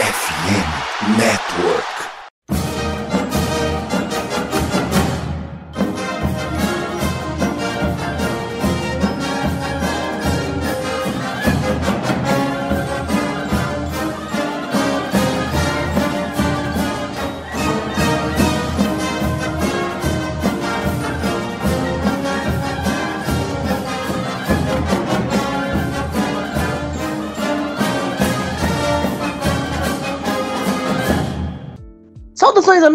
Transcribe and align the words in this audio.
FM 0.00 1.18
Network. 1.18 2.19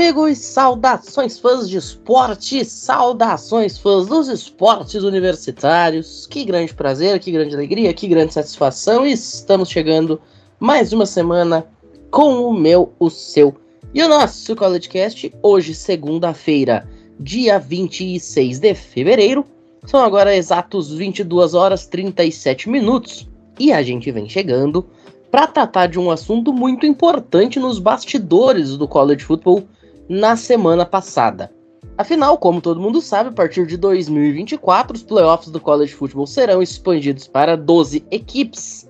Amigos! 0.06 0.38
Saudações, 0.38 1.40
fãs 1.40 1.68
de 1.68 1.78
esporte! 1.78 2.64
Saudações, 2.64 3.76
fãs 3.76 4.06
dos 4.06 4.28
esportes 4.28 5.02
universitários! 5.02 6.28
Que 6.28 6.46
grande 6.46 6.76
prazer, 6.76 7.20
que 7.20 7.32
grande 7.32 7.56
alegria, 7.56 7.92
que 7.92 8.08
grande 8.08 8.32
satisfação! 8.32 9.04
Estamos 9.04 9.68
chegando 9.68 10.22
mais 10.60 10.94
uma 10.94 11.08
semana 11.08 11.66
com 12.12 12.48
o 12.48 12.54
meu, 12.54 12.94
o 13.00 13.10
seu 13.10 13.56
e 13.96 14.04
o 14.04 14.08
nosso 14.08 14.56
CollegeCast. 14.56 15.34
Hoje, 15.42 15.74
segunda-feira, 15.74 16.88
dia 17.20 17.58
26 17.58 18.60
de 18.60 18.76
fevereiro. 18.76 19.44
São 19.88 20.02
agora 20.02 20.36
exatos 20.36 20.94
22 20.94 21.56
horas 21.56 21.88
37 21.88 22.70
minutos 22.70 23.28
e 23.60 23.74
a 23.74 23.82
gente 23.82 24.12
vem 24.12 24.30
chegando 24.30 24.86
para 25.32 25.48
tratar 25.48 25.88
de 25.88 26.00
um 26.00 26.12
assunto 26.12 26.54
muito 26.54 26.86
importante 26.86 27.60
nos 27.60 27.80
bastidores 27.80 28.78
do 28.78 28.88
college 28.88 29.26
football 29.26 29.64
na 30.08 30.36
semana 30.36 30.86
passada. 30.86 31.52
Afinal, 31.98 32.38
como 32.38 32.62
todo 32.62 32.82
mundo 32.82 33.02
sabe, 33.02 33.30
a 33.30 33.34
partir 33.34 33.66
de 33.66 33.78
2024 33.78 34.98
os 34.98 35.04
playoffs 35.04 35.50
do 35.50 35.62
college 35.62 35.94
football 35.94 36.28
serão 36.28 36.62
expandidos 36.62 37.28
para 37.28 37.56
12 37.56 38.06
equipes. 38.12 38.90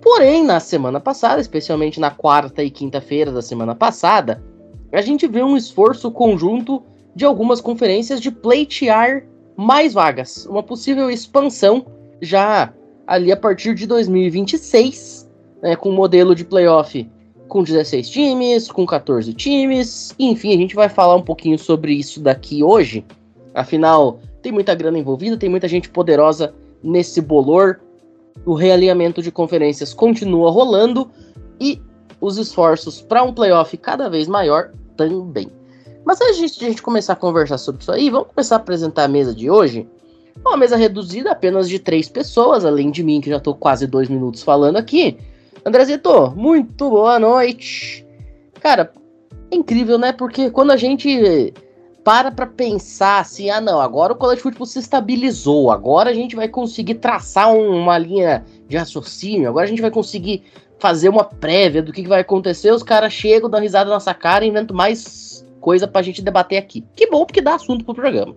Porém, 0.00 0.44
na 0.44 0.58
semana 0.60 0.98
passada, 1.00 1.40
especialmente 1.40 2.00
na 2.00 2.10
quarta 2.10 2.62
e 2.62 2.70
quinta-feira 2.70 3.30
da 3.30 3.42
semana 3.42 3.74
passada, 3.74 4.42
a 4.92 5.02
gente 5.02 5.26
viu 5.26 5.44
um 5.44 5.56
esforço 5.56 6.10
conjunto 6.10 6.82
de 7.14 7.24
algumas 7.24 7.60
conferências 7.60 8.20
de 8.20 8.30
pleitear 8.30 9.24
mais 9.56 9.92
vagas, 9.92 10.46
uma 10.46 10.62
possível 10.62 11.10
expansão 11.10 11.84
já 12.22 12.72
ali 13.06 13.32
a 13.32 13.36
partir 13.36 13.74
de 13.74 13.86
2026 13.86 15.28
né, 15.62 15.76
com 15.76 15.90
um 15.90 15.94
modelo 15.94 16.34
de 16.34 16.44
playoff 16.44 17.08
com 17.48 17.62
16 17.62 18.08
times, 18.10 18.70
com 18.70 18.86
14 18.86 19.32
times, 19.32 20.14
enfim, 20.18 20.54
a 20.54 20.56
gente 20.56 20.74
vai 20.74 20.88
falar 20.88 21.16
um 21.16 21.22
pouquinho 21.22 21.58
sobre 21.58 21.94
isso 21.94 22.20
daqui 22.20 22.62
hoje. 22.62 23.04
Afinal, 23.54 24.20
tem 24.42 24.52
muita 24.52 24.74
grana 24.74 24.98
envolvida, 24.98 25.36
tem 25.36 25.48
muita 25.48 25.66
gente 25.66 25.88
poderosa 25.88 26.54
nesse 26.82 27.20
bolor. 27.20 27.80
O 28.44 28.54
realinhamento 28.54 29.20
de 29.20 29.32
conferências 29.32 29.92
continua 29.92 30.50
rolando 30.50 31.10
e 31.60 31.80
os 32.20 32.36
esforços 32.36 33.00
para 33.00 33.22
um 33.22 33.32
playoff 33.32 33.76
cada 33.76 34.08
vez 34.08 34.28
maior 34.28 34.70
também. 34.96 35.50
Mas 36.04 36.20
antes 36.20 36.56
de 36.56 36.64
a 36.64 36.68
gente 36.68 36.82
começar 36.82 37.14
a 37.14 37.16
conversar 37.16 37.58
sobre 37.58 37.82
isso 37.82 37.92
aí, 37.92 38.10
vamos 38.10 38.28
começar 38.28 38.56
a 38.56 38.58
apresentar 38.58 39.04
a 39.04 39.08
mesa 39.08 39.34
de 39.34 39.50
hoje. 39.50 39.86
Uma 40.40 40.56
mesa 40.56 40.76
reduzida 40.76 41.32
apenas 41.32 41.68
de 41.68 41.78
três 41.78 42.08
pessoas, 42.08 42.64
além 42.64 42.90
de 42.90 43.02
mim, 43.02 43.20
que 43.20 43.28
já 43.28 43.36
estou 43.36 43.54
quase 43.54 43.86
dois 43.86 44.08
minutos 44.08 44.42
falando 44.42 44.76
aqui. 44.76 45.18
Andrezito, 45.64 46.32
muito 46.36 46.88
boa 46.88 47.18
noite. 47.18 48.06
Cara, 48.60 48.92
é 49.50 49.56
incrível, 49.56 49.98
né? 49.98 50.12
Porque 50.12 50.50
quando 50.50 50.70
a 50.70 50.76
gente 50.76 51.52
para 52.04 52.30
pra 52.30 52.46
pensar 52.46 53.20
assim, 53.20 53.50
ah 53.50 53.60
não, 53.60 53.80
agora 53.80 54.14
o 54.14 54.16
college 54.16 54.40
football 54.40 54.66
se 54.66 54.78
estabilizou, 54.78 55.70
agora 55.70 56.08
a 56.08 56.14
gente 56.14 56.34
vai 56.34 56.48
conseguir 56.48 56.94
traçar 56.94 57.54
uma 57.54 57.98
linha 57.98 58.46
de 58.66 58.78
raciocínio, 58.78 59.48
agora 59.48 59.66
a 59.66 59.68
gente 59.68 59.82
vai 59.82 59.90
conseguir 59.90 60.42
fazer 60.78 61.10
uma 61.10 61.24
prévia 61.24 61.82
do 61.82 61.92
que, 61.92 62.08
vai 62.08 62.20
acontecer, 62.20 62.72
os 62.72 62.82
caras 62.82 63.12
chegam, 63.12 63.50
dão 63.50 63.60
risada 63.60 63.90
na 63.90 63.96
nossa 63.96 64.14
cara 64.14 64.44
e 64.44 64.48
inventam 64.48 64.74
mais 64.74 65.44
coisa 65.60 65.86
pra 65.86 66.00
gente 66.00 66.22
debater 66.22 66.56
aqui. 66.56 66.82
Que 66.96 67.10
bom, 67.10 67.26
porque 67.26 67.42
dá 67.42 67.56
assunto 67.56 67.84
pro 67.84 67.94
programa. 67.94 68.34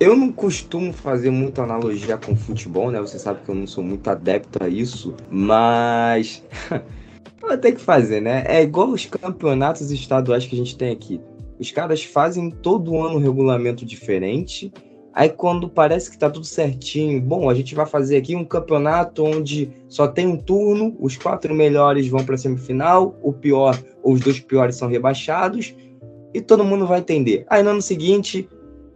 Eu 0.00 0.14
não 0.14 0.30
costumo 0.30 0.92
fazer 0.92 1.30
muita 1.30 1.64
analogia 1.64 2.16
com 2.16 2.36
futebol, 2.36 2.88
né? 2.88 3.00
Você 3.00 3.18
sabe 3.18 3.40
que 3.44 3.48
eu 3.48 3.54
não 3.54 3.66
sou 3.66 3.82
muito 3.82 4.08
adepto 4.08 4.62
a 4.62 4.68
isso, 4.68 5.12
mas 5.28 6.44
vou 7.40 7.58
ter 7.58 7.72
que 7.72 7.80
fazer, 7.80 8.20
né? 8.20 8.44
É 8.46 8.62
igual 8.62 8.90
os 8.90 9.06
campeonatos 9.06 9.90
estaduais 9.90 10.46
que 10.46 10.54
a 10.54 10.58
gente 10.58 10.78
tem 10.78 10.92
aqui. 10.92 11.20
Os 11.58 11.72
caras 11.72 12.04
fazem 12.04 12.48
todo 12.48 12.96
ano 12.96 13.16
um 13.16 13.20
regulamento 13.20 13.84
diferente. 13.84 14.72
Aí 15.12 15.28
quando 15.28 15.68
parece 15.68 16.12
que 16.12 16.16
tá 16.16 16.30
tudo 16.30 16.46
certinho, 16.46 17.20
bom, 17.20 17.50
a 17.50 17.54
gente 17.54 17.74
vai 17.74 17.84
fazer 17.84 18.18
aqui 18.18 18.36
um 18.36 18.44
campeonato 18.44 19.24
onde 19.24 19.68
só 19.88 20.06
tem 20.06 20.28
um 20.28 20.36
turno, 20.36 20.96
os 21.00 21.16
quatro 21.16 21.52
melhores 21.52 22.06
vão 22.06 22.24
para 22.24 22.36
semifinal, 22.36 23.18
o 23.20 23.32
pior 23.32 23.76
ou 24.00 24.12
os 24.12 24.20
dois 24.20 24.38
piores 24.38 24.76
são 24.76 24.88
rebaixados 24.88 25.74
e 26.32 26.40
todo 26.40 26.62
mundo 26.62 26.86
vai 26.86 27.00
entender. 27.00 27.44
Aí 27.50 27.64
no 27.64 27.70
ano 27.70 27.82
seguinte 27.82 28.48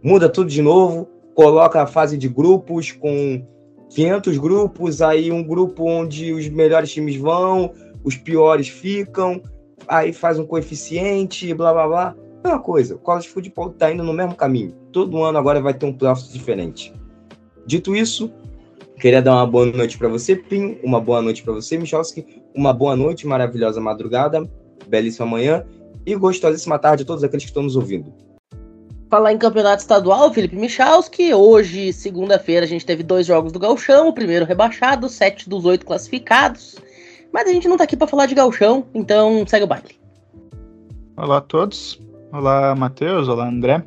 muda 0.03 0.27
tudo 0.27 0.49
de 0.49 0.61
novo, 0.61 1.07
coloca 1.33 1.81
a 1.81 1.87
fase 1.87 2.17
de 2.17 2.27
grupos 2.27 2.91
com 2.91 3.43
500 3.89 4.37
grupos, 4.37 5.01
aí 5.01 5.31
um 5.31 5.43
grupo 5.43 5.85
onde 5.87 6.33
os 6.33 6.49
melhores 6.49 6.91
times 6.91 7.15
vão, 7.15 7.71
os 8.03 8.17
piores 8.17 8.67
ficam, 8.67 9.41
aí 9.87 10.11
faz 10.11 10.37
um 10.37 10.45
coeficiente, 10.45 11.53
blá 11.53 11.73
blá 11.73 11.87
blá. 11.87 12.15
Mesma 12.43 12.59
coisa, 12.59 12.95
o 12.95 12.99
college 12.99 13.29
football 13.29 13.69
está 13.69 13.91
indo 13.91 14.03
no 14.03 14.11
mesmo 14.11 14.35
caminho. 14.35 14.75
Todo 14.91 15.23
ano 15.23 15.37
agora 15.37 15.61
vai 15.61 15.73
ter 15.73 15.85
um 15.85 15.93
playoff 15.93 16.27
diferente. 16.31 16.93
Dito 17.65 17.95
isso, 17.95 18.29
queria 18.99 19.21
dar 19.21 19.35
uma 19.35 19.47
boa 19.47 19.65
noite 19.65 19.97
para 19.97 20.09
você, 20.09 20.35
Pim, 20.35 20.77
uma 20.83 20.99
boa 20.99 21.21
noite 21.21 21.41
para 21.41 21.53
você, 21.53 21.77
Michalski, 21.77 22.43
uma 22.53 22.73
boa 22.73 22.95
noite, 22.97 23.25
maravilhosa 23.25 23.79
madrugada, 23.79 24.49
belíssima 24.87 25.25
manhã 25.25 25.65
e 26.05 26.13
gostosíssima 26.15 26.77
tarde 26.77 27.03
a 27.03 27.05
todos 27.05 27.23
aqueles 27.23 27.45
que 27.45 27.49
estão 27.49 27.63
nos 27.63 27.77
ouvindo. 27.77 28.13
Falar 29.13 29.31
em 29.31 29.37
campeonato 29.37 29.79
estadual, 29.79 30.33
Felipe 30.33 30.55
Michalski. 30.55 31.35
Hoje, 31.35 31.93
segunda-feira, 31.93 32.65
a 32.65 32.67
gente 32.67 32.83
teve 32.83 33.03
dois 33.03 33.27
jogos 33.27 33.51
do 33.51 33.59
Galchão. 33.59 34.07
O 34.07 34.13
primeiro 34.13 34.43
rebaixado, 34.43 35.07
sete 35.07 35.47
dos 35.47 35.65
oito 35.65 35.85
classificados. 35.85 36.77
Mas 37.31 37.47
a 37.47 37.51
gente 37.51 37.67
não 37.67 37.77
tá 37.77 37.83
aqui 37.83 37.95
para 37.95 38.07
falar 38.07 38.25
de 38.25 38.33
Galchão, 38.33 38.87
então 38.91 39.45
segue 39.45 39.65
o 39.65 39.67
baile. 39.67 39.99
Olá 41.15 41.37
a 41.37 41.41
todos. 41.41 42.01
Olá, 42.31 42.73
Matheus. 42.73 43.27
Olá, 43.27 43.47
André. 43.47 43.83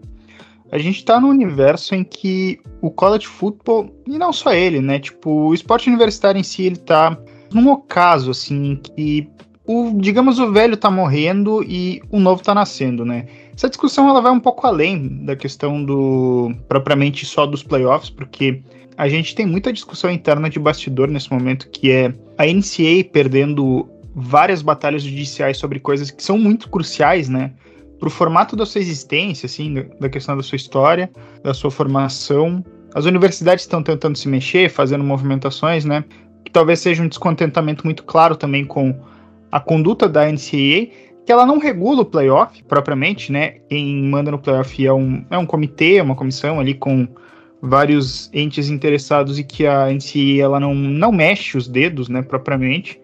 A 0.71 0.79
gente 0.79 1.05
tá 1.05 1.19
num 1.19 1.31
universo 1.31 1.97
em 1.97 2.05
que 2.05 2.61
o 2.81 2.89
college 2.89 3.27
football, 3.27 3.93
e 4.07 4.17
não 4.17 4.33
só 4.33 4.53
ele, 4.53 4.81
né? 4.81 5.01
Tipo, 5.01 5.49
o 5.49 5.55
esporte 5.55 5.89
universitário 5.89 6.39
em 6.39 6.45
si, 6.45 6.67
ele 6.67 6.77
tá 6.77 7.19
num 7.53 7.69
ocaso, 7.69 8.31
assim, 8.31 8.77
que 8.77 9.29
o, 9.67 9.91
digamos, 9.97 10.39
o 10.39 10.53
velho 10.53 10.77
tá 10.77 10.89
morrendo 10.89 11.65
e 11.65 12.01
o 12.13 12.21
novo 12.21 12.45
tá 12.45 12.55
nascendo, 12.55 13.05
né? 13.05 13.27
Essa 13.57 13.71
discussão 13.71 14.07
ela 14.09 14.21
vai 14.21 14.31
um 14.31 14.39
pouco 14.39 14.67
além 14.67 15.25
da 15.25 15.35
questão 15.35 15.83
do 15.83 16.55
propriamente 16.69 17.25
só 17.25 17.47
dos 17.47 17.63
playoffs, 17.63 18.11
porque 18.11 18.63
a 18.99 19.09
gente 19.09 19.35
tem 19.35 19.47
muita 19.47 19.73
discussão 19.73 20.11
interna 20.11 20.51
de 20.51 20.59
bastidor 20.59 21.09
nesse 21.09 21.33
momento, 21.33 21.71
que 21.71 21.91
é 21.91 22.13
a 22.37 22.45
NCAA 22.45 23.11
perdendo 23.11 23.89
várias 24.15 24.61
batalhas 24.61 25.03
judiciais 25.03 25.57
sobre 25.57 25.81
coisas 25.81 26.11
que 26.11 26.23
são 26.23 26.37
muito 26.39 26.69
cruciais, 26.69 27.31
né? 27.31 27.53
Para 27.99 28.09
o 28.09 28.11
formato 28.11 28.57
da 28.57 28.67
sua 28.67 28.81
existência, 28.83 29.47
assim, 29.47 29.87
da 29.99 30.09
questão 30.11 30.37
da 30.37 30.43
sua 30.43 30.57
história, 30.57 31.11
da 31.43 31.55
sua 31.55 31.71
formação. 31.71 32.63
As 32.95 33.07
universidades 33.07 33.65
estão 33.65 33.83
tentando 33.83 34.19
se 34.19 34.29
mexer, 34.29 34.71
fazendo 34.71 35.03
movimentações, 35.03 35.87
né? 35.87 36.05
Que 36.45 36.53
talvez 36.53 36.81
seja 36.81 37.03
um 37.03 37.09
descontentamento 37.09 37.85
muito 37.87 38.05
claro 38.05 38.37
também 38.37 38.67
com 38.67 38.95
a 39.51 39.61
conduta 39.61 40.07
da 40.07 40.31
NCAA, 40.31 40.89
que 41.27 41.33
ela 41.33 41.45
não 41.45 41.59
regula 41.59 42.03
o 42.03 42.05
playoff 42.05 42.63
propriamente, 42.63 43.33
né? 43.33 43.57
Quem 43.69 44.01
manda 44.05 44.31
no 44.31 44.39
playoff 44.39 44.87
é 44.87 44.93
um, 44.93 45.25
é 45.29 45.37
um 45.37 45.45
comitê, 45.45 46.01
uma 46.01 46.15
comissão 46.15 46.61
ali 46.61 46.73
com 46.73 47.09
vários 47.61 48.31
entes 48.33 48.71
interessados 48.71 49.37
e 49.37 49.43
que 49.43 49.67
a 49.67 49.89
NCAA 49.91 50.45
ela 50.45 50.61
não, 50.61 50.73
não 50.73 51.11
mexe 51.11 51.59
os 51.59 51.67
dedos, 51.67 52.09
né, 52.09 52.23
propriamente. 52.23 53.01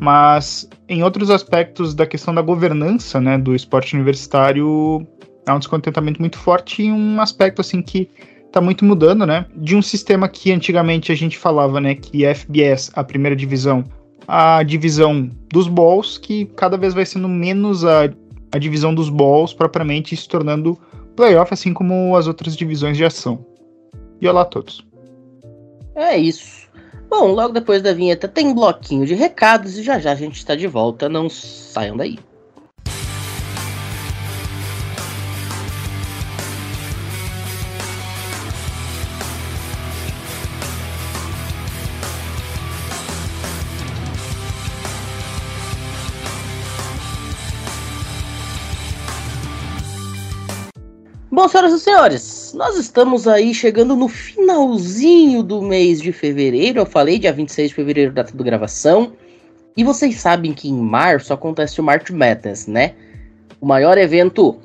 Mas 0.00 0.70
em 0.88 1.02
outros 1.02 1.30
aspectos 1.30 1.94
da 1.94 2.06
questão 2.06 2.32
da 2.32 2.40
governança, 2.40 3.20
né, 3.20 3.36
do 3.36 3.56
esporte 3.56 3.96
universitário, 3.96 5.04
há 5.44 5.52
um 5.52 5.58
descontentamento 5.58 6.20
muito 6.20 6.38
forte 6.38 6.84
e 6.84 6.92
um 6.92 7.20
aspecto 7.20 7.60
assim 7.60 7.82
que 7.82 8.08
está 8.46 8.60
muito 8.60 8.84
mudando, 8.84 9.26
né? 9.26 9.46
De 9.56 9.74
um 9.74 9.82
sistema 9.82 10.28
que 10.28 10.52
antigamente 10.52 11.10
a 11.10 11.14
gente 11.16 11.36
falava, 11.36 11.80
né, 11.80 11.96
que 11.96 12.24
a 12.24 12.32
FBS, 12.32 12.92
a 12.94 13.02
primeira 13.02 13.34
divisão, 13.34 13.84
a 14.28 14.62
divisão 14.62 15.30
dos 15.50 15.66
balls, 15.66 16.18
que 16.18 16.44
cada 16.54 16.76
vez 16.76 16.92
vai 16.92 17.06
sendo 17.06 17.26
menos 17.26 17.82
a, 17.82 18.10
a 18.52 18.58
divisão 18.58 18.94
dos 18.94 19.08
balls 19.08 19.54
propriamente 19.54 20.14
se 20.14 20.28
tornando 20.28 20.78
playoff, 21.16 21.52
assim 21.54 21.72
como 21.72 22.14
as 22.14 22.26
outras 22.26 22.54
divisões 22.54 22.98
de 22.98 23.04
ação. 23.06 23.44
E 24.20 24.28
olá 24.28 24.42
a 24.42 24.44
todos. 24.44 24.86
É 25.94 26.16
isso. 26.18 26.68
Bom, 27.08 27.28
logo 27.32 27.54
depois 27.54 27.80
da 27.80 27.94
vinheta 27.94 28.28
tem 28.28 28.54
bloquinho 28.54 29.06
de 29.06 29.14
recados 29.14 29.78
e 29.78 29.82
já 29.82 29.98
já 29.98 30.12
a 30.12 30.14
gente 30.14 30.36
está 30.36 30.54
de 30.54 30.66
volta. 30.66 31.08
Não 31.08 31.30
saiam 31.30 31.96
daí. 31.96 32.18
Bom, 51.38 51.46
senhoras 51.46 51.72
e 51.72 51.78
senhores, 51.78 52.52
nós 52.52 52.76
estamos 52.76 53.28
aí 53.28 53.54
chegando 53.54 53.94
no 53.94 54.08
finalzinho 54.08 55.40
do 55.40 55.62
mês 55.62 56.02
de 56.02 56.10
fevereiro. 56.10 56.80
Eu 56.80 56.84
falei 56.84 57.16
dia 57.16 57.32
26 57.32 57.68
de 57.68 57.74
fevereiro, 57.76 58.12
data 58.12 58.36
de 58.36 58.42
gravação. 58.42 59.12
E 59.76 59.84
vocês 59.84 60.16
sabem 60.16 60.52
que 60.52 60.68
em 60.68 60.74
março 60.74 61.32
acontece 61.32 61.80
o 61.80 61.84
March 61.84 62.10
Madness, 62.10 62.66
né? 62.66 62.96
O 63.60 63.66
maior 63.66 63.96
evento 63.98 64.58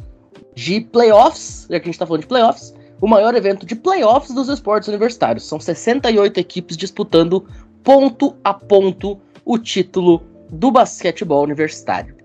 de 0.56 0.82
playoffs, 0.82 1.68
já 1.70 1.80
que 1.80 1.88
a 1.88 1.92
gente 1.92 2.00
tá 2.00 2.08
falando 2.08 2.22
de 2.22 2.28
playoffs, 2.28 2.74
o 3.00 3.08
maior 3.08 3.36
evento 3.36 3.68
de 3.68 3.76
playoffs 3.76 4.34
dos 4.34 4.50
esportes 4.50 4.90
universitários. 4.90 5.48
São 5.48 5.60
68 5.60 6.40
equipes 6.40 6.76
disputando 6.76 7.46
ponto 7.84 8.36
a 8.44 8.52
ponto 8.52 9.22
o 9.46 9.60
título 9.60 10.24
do 10.50 10.72
basquetebol 10.72 11.44
universitário. 11.44 12.16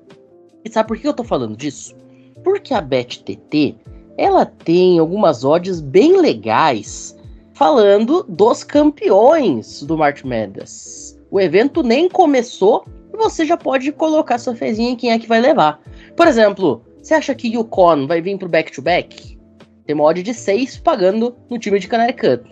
E 0.64 0.70
sabe 0.70 0.88
por 0.88 0.96
que 0.96 1.06
eu 1.06 1.12
tô 1.12 1.22
falando 1.22 1.54
disso? 1.54 1.94
Porque 2.42 2.72
a 2.72 2.80
BetTT 2.80 3.76
ela 4.18 4.44
tem 4.44 4.98
algumas 4.98 5.44
odds 5.44 5.80
bem 5.80 6.20
legais 6.20 7.16
falando 7.54 8.24
dos 8.28 8.64
campeões 8.64 9.82
do 9.84 9.96
March 9.96 10.24
Madness. 10.24 11.16
O 11.30 11.40
evento 11.40 11.84
nem 11.84 12.08
começou 12.08 12.84
e 13.14 13.16
você 13.16 13.46
já 13.46 13.56
pode 13.56 13.92
colocar 13.92 14.38
sua 14.38 14.56
fezinha 14.56 14.90
em 14.90 14.96
quem 14.96 15.12
é 15.12 15.18
que 15.18 15.28
vai 15.28 15.40
levar. 15.40 15.80
Por 16.16 16.26
exemplo, 16.26 16.82
você 17.00 17.14
acha 17.14 17.34
que 17.34 17.48
Yukon 17.48 18.08
vai 18.08 18.20
vir 18.20 18.36
pro 18.36 18.48
back-to-back? 18.48 19.38
Tem 19.86 19.94
uma 19.94 20.04
odd 20.04 20.20
de 20.20 20.34
6 20.34 20.78
pagando 20.78 21.36
no 21.48 21.58
time 21.58 21.78
de 21.78 21.88
Connecticut. 21.88 22.44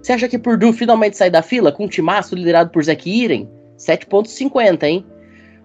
Você 0.00 0.12
acha 0.12 0.28
que 0.28 0.38
Purdue 0.38 0.72
finalmente 0.72 1.16
sai 1.16 1.30
da 1.30 1.42
fila 1.42 1.72
com 1.72 1.84
um 1.84 1.88
timaço 1.88 2.36
liderado 2.36 2.70
por 2.70 2.84
Zach 2.84 3.10
Iren? 3.10 3.48
7.50, 3.76 4.84
hein? 4.84 5.04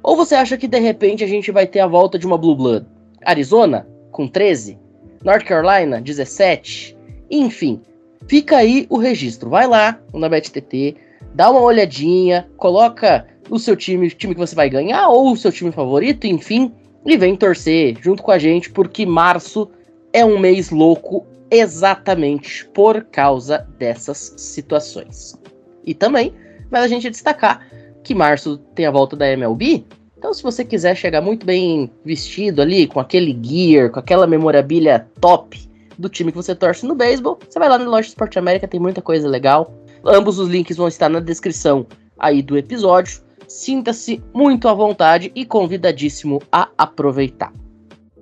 Ou 0.02 0.16
você 0.16 0.34
acha 0.34 0.58
que 0.58 0.68
de 0.68 0.80
repente 0.80 1.24
a 1.24 1.28
gente 1.28 1.52
vai 1.52 1.68
ter 1.68 1.80
a 1.80 1.88
volta 1.88 2.18
de 2.18 2.26
uma 2.26 2.38
Blue 2.38 2.56
Blood? 2.56 2.88
Arizona, 3.24 3.88
com 4.12 4.28
13? 4.28 4.83
North 5.24 5.46
Carolina, 5.46 6.02
17. 6.02 6.98
Enfim, 7.30 7.82
fica 8.28 8.58
aí 8.58 8.86
o 8.90 8.98
registro. 8.98 9.50
Vai 9.50 9.68
lá 9.68 10.00
na 10.14 10.30
BetTT, 10.30 10.96
dá 11.34 11.50
uma 11.50 11.62
olhadinha, 11.62 12.48
coloca 12.58 13.26
o 13.50 13.60
seu 13.60 13.76
time, 13.76 14.08
o 14.08 14.10
time 14.10 14.34
que 14.34 14.40
você 14.40 14.56
vai 14.56 14.70
ganhar, 14.70 15.10
ou 15.10 15.32
o 15.32 15.38
seu 15.38 15.52
time 15.52 15.72
favorito, 15.72 16.26
enfim, 16.26 16.72
e 17.06 17.18
vem 17.18 17.36
torcer 17.36 17.98
junto 18.02 18.24
com 18.24 18.32
a 18.32 18.40
gente, 18.40 18.70
porque 18.70 19.06
março 19.06 19.70
é 20.12 20.24
um 20.24 20.40
mês 20.40 20.70
louco 20.70 21.26
exatamente 21.52 22.66
por 22.68 23.04
causa 23.06 23.68
dessas 23.78 24.34
situações. 24.38 25.38
E 25.86 25.94
também 25.94 26.34
vale 26.72 26.86
a 26.86 26.88
gente 26.88 27.10
destacar 27.10 27.68
que 28.04 28.14
março 28.14 28.58
tem 28.76 28.86
a 28.86 28.92
volta 28.92 29.16
da 29.16 29.32
MLB, 29.32 29.86
então, 30.24 30.34
se 30.34 30.42
você 30.42 30.64
quiser 30.64 30.96
chegar 30.96 31.20
muito 31.20 31.46
bem 31.46 31.92
vestido 32.06 32.62
ali, 32.62 32.88
com 32.88 32.98
aquele 32.98 33.38
gear, 33.44 33.92
com 33.92 34.00
aquela 34.00 34.26
memorabilia 34.26 35.06
top 35.20 35.70
do 36.00 36.08
time 36.08 36.32
que 36.32 36.38
você 36.38 36.56
torce 36.56 36.86
no 36.86 36.96
beisebol, 36.96 37.38
você 37.46 37.60
vai 37.60 37.68
lá 37.68 37.78
na 37.78 37.84
loja 37.84 38.08
Esporte 38.08 38.40
América, 38.40 38.66
tem 38.66 38.80
muita 38.80 39.02
coisa 39.02 39.28
legal. 39.28 39.74
Ambos 40.06 40.40
os 40.40 40.48
links 40.48 40.78
vão 40.78 40.88
estar 40.88 41.10
na 41.10 41.20
descrição 41.20 41.86
aí 42.18 42.42
do 42.42 42.58
episódio. 42.58 43.22
Sinta-se 43.50 44.24
muito 44.34 44.70
à 44.70 44.74
vontade 44.74 45.30
e 45.36 45.44
convidadíssimo 45.44 46.42
a 46.50 46.70
aproveitar. 46.78 47.52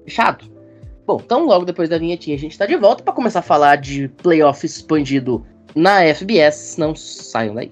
Fechado? 0.03 0.45
Bom, 1.05 1.21
então 1.23 1.45
logo 1.45 1.65
depois 1.65 1.87
da 1.87 1.99
vinhetinha 1.99 2.35
a 2.35 2.39
gente 2.39 2.53
está 2.53 2.65
de 2.65 2.77
volta 2.77 3.03
para 3.03 3.13
começar 3.13 3.41
a 3.41 3.43
falar 3.43 3.75
de 3.75 4.07
playoff 4.23 4.65
expandido 4.65 5.45
na 5.75 6.03
FBS. 6.15 6.77
Não 6.79 6.95
saiam 6.95 7.53
daí. 7.53 7.71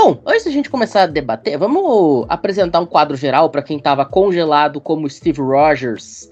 Bom, 0.00 0.16
antes 0.24 0.44
da 0.44 0.52
gente 0.52 0.70
começar 0.70 1.02
a 1.02 1.06
debater, 1.06 1.58
vamos 1.58 2.24
apresentar 2.28 2.78
um 2.78 2.86
quadro 2.86 3.16
geral 3.16 3.50
para 3.50 3.64
quem 3.64 3.78
estava 3.78 4.06
congelado 4.06 4.80
como 4.80 5.10
Steve 5.10 5.40
Rogers, 5.40 6.30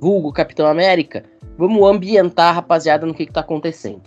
vulgo 0.00 0.32
Capitão 0.32 0.68
América. 0.68 1.24
Vamos 1.58 1.82
ambientar 1.82 2.50
a 2.50 2.52
rapaziada 2.52 3.04
no 3.04 3.12
que 3.12 3.24
está 3.24 3.40
acontecendo. 3.40 4.02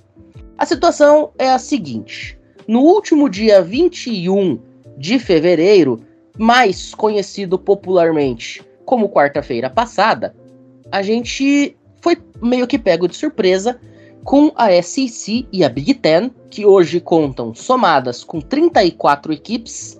A 0.58 0.66
situação 0.66 1.32
é 1.38 1.50
a 1.50 1.60
seguinte: 1.60 2.40
no 2.66 2.80
último 2.80 3.28
dia 3.28 3.62
21 3.62 4.58
de 4.98 5.20
fevereiro, 5.20 6.00
mais 6.38 6.96
conhecido 6.96 7.60
popularmente 7.60 8.64
como 8.86 9.10
quarta-feira 9.10 9.70
passada, 9.70 10.34
a 10.90 11.02
gente 11.02 11.76
foi 12.00 12.18
meio 12.42 12.66
que 12.66 12.80
pego 12.80 13.10
de 13.10 13.18
surpresa 13.18 13.78
com 14.24 14.52
a 14.56 14.70
SEC 14.82 15.48
e 15.52 15.64
a 15.64 15.70
Big 15.70 15.94
Ten, 15.96 16.32
que 16.50 16.66
hoje 16.66 17.00
contam 17.00 17.54
somadas 17.54 18.24
com 18.24 18.40
34 18.40 19.34
equipes, 19.34 20.00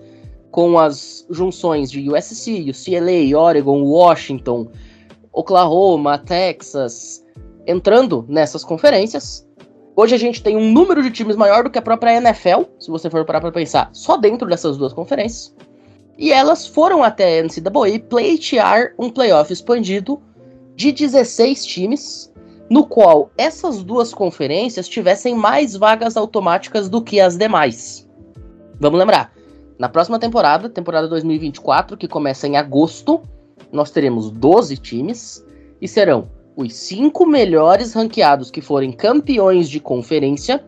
com 0.50 0.78
as 0.78 1.26
junções 1.30 1.90
de 1.90 2.08
USC, 2.10 2.70
UCLA, 2.70 3.38
Oregon, 3.38 3.82
Washington, 3.82 4.68
Oklahoma, 5.32 6.18
Texas, 6.18 7.24
entrando 7.66 8.24
nessas 8.28 8.62
conferências. 8.62 9.46
Hoje 9.96 10.14
a 10.14 10.18
gente 10.18 10.42
tem 10.42 10.56
um 10.56 10.72
número 10.72 11.02
de 11.02 11.10
times 11.10 11.36
maior 11.36 11.64
do 11.64 11.70
que 11.70 11.78
a 11.78 11.82
própria 11.82 12.16
NFL, 12.16 12.62
se 12.78 12.90
você 12.90 13.10
for 13.10 13.24
parar 13.24 13.40
para 13.40 13.52
pensar, 13.52 13.90
só 13.92 14.16
dentro 14.16 14.48
dessas 14.48 14.76
duas 14.76 14.92
conferências. 14.92 15.54
E 16.18 16.32
elas 16.32 16.66
foram 16.66 17.02
até 17.02 17.40
a 17.40 17.42
NCAA 17.42 17.98
pleitear 18.08 18.94
um 18.98 19.10
playoff 19.10 19.52
expandido 19.52 20.20
de 20.74 20.92
16 20.92 21.66
times, 21.66 22.31
no 22.70 22.86
qual 22.86 23.30
essas 23.36 23.82
duas 23.82 24.14
conferências 24.14 24.88
tivessem 24.88 25.34
mais 25.34 25.76
vagas 25.76 26.16
automáticas 26.16 26.88
do 26.88 27.02
que 27.02 27.20
as 27.20 27.36
demais. 27.36 28.08
Vamos 28.80 28.98
lembrar, 28.98 29.32
na 29.78 29.88
próxima 29.88 30.18
temporada, 30.18 30.68
temporada 30.68 31.08
2024, 31.08 31.96
que 31.96 32.08
começa 32.08 32.46
em 32.46 32.56
agosto, 32.56 33.20
nós 33.70 33.90
teremos 33.90 34.30
12 34.30 34.76
times 34.76 35.44
e 35.80 35.88
serão 35.88 36.28
os 36.56 36.74
cinco 36.74 37.26
melhores 37.26 37.94
ranqueados 37.94 38.50
que 38.50 38.60
forem 38.60 38.92
campeões 38.92 39.68
de 39.68 39.80
conferência, 39.80 40.64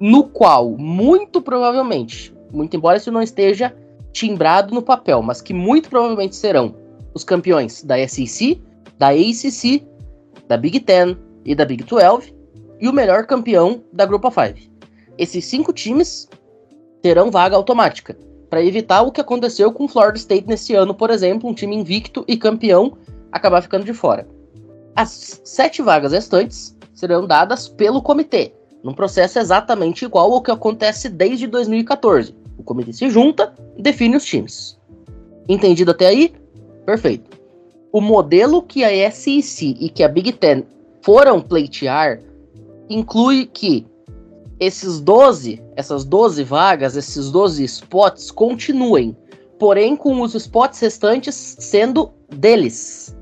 no 0.00 0.24
qual, 0.24 0.70
muito 0.70 1.42
provavelmente, 1.42 2.34
muito 2.52 2.76
embora 2.76 2.96
isso 2.96 3.12
não 3.12 3.22
esteja 3.22 3.74
timbrado 4.12 4.74
no 4.74 4.82
papel, 4.82 5.22
mas 5.22 5.40
que 5.40 5.52
muito 5.52 5.90
provavelmente 5.90 6.34
serão 6.34 6.74
os 7.14 7.24
campeões 7.24 7.82
da 7.82 7.96
SEC, 8.08 8.60
da 8.98 9.08
ACC, 9.10 9.86
da 10.48 10.56
Big 10.56 10.80
Ten, 10.80 11.16
e 11.48 11.54
da 11.54 11.64
Big 11.64 11.82
12 11.82 12.34
e 12.78 12.88
o 12.88 12.92
melhor 12.92 13.26
campeão 13.26 13.82
da 13.90 14.04
Grupo 14.04 14.30
5. 14.30 14.70
Esses 15.16 15.46
cinco 15.46 15.72
times 15.72 16.28
terão 17.00 17.30
vaga 17.30 17.56
automática, 17.56 18.16
para 18.50 18.62
evitar 18.62 19.02
o 19.02 19.10
que 19.10 19.20
aconteceu 19.20 19.72
com 19.72 19.88
Florida 19.88 20.18
State 20.18 20.46
nesse 20.46 20.74
ano, 20.74 20.94
por 20.94 21.10
exemplo, 21.10 21.48
um 21.48 21.54
time 21.54 21.74
invicto 21.74 22.22
e 22.28 22.36
campeão 22.36 22.98
acabar 23.32 23.62
ficando 23.62 23.84
de 23.84 23.94
fora. 23.94 24.28
As 24.94 25.40
sete 25.42 25.80
vagas 25.80 26.12
restantes 26.12 26.76
serão 26.92 27.26
dadas 27.26 27.66
pelo 27.66 28.02
comitê, 28.02 28.52
num 28.82 28.92
processo 28.92 29.38
exatamente 29.38 30.04
igual 30.04 30.32
ao 30.32 30.42
que 30.42 30.50
acontece 30.50 31.08
desde 31.08 31.46
2014. 31.46 32.34
O 32.58 32.62
comitê 32.62 32.92
se 32.92 33.08
junta 33.08 33.54
define 33.78 34.16
os 34.16 34.24
times. 34.24 34.78
Entendido 35.48 35.92
até 35.92 36.08
aí? 36.08 36.34
Perfeito. 36.84 37.38
O 37.90 38.00
modelo 38.02 38.62
que 38.62 38.84
a 38.84 39.10
SEC 39.10 39.76
e 39.80 39.88
que 39.88 40.02
a 40.02 40.08
Big 40.08 40.32
Ten 40.32 40.64
foram 41.08 41.40
pleitear 41.40 42.20
inclui 42.86 43.46
que 43.46 43.86
esses 44.60 45.00
12, 45.00 45.58
essas 45.74 46.04
12 46.04 46.44
vagas, 46.44 46.98
esses 46.98 47.30
12 47.30 47.64
spots 47.64 48.30
continuem, 48.30 49.16
porém 49.58 49.96
com 49.96 50.20
os 50.20 50.34
spots 50.34 50.78
restantes 50.80 51.56
sendo 51.60 52.10
deles. 52.28 53.16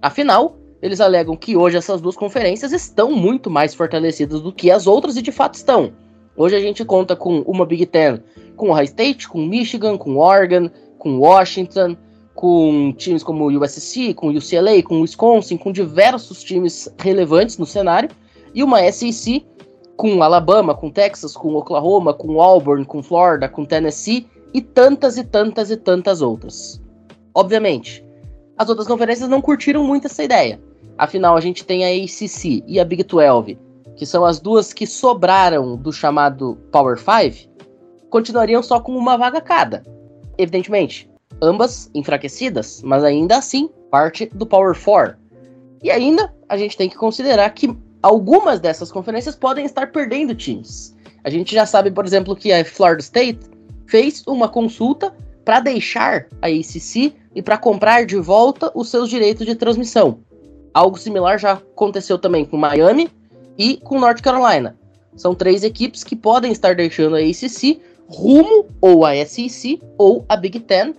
Afinal, 0.00 0.56
eles 0.80 0.98
alegam 0.98 1.36
que 1.36 1.54
hoje 1.54 1.76
essas 1.76 2.00
duas 2.00 2.16
conferências 2.16 2.72
estão 2.72 3.12
muito 3.12 3.50
mais 3.50 3.74
fortalecidas 3.74 4.40
do 4.40 4.50
que 4.50 4.70
as 4.70 4.86
outras 4.86 5.14
e 5.18 5.20
de 5.20 5.30
fato 5.30 5.56
estão. 5.56 5.92
Hoje 6.38 6.56
a 6.56 6.60
gente 6.60 6.86
conta 6.86 7.14
com 7.14 7.40
uma 7.40 7.66
Big 7.66 7.84
Ten 7.84 8.22
com 8.56 8.70
Ohio 8.70 8.84
State, 8.84 9.28
com 9.28 9.44
Michigan, 9.44 9.98
com 9.98 10.16
Oregon, 10.16 10.70
com 10.98 11.18
Washington, 11.18 11.98
com 12.36 12.92
times 12.92 13.24
como 13.24 13.44
o 13.44 13.60
USC, 13.60 14.12
com 14.14 14.28
o 14.28 14.36
UCLA, 14.36 14.82
com 14.84 14.98
o 14.98 15.00
Wisconsin, 15.00 15.56
com 15.56 15.72
diversos 15.72 16.44
times 16.44 16.88
relevantes 16.98 17.56
no 17.56 17.64
cenário, 17.66 18.10
e 18.54 18.62
uma 18.62 18.80
SEC 18.92 19.44
com 19.96 20.22
Alabama, 20.22 20.74
com 20.74 20.90
Texas, 20.90 21.34
com 21.34 21.54
Oklahoma, 21.54 22.12
com 22.12 22.40
Auburn, 22.40 22.84
com 22.84 23.02
Florida, 23.02 23.48
com 23.48 23.64
Tennessee 23.64 24.28
e 24.52 24.60
tantas 24.60 25.16
e 25.16 25.24
tantas 25.24 25.70
e 25.70 25.76
tantas 25.76 26.20
outras. 26.20 26.80
Obviamente, 27.34 28.04
as 28.58 28.68
outras 28.68 28.86
conferências 28.86 29.28
não 29.28 29.40
curtiram 29.40 29.82
muito 29.82 30.06
essa 30.06 30.22
ideia. 30.22 30.60
Afinal, 30.98 31.36
a 31.36 31.40
gente 31.40 31.64
tem 31.64 31.84
a 31.84 32.04
ACC 32.04 32.62
e 32.66 32.78
a 32.78 32.84
Big 32.84 33.02
12, 33.02 33.58
que 33.96 34.04
são 34.04 34.24
as 34.24 34.38
duas 34.38 34.74
que 34.74 34.86
sobraram 34.86 35.76
do 35.76 35.90
chamado 35.90 36.58
Power 36.70 36.98
5, 36.98 37.50
continuariam 38.10 38.62
só 38.62 38.78
com 38.78 38.94
uma 38.94 39.16
vaga 39.16 39.40
cada. 39.40 39.82
Evidentemente, 40.38 41.08
ambas 41.40 41.90
enfraquecidas, 41.94 42.82
mas 42.82 43.04
ainda 43.04 43.36
assim 43.36 43.68
parte 43.90 44.30
do 44.34 44.46
Power 44.46 44.76
4. 44.78 45.16
E 45.82 45.90
ainda 45.90 46.32
a 46.48 46.56
gente 46.56 46.76
tem 46.76 46.88
que 46.88 46.96
considerar 46.96 47.50
que 47.50 47.76
algumas 48.02 48.60
dessas 48.60 48.90
conferências 48.90 49.36
podem 49.36 49.64
estar 49.64 49.90
perdendo 49.90 50.34
times. 50.34 50.96
A 51.24 51.30
gente 51.30 51.54
já 51.54 51.66
sabe, 51.66 51.90
por 51.90 52.04
exemplo, 52.04 52.36
que 52.36 52.52
a 52.52 52.64
Florida 52.64 53.00
State 53.00 53.40
fez 53.86 54.22
uma 54.26 54.48
consulta 54.48 55.14
para 55.44 55.60
deixar 55.60 56.26
a 56.42 56.48
ACC 56.48 57.14
e 57.34 57.42
para 57.42 57.58
comprar 57.58 58.06
de 58.06 58.16
volta 58.16 58.70
os 58.74 58.88
seus 58.88 59.08
direitos 59.08 59.46
de 59.46 59.54
transmissão. 59.54 60.20
Algo 60.72 60.98
similar 60.98 61.38
já 61.38 61.52
aconteceu 61.52 62.18
também 62.18 62.44
com 62.44 62.56
Miami 62.56 63.10
e 63.56 63.76
com 63.78 64.00
North 64.00 64.20
Carolina. 64.20 64.76
São 65.16 65.34
três 65.34 65.64
equipes 65.64 66.04
que 66.04 66.14
podem 66.14 66.52
estar 66.52 66.74
deixando 66.74 67.16
a 67.16 67.20
ACC 67.20 67.80
rumo 68.08 68.66
ou 68.80 69.04
a 69.04 69.14
SEC 69.24 69.80
ou 69.98 70.24
a 70.28 70.36
Big 70.36 70.60
Ten, 70.60 70.94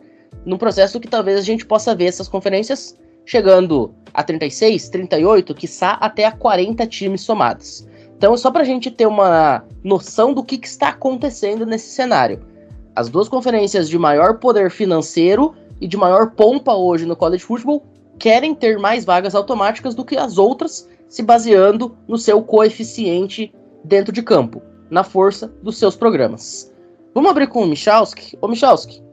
num 0.48 0.58
processo 0.58 0.98
que 0.98 1.10
talvez 1.10 1.38
a 1.38 1.42
gente 1.42 1.66
possa 1.66 1.94
ver 1.94 2.06
essas 2.06 2.30
conferências 2.30 2.98
chegando 3.26 3.94
a 4.14 4.24
36, 4.24 4.88
38, 4.88 5.54
quiçá 5.54 5.92
até 6.00 6.24
a 6.24 6.32
40 6.32 6.88
times 6.88 7.20
somados. 7.20 7.86
Então, 8.18 8.36
só 8.38 8.50
para 8.50 8.62
a 8.62 8.66
gente 8.66 8.90
ter 8.90 9.06
uma 9.06 9.66
noção 9.84 10.34
do 10.34 10.42
que, 10.42 10.58
que 10.58 10.68
está 10.68 10.88
acontecendo 10.88 11.66
nesse 11.66 11.90
cenário. 11.90 12.40
As 12.96 13.10
duas 13.10 13.28
conferências 13.28 13.90
de 13.90 14.00
maior 14.00 14.40
poder 14.40 14.72
financeiro 14.72 15.54
e 15.82 15.88
de 15.88 15.98
maior 15.98 16.32
pompa 16.32 16.74
hoje 16.74 17.06
no 17.06 17.16
college 17.18 17.44
football 17.44 17.84
querem 18.18 18.56
ter 18.56 18.80
mais 18.80 19.04
vagas 19.04 19.36
automáticas 19.36 19.94
do 19.94 20.06
que 20.06 20.16
as 20.16 20.38
outras, 20.38 20.88
se 21.10 21.22
baseando 21.22 21.96
no 22.08 22.18
seu 22.18 22.42
coeficiente 22.42 23.54
dentro 23.84 24.14
de 24.14 24.24
campo, 24.24 24.62
na 24.90 25.04
força 25.04 25.52
dos 25.62 25.78
seus 25.78 25.96
programas. 25.98 26.74
Vamos 27.14 27.30
abrir 27.30 27.48
com 27.48 27.64
o 27.64 27.68
Michalski. 27.68 28.38
Ô 28.42 28.48
Michalski, 28.48 29.06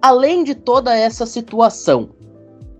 além 0.00 0.44
de 0.44 0.54
toda 0.54 0.96
essa 0.96 1.26
situação, 1.26 2.10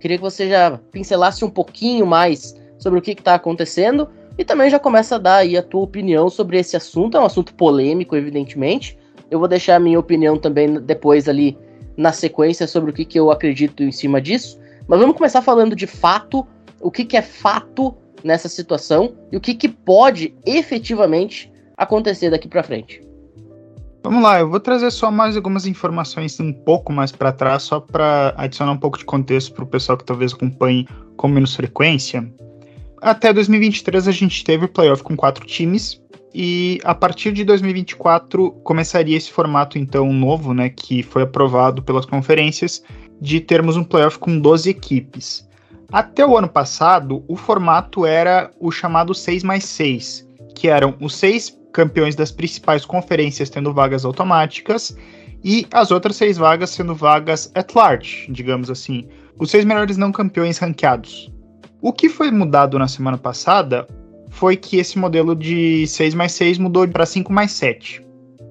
queria 0.00 0.16
que 0.16 0.22
você 0.22 0.48
já 0.48 0.78
pincelasse 0.92 1.44
um 1.44 1.50
pouquinho 1.50 2.06
mais 2.06 2.54
sobre 2.78 2.98
o 2.98 3.02
que 3.02 3.12
está 3.12 3.34
acontecendo 3.34 4.08
e 4.37 4.44
também 4.44 4.70
já 4.70 4.78
começa 4.78 5.16
a 5.16 5.18
dar 5.18 5.37
aí 5.37 5.56
a 5.56 5.62
tua 5.62 5.82
opinião 5.82 6.30
sobre 6.30 6.58
esse 6.58 6.76
assunto. 6.76 7.16
É 7.16 7.20
um 7.20 7.25
assunto 7.25 7.52
polêmico, 7.54 8.14
evidentemente. 8.14 8.96
Eu 9.30 9.40
vou 9.40 9.48
deixar 9.48 9.76
a 9.76 9.80
minha 9.80 9.98
opinião 9.98 10.38
também 10.38 10.75
depois 10.75 11.28
ali 11.28 11.58
na 11.96 12.12
sequência 12.12 12.66
sobre 12.68 12.90
o 12.90 12.94
que, 12.94 13.04
que 13.04 13.18
eu 13.18 13.32
acredito 13.32 13.82
em 13.82 13.90
cima 13.90 14.20
disso. 14.20 14.60
Mas 14.87 15.00
vamos 15.00 15.16
começar 15.16 15.42
falando 15.42 15.75
de 15.75 15.87
fato, 15.87 16.46
o 16.80 16.90
que, 16.90 17.04
que 17.04 17.16
é 17.16 17.22
fato 17.22 17.94
nessa 18.22 18.48
situação 18.48 19.14
e 19.32 19.37
o 19.37 19.40
que, 19.40 19.54
que 19.54 19.68
pode 19.68 20.34
efetivamente 20.46 21.52
acontecer 21.76 22.30
daqui 22.30 22.46
para 22.46 22.62
frente. 22.62 23.02
Vamos 24.09 24.23
lá, 24.23 24.41
eu 24.41 24.49
vou 24.49 24.59
trazer 24.59 24.91
só 24.91 25.11
mais 25.11 25.37
algumas 25.37 25.67
informações 25.67 26.41
um 26.41 26.50
pouco 26.50 26.91
mais 26.91 27.12
para 27.12 27.31
trás, 27.31 27.65
só 27.65 27.79
para 27.79 28.33
adicionar 28.38 28.73
um 28.73 28.79
pouco 28.79 28.97
de 28.97 29.05
contexto 29.05 29.53
para 29.53 29.65
o 29.65 29.67
pessoal 29.67 29.99
que 29.99 30.05
talvez 30.05 30.33
acompanhe 30.33 30.88
com 31.15 31.29
menos 31.29 31.55
frequência. 31.55 32.27
Até 33.03 33.35
2023 33.35 34.09
a 34.09 34.11
gente 34.11 34.43
teve 34.43 34.65
o 34.65 34.69
playoff 34.69 35.03
com 35.03 35.15
quatro 35.15 35.45
times 35.47 36.00
e 36.35 36.81
a 36.85 36.95
partir 36.95 37.33
de 37.33 37.45
2024 37.45 38.50
começaria 38.65 39.15
esse 39.15 39.31
formato 39.31 39.77
então 39.77 40.11
novo, 40.11 40.55
né, 40.55 40.71
que 40.71 41.03
foi 41.03 41.25
aprovado 41.25 41.83
pelas 41.83 42.07
conferências, 42.07 42.83
de 43.21 43.41
termos 43.41 43.77
um 43.77 43.85
playoff 43.85 44.19
com 44.19 44.38
12 44.41 44.71
equipes. 44.71 45.47
Até 45.93 46.25
o 46.25 46.35
ano 46.35 46.49
passado, 46.49 47.23
o 47.29 47.37
formato 47.37 48.07
era 48.07 48.50
o 48.59 48.71
chamado 48.71 49.12
6 49.12 49.43
mais 49.43 49.65
6, 49.65 50.27
que 50.55 50.67
eram 50.67 50.97
os 50.99 51.15
seis 51.15 51.58
campeões 51.72 52.14
das 52.14 52.30
principais 52.30 52.84
conferências 52.84 53.50
tendo 53.50 53.72
vagas 53.72 54.04
automáticas 54.04 54.96
e 55.44 55.66
as 55.72 55.90
outras 55.90 56.16
seis 56.16 56.37
vagas 56.37 56.70
sendo 56.70 56.94
vagas 56.94 57.50
at 57.54 57.75
large, 57.75 58.26
digamos 58.30 58.70
assim. 58.70 59.06
Os 59.38 59.50
seis 59.50 59.64
melhores 59.64 59.96
não 59.96 60.10
campeões 60.10 60.58
ranqueados. 60.58 61.30
O 61.80 61.92
que 61.92 62.08
foi 62.08 62.30
mudado 62.30 62.78
na 62.78 62.88
semana 62.88 63.16
passada 63.16 63.87
foi 64.30 64.56
que 64.56 64.76
esse 64.76 64.98
modelo 64.98 65.34
de 65.34 65.87
6 65.87 66.14
mais 66.14 66.32
6 66.32 66.58
mudou 66.58 66.87
para 66.88 67.06
5 67.06 67.32
mais 67.32 67.52
7. 67.52 68.04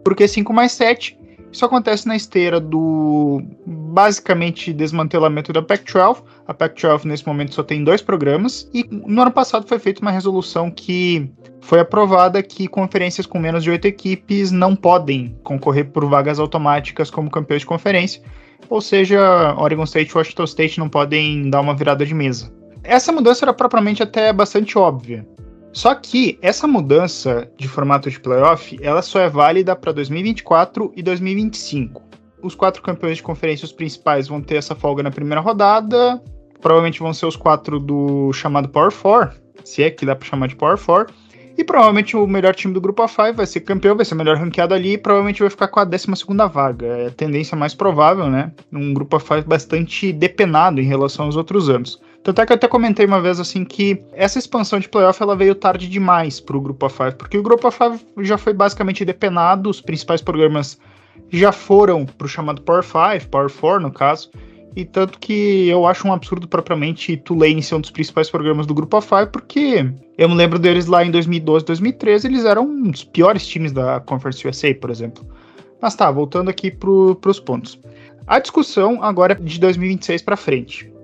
Por 0.04 0.16
que 0.16 0.28
5 0.28 0.54
mais 0.54 0.72
7? 0.72 1.18
Isso 1.52 1.66
acontece 1.66 2.08
na 2.08 2.16
esteira 2.16 2.60
do 2.60 3.42
basicamente 3.66 4.74
desmantelamento 4.74 5.54
da 5.54 5.62
Pac-12. 5.62 6.24
A 6.48 6.54
Pac-12 6.54 7.06
nesse 7.06 7.26
momento 7.26 7.56
só 7.56 7.64
tem 7.64 7.84
dois 7.84 8.02
programas 8.02 8.70
e 8.74 8.84
no 8.92 9.22
ano 9.22 9.32
passado 9.32 9.68
foi 9.68 9.80
feita 9.80 10.02
uma 10.02 10.12
resolução 10.12 10.70
que 10.70 11.32
foi 11.62 11.80
aprovada 11.80 12.44
que 12.44 12.68
conferências 12.68 13.26
com 13.26 13.40
menos 13.40 13.64
de 13.64 13.70
oito 13.70 13.86
equipes 13.86 14.52
não 14.52 14.76
podem 14.76 15.38
concorrer 15.44 15.90
por 15.92 16.06
vagas 16.06 16.40
automáticas 16.40 17.10
como 17.10 17.30
campeões 17.30 17.62
de 17.62 17.66
conferência. 17.66 18.22
Ou 18.70 18.82
seja, 18.82 19.56
Oregon 19.58 19.84
State 19.84 20.12
e 20.12 20.18
Washington 20.18 20.44
State 20.44 20.80
não 20.80 20.90
podem 20.90 21.50
dar 21.50 21.62
uma 21.62 21.76
virada 21.76 22.06
de 22.06 22.14
mesa. 22.14 22.54
Essa 22.84 23.12
mudança 23.12 23.46
era 23.46 23.54
propriamente 23.54 24.04
até 24.04 24.32
bastante 24.32 24.78
óbvia. 24.78 25.28
Só 25.78 25.94
que 25.94 26.40
essa 26.42 26.68
mudança 26.68 27.48
de 27.56 27.68
formato 27.68 28.10
de 28.10 28.20
playoff, 28.20 28.76
ela 28.82 29.04
só 29.04 29.20
é 29.20 29.30
válida 29.30 29.76
para 29.76 29.92
2024 29.92 30.92
e 30.96 31.04
2025. 31.04 32.02
Os 32.42 32.56
quatro 32.56 32.82
campeões 32.82 33.18
de 33.18 33.22
conferência 33.22 33.64
os 33.64 33.72
principais 33.72 34.28
vão 34.28 34.42
ter 34.42 34.56
essa 34.56 34.74
folga 34.74 35.04
na 35.04 35.12
primeira 35.12 35.40
rodada. 35.40 36.20
Provavelmente 36.60 37.00
vão 37.00 37.14
ser 37.14 37.28
os 37.28 37.36
quatro 37.36 37.80
do 37.80 38.34
chamado 38.34 38.70
Power 38.70 38.92
4, 38.92 39.40
se 39.64 39.84
é 39.84 39.92
que 39.92 40.04
dá 40.04 40.16
para 40.16 40.28
chamar 40.28 40.48
de 40.48 40.56
Power 40.56 40.84
4. 40.84 41.14
E 41.56 41.64
provavelmente 41.64 42.18
o 42.18 42.26
melhor 42.26 42.56
time 42.56 42.74
do 42.74 42.82
grupo 42.82 43.04
A5 43.04 43.34
vai 43.34 43.46
ser 43.46 43.60
campeão, 43.60 43.96
vai 43.96 44.06
ser 44.06 44.16
melhor 44.16 44.36
ranqueado 44.36 44.74
ali 44.74 44.94
e 44.94 44.98
provavelmente 44.98 45.42
vai 45.42 45.50
ficar 45.52 45.68
com 45.68 45.80
a 45.80 45.84
12 45.84 46.08
vaga. 46.52 46.88
É 46.88 47.08
a 47.08 47.12
tendência 47.12 47.56
mais 47.56 47.76
provável, 47.76 48.32
né? 48.32 48.52
Um 48.74 48.96
grupo 48.96 49.16
A5 49.16 49.44
bastante 49.44 50.12
depenado 50.12 50.82
em 50.82 50.86
relação 50.86 51.26
aos 51.26 51.36
outros 51.36 51.70
anos. 51.70 52.02
Tanto 52.28 52.42
é 52.42 52.46
que 52.46 52.52
eu 52.52 52.56
até 52.56 52.68
comentei 52.68 53.06
uma 53.06 53.22
vez 53.22 53.40
assim 53.40 53.64
que 53.64 54.04
essa 54.12 54.38
expansão 54.38 54.82
de 54.82 54.90
playoff 54.90 55.24
ela 55.24 55.34
veio 55.34 55.56
tarde 55.56 55.88
demais 55.88 56.42
para 56.42 56.58
o 56.58 56.60
Grupo 56.60 56.86
A5, 56.86 57.14
porque 57.14 57.38
o 57.38 57.42
Grupo 57.42 57.70
A5 57.70 58.02
já 58.20 58.38
foi 58.38 58.52
basicamente 58.52 59.06
depenado, 59.06 59.70
os 59.70 59.80
principais 59.80 60.22
programas 60.22 60.78
já 61.30 61.54
foram 61.54 62.06
para 62.06 62.26
o 62.26 62.28
chamado 62.28 62.62
Power 62.62 62.84
5, 62.84 63.30
Power 63.30 63.50
4 63.50 63.80
no 63.80 63.94
caso, 63.94 64.30
e 64.76 64.84
tanto 64.84 65.20
que 65.20 65.70
eu 65.70 65.88
acho 65.88 66.06
um 66.06 66.12
absurdo 66.12 66.50
propriamente 66.50 67.16
Tulane 67.16 67.64
ser 67.64 67.76
um 67.76 67.80
dos 67.80 67.92
principais 67.92 68.30
programas 68.30 68.68
do 68.68 68.74
Grupo 68.74 68.98
A5, 68.98 69.28
porque 69.28 69.90
eu 70.18 70.28
me 70.28 70.36
lembro 70.36 70.60
deles 70.60 70.86
lá 70.86 71.06
em 71.06 71.12
2012, 71.12 71.64
2013, 71.64 72.28
eles 72.28 72.44
eram 72.44 72.66
um 72.66 72.92
dos 72.92 73.06
piores 73.06 73.48
times 73.48 73.72
da 73.72 74.02
Conference 74.02 74.46
USA, 74.46 74.76
por 74.76 74.90
exemplo. 74.90 75.26
Mas 75.82 75.96
tá, 75.96 76.12
voltando 76.12 76.50
aqui 76.50 76.72
para 76.72 76.90
os 76.92 77.40
pontos. 77.40 77.80
A 78.28 78.38
discussão 78.38 79.02
agora 79.02 79.32
é 79.32 79.36
de 79.38 79.58
2026 79.62 80.24
para 80.24 80.36
frente 80.36 80.97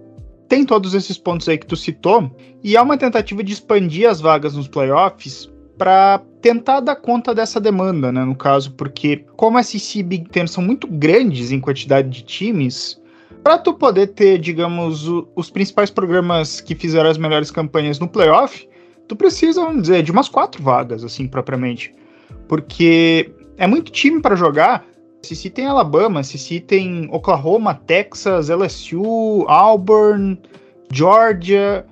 tem 0.47 0.65
todos 0.65 0.93
esses 0.93 1.17
pontos 1.17 1.47
aí 1.47 1.57
que 1.57 1.65
tu 1.65 1.75
citou, 1.75 2.35
e 2.63 2.75
é 2.75 2.81
uma 2.81 2.97
tentativa 2.97 3.43
de 3.43 3.53
expandir 3.53 4.09
as 4.09 4.21
vagas 4.21 4.55
nos 4.55 4.67
playoffs 4.67 5.51
para 5.77 6.21
tentar 6.41 6.79
dar 6.81 6.95
conta 6.95 7.33
dessa 7.33 7.59
demanda, 7.59 8.11
né, 8.11 8.23
no 8.23 8.35
caso, 8.35 8.71
porque 8.73 9.25
como 9.35 9.61
SEC 9.63 9.99
e 9.99 10.03
Big 10.03 10.29
Ten 10.29 10.45
são 10.45 10.63
muito 10.63 10.87
grandes 10.87 11.51
em 11.51 11.59
quantidade 11.59 12.09
de 12.09 12.23
times, 12.23 13.01
para 13.43 13.57
tu 13.57 13.73
poder 13.73 14.07
ter, 14.07 14.37
digamos, 14.37 15.07
o, 15.07 15.27
os 15.35 15.49
principais 15.49 15.89
programas 15.89 16.61
que 16.61 16.75
fizeram 16.75 17.09
as 17.09 17.17
melhores 17.17 17.51
campanhas 17.51 17.99
no 17.99 18.07
playoff, 18.07 18.67
tu 19.07 19.15
precisa, 19.15 19.61
vamos 19.61 19.83
dizer, 19.83 20.03
de 20.03 20.11
umas 20.11 20.29
quatro 20.29 20.63
vagas, 20.63 21.03
assim, 21.03 21.27
propriamente. 21.27 21.93
Porque 22.47 23.33
é 23.57 23.67
muito 23.67 23.91
time 23.91 24.21
para 24.21 24.35
jogar, 24.35 24.85
se 25.23 25.49
tem 25.49 25.65
Alabama, 25.65 26.21
se 26.23 26.59
tem 26.59 27.07
Oklahoma, 27.11 27.73
Texas, 27.73 28.49
LSU, 28.49 29.45
Auburn, 29.47 30.39
Georgia. 30.91 31.85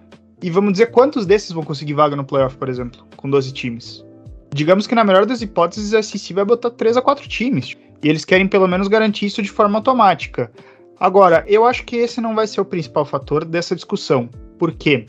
E 0.43 0.49
vamos 0.49 0.73
dizer 0.73 0.87
quantos 0.87 1.25
desses 1.25 1.51
vão 1.51 1.63
conseguir 1.63 1.93
vaga 1.93 2.15
no 2.15 2.25
playoff, 2.25 2.57
por 2.57 2.67
exemplo, 2.67 3.05
com 3.15 3.29
12 3.29 3.53
times. 3.53 4.05
Digamos 4.53 4.85
que 4.85 4.95
na 4.95 5.03
melhor 5.03 5.25
das 5.25 5.41
hipóteses 5.41 5.93
a 5.93 6.03
SEC 6.03 6.33
vai 6.33 6.43
botar 6.43 6.71
3 6.71 6.97
a 6.97 7.01
4 7.01 7.27
times. 7.29 7.77
E 8.03 8.09
eles 8.09 8.25
querem 8.25 8.47
pelo 8.47 8.67
menos 8.67 8.87
garantir 8.87 9.27
isso 9.27 9.41
de 9.41 9.49
forma 9.49 9.77
automática. 9.77 10.51
Agora, 10.99 11.43
eu 11.47 11.65
acho 11.65 11.85
que 11.85 11.95
esse 11.95 12.19
não 12.19 12.35
vai 12.35 12.47
ser 12.47 12.59
o 12.59 12.65
principal 12.65 13.05
fator 13.05 13.45
dessa 13.45 13.75
discussão. 13.75 14.29
Por 14.59 14.73
quê? 14.73 15.05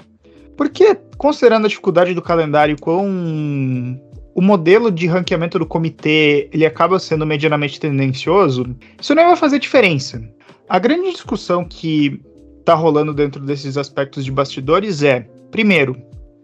Porque, 0.56 0.96
considerando 1.18 1.64
a 1.64 1.68
dificuldade 1.68 2.14
do 2.14 2.22
calendário, 2.22 2.76
quão 2.80 4.00
o 4.34 4.40
modelo 4.40 4.90
de 4.90 5.06
ranqueamento 5.06 5.58
do 5.58 5.66
comitê 5.66 6.48
ele 6.52 6.64
acaba 6.64 6.98
sendo 6.98 7.26
medianamente 7.26 7.78
tendencioso, 7.78 8.76
isso 9.00 9.14
não 9.14 9.26
vai 9.26 9.36
fazer 9.36 9.58
diferença. 9.58 10.22
A 10.68 10.78
grande 10.78 11.10
discussão 11.10 11.64
que 11.64 12.20
está 12.60 12.74
rolando 12.74 13.12
dentro 13.12 13.44
desses 13.44 13.76
aspectos 13.76 14.24
de 14.24 14.32
bastidores 14.32 15.02
é, 15.02 15.28
primeiro, 15.50 15.96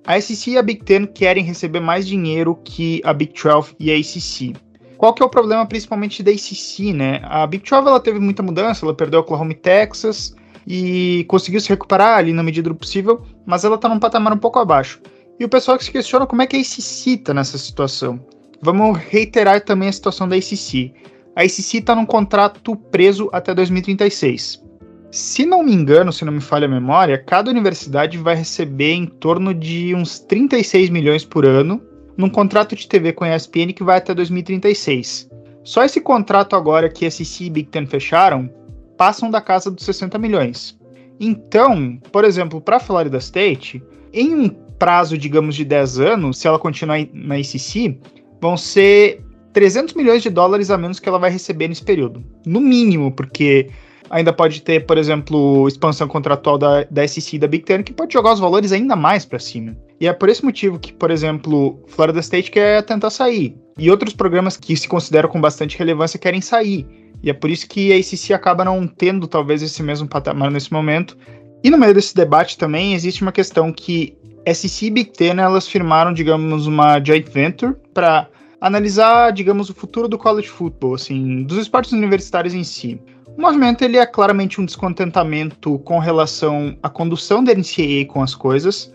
A 0.04 0.20
SEC 0.20 0.48
e 0.48 0.58
a 0.58 0.62
Big 0.62 0.84
Ten 0.84 1.06
querem 1.06 1.44
receber 1.44 1.80
mais 1.80 2.06
dinheiro 2.06 2.58
que 2.64 3.00
a 3.04 3.12
Big 3.12 3.32
12 3.32 3.74
e 3.78 3.90
a 3.90 3.96
ACC. 3.96 4.54
Qual 4.96 5.14
que 5.14 5.22
é 5.22 5.26
o 5.26 5.28
problema 5.28 5.64
principalmente 5.66 6.22
da 6.22 6.30
ACC, 6.30 6.92
né? 6.92 7.20
A 7.24 7.46
Big 7.46 7.62
12 7.68 7.86
ela 7.86 8.00
teve 8.00 8.18
muita 8.18 8.42
mudança, 8.42 8.84
ela 8.84 8.94
perdeu 8.94 9.20
Oklahoma 9.20 9.52
e 9.52 9.54
Texas 9.54 10.34
e 10.66 11.24
conseguiu 11.28 11.60
se 11.60 11.68
recuperar 11.68 12.18
ali 12.18 12.32
na 12.32 12.42
medida 12.42 12.68
do 12.68 12.74
possível, 12.74 13.22
mas 13.46 13.64
ela 13.64 13.76
está 13.76 13.88
num 13.88 13.98
patamar 13.98 14.32
um 14.32 14.38
pouco 14.38 14.58
abaixo. 14.58 15.00
E 15.38 15.44
o 15.44 15.48
pessoal 15.48 15.78
que 15.78 15.84
se 15.84 15.92
questiona 15.92 16.26
como 16.26 16.42
é 16.42 16.46
que 16.46 16.56
a 16.56 16.60
ACC 16.60 17.14
está 17.14 17.32
nessa 17.32 17.56
situação. 17.56 18.20
Vamos 18.60 18.98
reiterar 18.98 19.60
também 19.60 19.88
a 19.88 19.92
situação 19.92 20.28
da 20.28 20.34
ACC. 20.34 20.92
A 21.36 21.42
ACC 21.42 21.78
está 21.78 21.94
num 21.94 22.06
contrato 22.06 22.74
preso 22.74 23.28
até 23.32 23.54
2036. 23.54 24.64
Se 25.10 25.46
não 25.46 25.62
me 25.62 25.72
engano, 25.72 26.12
se 26.12 26.24
não 26.24 26.32
me 26.32 26.40
falha 26.40 26.66
a 26.66 26.70
memória, 26.70 27.16
cada 27.16 27.50
universidade 27.50 28.18
vai 28.18 28.34
receber 28.34 28.92
em 28.92 29.06
torno 29.06 29.54
de 29.54 29.94
uns 29.94 30.18
36 30.18 30.90
milhões 30.90 31.24
por 31.24 31.46
ano 31.46 31.80
num 32.16 32.28
contrato 32.28 32.74
de 32.74 32.88
TV 32.88 33.12
com 33.12 33.24
a 33.24 33.34
ESPN 33.34 33.72
que 33.72 33.84
vai 33.84 33.98
até 33.98 34.12
2036. 34.12 35.30
Só 35.62 35.84
esse 35.84 36.00
contrato 36.00 36.56
agora 36.56 36.88
que 36.88 37.06
a 37.06 37.10
SEC 37.10 37.42
e 37.42 37.50
Big 37.50 37.68
Ten 37.68 37.86
fecharam 37.86 38.50
passam 38.96 39.30
da 39.30 39.40
casa 39.40 39.70
dos 39.70 39.84
60 39.84 40.18
milhões. 40.18 40.76
Então, 41.20 41.96
por 42.10 42.24
exemplo, 42.24 42.60
para 42.60 42.76
a 42.76 42.80
Florida 42.80 43.18
State, 43.18 43.80
em 44.12 44.34
um 44.34 44.48
prazo, 44.78 45.18
digamos, 45.18 45.54
de 45.54 45.64
10 45.64 46.00
anos, 46.00 46.38
se 46.38 46.46
ela 46.46 46.58
continuar 46.58 46.98
na 47.12 47.36
ACC, 47.36 47.98
vão 48.40 48.56
ser 48.56 49.22
300 49.52 49.94
milhões 49.94 50.22
de 50.22 50.30
dólares 50.30 50.70
a 50.70 50.78
menos 50.78 51.00
que 51.00 51.08
ela 51.08 51.18
vai 51.18 51.30
receber 51.30 51.68
nesse 51.68 51.82
período. 51.82 52.22
No 52.46 52.60
mínimo, 52.60 53.10
porque 53.12 53.68
ainda 54.10 54.32
pode 54.32 54.62
ter, 54.62 54.86
por 54.86 54.98
exemplo, 54.98 55.66
expansão 55.68 56.08
contratual 56.08 56.58
da, 56.58 56.84
da 56.84 57.06
SEC 57.06 57.34
e 57.34 57.38
da 57.38 57.46
Big 57.46 57.64
Ten, 57.64 57.82
que 57.82 57.92
pode 57.92 58.12
jogar 58.12 58.32
os 58.32 58.40
valores 58.40 58.72
ainda 58.72 58.96
mais 58.96 59.24
para 59.24 59.38
cima. 59.38 59.76
E 60.00 60.06
é 60.06 60.12
por 60.12 60.28
esse 60.28 60.44
motivo 60.44 60.78
que, 60.78 60.92
por 60.92 61.10
exemplo, 61.10 61.82
Florida 61.88 62.20
State 62.20 62.50
quer 62.50 62.82
tentar 62.84 63.10
sair. 63.10 63.56
E 63.78 63.90
outros 63.90 64.14
programas 64.14 64.56
que 64.56 64.76
se 64.76 64.88
consideram 64.88 65.28
com 65.28 65.40
bastante 65.40 65.78
relevância 65.78 66.18
querem 66.18 66.40
sair. 66.40 66.86
E 67.22 67.30
é 67.30 67.32
por 67.32 67.50
isso 67.50 67.68
que 67.68 67.92
a 67.92 67.96
ACC 67.96 68.32
acaba 68.32 68.64
não 68.64 68.86
tendo, 68.86 69.26
talvez, 69.26 69.62
esse 69.62 69.82
mesmo 69.82 70.08
patamar 70.08 70.50
nesse 70.50 70.72
momento. 70.72 71.16
E 71.62 71.70
no 71.70 71.78
meio 71.78 71.94
desse 71.94 72.14
debate 72.14 72.56
também 72.56 72.94
existe 72.94 73.22
uma 73.22 73.32
questão 73.32 73.72
que 73.72 74.16
SEC 74.46 74.82
e 74.86 74.90
Big 74.90 75.10
Ten 75.10 75.38
elas 75.38 75.68
firmaram, 75.68 76.12
digamos, 76.12 76.66
uma 76.66 77.02
joint 77.04 77.28
venture 77.30 77.74
para 77.92 78.28
analisar, 78.60 79.32
digamos, 79.32 79.70
o 79.70 79.74
futuro 79.74 80.08
do 80.08 80.18
college 80.18 80.48
football, 80.48 80.94
assim, 80.94 81.42
dos 81.44 81.58
esportes 81.58 81.92
universitários 81.92 82.54
em 82.54 82.64
si. 82.64 83.00
O 83.36 83.40
movimento 83.40 83.82
ele 83.82 83.96
é 83.96 84.04
claramente 84.04 84.60
um 84.60 84.64
descontentamento 84.64 85.78
com 85.80 85.98
relação 85.98 86.76
à 86.82 86.88
condução 86.88 87.44
da 87.44 87.54
NCAA 87.54 88.04
com 88.08 88.20
as 88.20 88.34
coisas. 88.34 88.92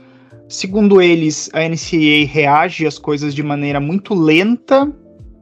Segundo 0.49 1.01
eles, 1.01 1.49
a 1.53 1.61
NCAA 1.61 2.27
reage 2.27 2.85
às 2.85 2.99
coisas 2.99 3.33
de 3.33 3.41
maneira 3.41 3.79
muito 3.79 4.13
lenta 4.13 4.91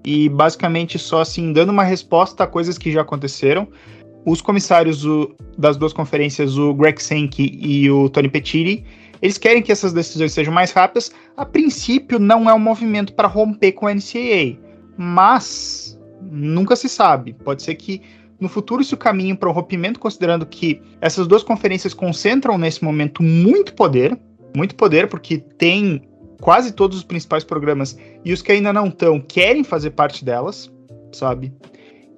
e 0.06 0.30
basicamente 0.30 1.00
só 1.00 1.22
assim 1.22 1.52
dando 1.52 1.70
uma 1.70 1.84
resposta 1.84 2.44
a 2.44 2.48
coisas 2.48 2.78
que 2.78 2.92
já 2.92 3.02
aconteceram. 3.02 3.68
Os 4.24 4.40
comissários 4.40 5.04
o, 5.04 5.36
das 5.58 5.78
duas 5.78 5.94
conferências, 5.94 6.58
o 6.58 6.72
Greg 6.74 7.02
Sankey 7.02 7.58
e 7.60 7.90
o 7.90 8.08
Tony 8.08 8.30
Petitti, 8.30 8.86
eles 9.22 9.38
querem 9.38 9.62
que 9.62 9.72
essas 9.72 9.94
decisões 9.94 10.34
sejam 10.34 10.54
mais 10.54 10.72
rápidas. 10.72 11.12
A 11.38 11.46
princípio, 11.46 12.20
não 12.20 12.50
é 12.50 12.54
um 12.54 12.60
movimento 12.60 13.14
para 13.14 13.28
romper 13.28 13.74
com 13.74 13.88
a 13.88 13.94
NCAA, 13.94 14.58
mas 14.98 16.00
nunca 16.22 16.76
se 16.76 16.90
sabe. 16.90 17.34
Pode 17.34 17.62
ser 17.62 17.76
que 17.76 18.02
no 18.40 18.50
futuro 18.50 18.82
isso 18.82 18.98
caminhe 18.98 19.36
para 19.36 19.50
o 19.50 19.52
rompimento, 19.52 20.00
considerando 20.00 20.46
que 20.46 20.82
essas 21.00 21.28
duas 21.28 21.44
conferências 21.44 21.94
concentram 21.94 22.58
nesse 22.58 22.84
momento 22.84 23.22
muito 23.22 23.74
poder, 23.76 24.18
muito 24.56 24.76
poder, 24.76 25.08
porque 25.08 25.38
tem 25.38 26.02
quase 26.42 26.72
todos 26.72 26.98
os 26.98 27.04
principais 27.04 27.44
programas 27.44 27.96
e 28.26 28.34
os 28.34 28.42
que 28.42 28.52
ainda 28.52 28.74
não 28.74 28.88
estão 28.88 29.20
querem 29.20 29.64
fazer 29.64 29.92
parte 29.92 30.26
delas, 30.26 30.72
sabe? 31.12 31.54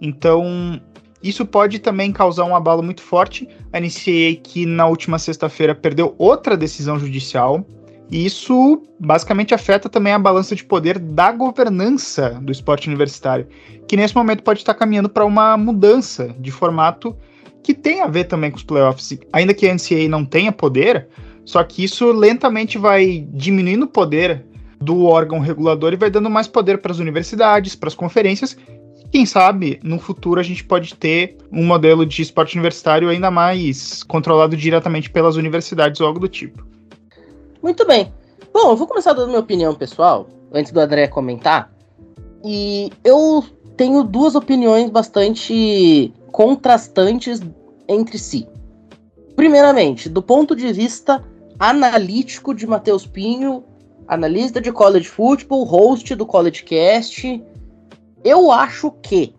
Então, 0.01 0.81
isso 1.23 1.45
pode 1.45 1.79
também 1.79 2.11
causar 2.11 2.43
um 2.43 2.55
abalo 2.55 2.83
muito 2.83 3.01
forte. 3.01 3.47
A 3.71 3.79
NCAA 3.79 4.35
que 4.43 4.65
na 4.65 4.85
última 4.85 5.17
sexta-feira 5.17 5.73
perdeu 5.73 6.13
outra 6.17 6.57
decisão 6.57 6.99
judicial. 6.99 7.65
E 8.11 8.25
isso 8.25 8.83
basicamente 8.99 9.55
afeta 9.55 9.87
também 9.89 10.13
a 10.13 10.19
balança 10.19 10.55
de 10.55 10.63
poder 10.63 10.99
da 10.99 11.31
governança 11.31 12.31
do 12.41 12.51
esporte 12.51 12.87
universitário, 12.87 13.47
que 13.87 13.95
nesse 13.95 14.15
momento 14.15 14.43
pode 14.43 14.59
estar 14.59 14.73
caminhando 14.73 15.09
para 15.09 15.25
uma 15.25 15.57
mudança 15.57 16.35
de 16.37 16.51
formato 16.51 17.15
que 17.63 17.73
tem 17.73 18.01
a 18.01 18.07
ver 18.07 18.25
também 18.25 18.51
com 18.51 18.57
os 18.57 18.63
playoffs. 18.63 19.17
Ainda 19.31 19.53
que 19.53 19.67
a 19.67 19.73
NCAA 19.73 20.09
não 20.09 20.25
tenha 20.25 20.51
poder, 20.51 21.07
só 21.45 21.63
que 21.63 21.83
isso 21.83 22.11
lentamente 22.11 22.77
vai 22.77 23.25
diminuindo 23.31 23.83
o 23.83 23.87
poder 23.87 24.45
do 24.79 25.05
órgão 25.05 25.39
regulador 25.39 25.93
e 25.93 25.97
vai 25.97 26.11
dando 26.11 26.29
mais 26.29 26.47
poder 26.47 26.79
para 26.79 26.91
as 26.91 26.99
universidades, 26.99 27.73
para 27.73 27.87
as 27.87 27.95
conferências, 27.95 28.57
quem 29.13 29.27
sabe, 29.27 29.79
no 29.83 29.99
futuro 29.99 30.39
a 30.39 30.43
gente 30.43 30.63
pode 30.63 30.95
ter 30.95 31.37
um 31.51 31.63
modelo 31.63 32.03
de 32.03 32.19
esporte 32.19 32.55
universitário 32.55 33.09
ainda 33.09 33.29
mais 33.29 34.01
controlado 34.01 34.57
diretamente 34.57 35.07
pelas 35.07 35.35
universidades 35.35 36.01
ou 36.01 36.07
algo 36.07 36.19
do 36.19 36.27
tipo. 36.27 36.65
Muito 37.61 37.85
bem. 37.85 38.11
Bom, 38.51 38.71
eu 38.71 38.75
vou 38.75 38.87
começar 38.87 39.13
dando 39.13 39.27
minha 39.27 39.39
opinião 39.39 39.75
pessoal, 39.75 40.27
antes 40.51 40.71
do 40.71 40.79
André 40.79 41.07
comentar. 41.07 41.71
E 42.43 42.91
eu 43.03 43.45
tenho 43.77 44.03
duas 44.03 44.33
opiniões 44.33 44.89
bastante 44.89 46.11
contrastantes 46.31 47.39
entre 47.87 48.17
si. 48.17 48.47
Primeiramente, 49.35 50.09
do 50.09 50.23
ponto 50.23 50.55
de 50.55 50.73
vista 50.73 51.23
analítico 51.59 52.51
de 52.51 52.65
Matheus 52.65 53.05
Pinho, 53.05 53.63
analista 54.07 54.59
de 54.59 54.71
college 54.71 55.07
football, 55.07 55.65
host 55.65 56.15
do 56.15 56.25
College 56.25 56.63
Cast, 56.63 57.43
eu 58.23 58.51
acho 58.51 58.91
que 59.01 59.33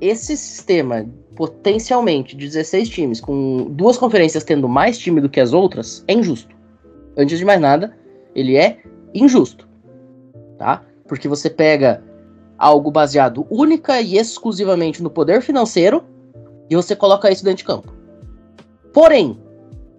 esse 0.00 0.36
sistema, 0.36 1.06
potencialmente, 1.36 2.36
de 2.36 2.46
16 2.46 2.88
times, 2.88 3.20
com 3.20 3.66
duas 3.70 3.98
conferências 3.98 4.44
tendo 4.44 4.68
mais 4.68 4.98
time 4.98 5.20
do 5.20 5.28
que 5.28 5.40
as 5.40 5.52
outras, 5.52 6.04
é 6.08 6.14
injusto. 6.14 6.54
Antes 7.16 7.38
de 7.38 7.44
mais 7.44 7.60
nada, 7.60 7.96
ele 8.34 8.56
é 8.56 8.78
injusto. 9.12 9.68
Tá? 10.56 10.82
Porque 11.06 11.28
você 11.28 11.50
pega 11.50 12.02
algo 12.56 12.90
baseado 12.90 13.46
única 13.50 14.00
e 14.00 14.16
exclusivamente 14.16 15.02
no 15.02 15.10
poder 15.10 15.42
financeiro 15.42 16.04
e 16.68 16.76
você 16.76 16.94
coloca 16.94 17.30
isso 17.30 17.44
dentro 17.44 17.58
de 17.58 17.64
campo. 17.64 17.92
Porém, 18.92 19.38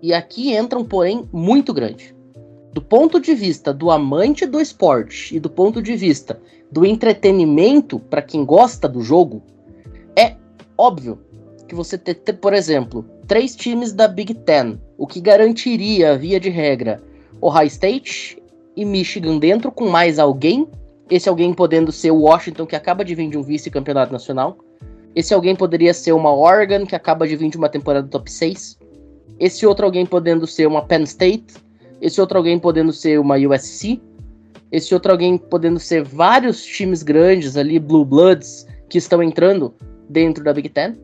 e 0.01 0.13
aqui 0.13 0.53
entra 0.53 0.79
um 0.79 0.85
porém 0.85 1.27
muito 1.31 1.73
grande. 1.73 2.15
Do 2.73 2.81
ponto 2.81 3.19
de 3.19 3.33
vista 3.33 3.73
do 3.73 3.91
amante 3.91 4.45
do 4.45 4.61
esporte 4.61 5.35
e 5.35 5.39
do 5.39 5.49
ponto 5.49 5.81
de 5.81 5.95
vista 5.95 6.39
do 6.71 6.85
entretenimento 6.85 7.99
para 7.99 8.21
quem 8.21 8.45
gosta 8.45 8.87
do 8.87 9.01
jogo, 9.01 9.41
é 10.15 10.35
óbvio 10.77 11.19
que 11.67 11.75
você 11.75 11.97
ter, 11.97 12.15
ter, 12.15 12.33
por 12.33 12.53
exemplo, 12.53 13.05
três 13.27 13.55
times 13.55 13.93
da 13.93 14.07
Big 14.07 14.33
Ten, 14.33 14.79
o 14.97 15.05
que 15.05 15.19
garantiria, 15.19 16.17
via 16.17 16.39
de 16.39 16.49
regra, 16.49 17.01
Ohio 17.41 17.67
State 17.67 18.41
e 18.75 18.85
Michigan 18.85 19.37
dentro 19.37 19.71
com 19.71 19.89
mais 19.89 20.19
alguém, 20.19 20.67
esse 21.09 21.27
alguém 21.27 21.53
podendo 21.53 21.91
ser 21.91 22.11
o 22.11 22.21
Washington, 22.21 22.65
que 22.65 22.75
acaba 22.75 23.03
de 23.03 23.13
vir 23.15 23.29
de 23.29 23.37
um 23.37 23.43
vice-campeonato 23.43 24.13
nacional, 24.13 24.57
esse 25.13 25.33
alguém 25.33 25.55
poderia 25.55 25.93
ser 25.93 26.13
uma 26.13 26.33
Oregon, 26.33 26.85
que 26.85 26.95
acaba 26.95 27.27
de 27.27 27.35
vir 27.35 27.49
de 27.49 27.57
uma 27.57 27.67
temporada 27.67 28.07
top 28.07 28.31
6, 28.31 28.79
esse 29.39 29.65
outro 29.65 29.85
alguém 29.85 30.05
podendo 30.05 30.47
ser 30.47 30.67
uma 30.67 30.81
Penn 30.83 31.03
State, 31.03 31.53
esse 31.99 32.21
outro 32.21 32.37
alguém 32.37 32.57
podendo 32.57 32.93
ser 32.93 33.19
uma 33.19 33.35
USC, 33.35 34.01
esse 34.71 34.93
outro 34.93 35.11
alguém 35.11 35.37
podendo 35.37 35.79
ser 35.79 36.03
vários 36.03 36.63
times 36.63 37.03
grandes 37.03 37.57
ali, 37.57 37.77
Blue 37.77 38.05
Bloods, 38.05 38.65
que 38.89 38.97
estão 38.97 39.21
entrando 39.21 39.73
dentro 40.09 40.43
da 40.43 40.53
Big 40.53 40.69
Ten. 40.69 40.97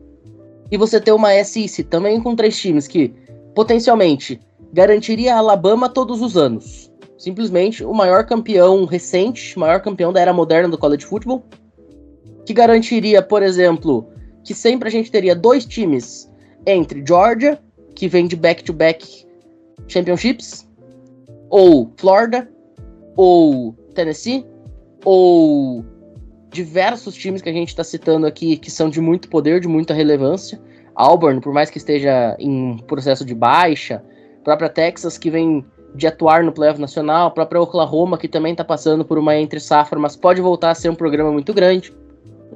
E 0.70 0.76
você 0.76 1.00
ter 1.00 1.12
uma 1.12 1.32
SEC 1.44 1.84
também 1.84 2.20
com 2.20 2.34
três 2.34 2.58
times 2.58 2.86
que 2.86 3.14
potencialmente 3.54 4.40
garantiria 4.72 5.34
a 5.34 5.38
Alabama 5.38 5.88
todos 5.88 6.22
os 6.22 6.36
anos. 6.36 6.92
Simplesmente 7.18 7.84
o 7.84 7.92
maior 7.92 8.24
campeão 8.24 8.84
recente, 8.84 9.58
maior 9.58 9.80
campeão 9.80 10.12
da 10.12 10.20
era 10.20 10.32
moderna 10.32 10.68
do 10.68 10.78
college 10.78 11.04
football, 11.04 11.44
que 12.46 12.54
garantiria, 12.54 13.20
por 13.20 13.42
exemplo, 13.42 14.08
que 14.44 14.54
sempre 14.54 14.88
a 14.88 14.92
gente 14.92 15.10
teria 15.10 15.34
dois 15.34 15.66
times 15.66 16.30
entre 16.66 17.04
Georgia, 17.06 17.58
que 17.94 18.08
vem 18.08 18.26
de 18.26 18.36
back-to-back 18.36 19.04
-back 19.04 19.26
championships, 19.88 20.68
ou 21.50 21.92
Florida, 21.96 22.48
ou 23.18 23.74
Tennessee, 23.96 24.46
ou 25.04 25.84
diversos 26.52 27.16
times 27.16 27.42
que 27.42 27.48
a 27.48 27.52
gente 27.52 27.70
está 27.70 27.82
citando 27.82 28.24
aqui 28.24 28.56
que 28.56 28.70
são 28.70 28.88
de 28.88 29.00
muito 29.00 29.28
poder, 29.28 29.60
de 29.60 29.66
muita 29.66 29.92
relevância. 29.92 30.60
Auburn, 30.94 31.40
por 31.40 31.52
mais 31.52 31.68
que 31.68 31.78
esteja 31.78 32.36
em 32.38 32.76
processo 32.86 33.24
de 33.24 33.34
baixa, 33.34 34.04
própria 34.44 34.68
Texas 34.68 35.18
que 35.18 35.30
vem 35.30 35.66
de 35.96 36.06
atuar 36.06 36.44
no 36.44 36.52
playoff 36.52 36.80
nacional, 36.80 37.32
própria 37.32 37.60
Oklahoma 37.60 38.16
que 38.16 38.28
também 38.28 38.52
está 38.52 38.64
passando 38.64 39.04
por 39.04 39.18
uma 39.18 39.34
entre 39.36 39.58
safra, 39.58 39.98
mas 39.98 40.14
pode 40.14 40.40
voltar 40.40 40.70
a 40.70 40.74
ser 40.76 40.88
um 40.88 40.94
programa 40.94 41.32
muito 41.32 41.52
grande. 41.52 41.92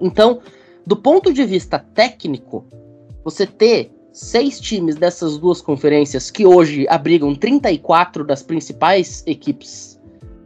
Então, 0.01 0.39
do 0.87 0.97
ponto 0.97 1.33
de 1.33 1.45
vista 1.45 1.81
técnico, 1.81 2.65
você 3.25 3.49
ter 3.49 3.91
seis 4.13 4.61
times 4.61 4.95
dessas 4.95 5.39
duas 5.39 5.61
conferências 5.61 6.31
que 6.31 6.47
hoje 6.47 6.87
abrigam 6.89 7.35
34 7.35 8.23
das 8.23 8.45
principais 8.45 9.25
equipes 9.27 9.92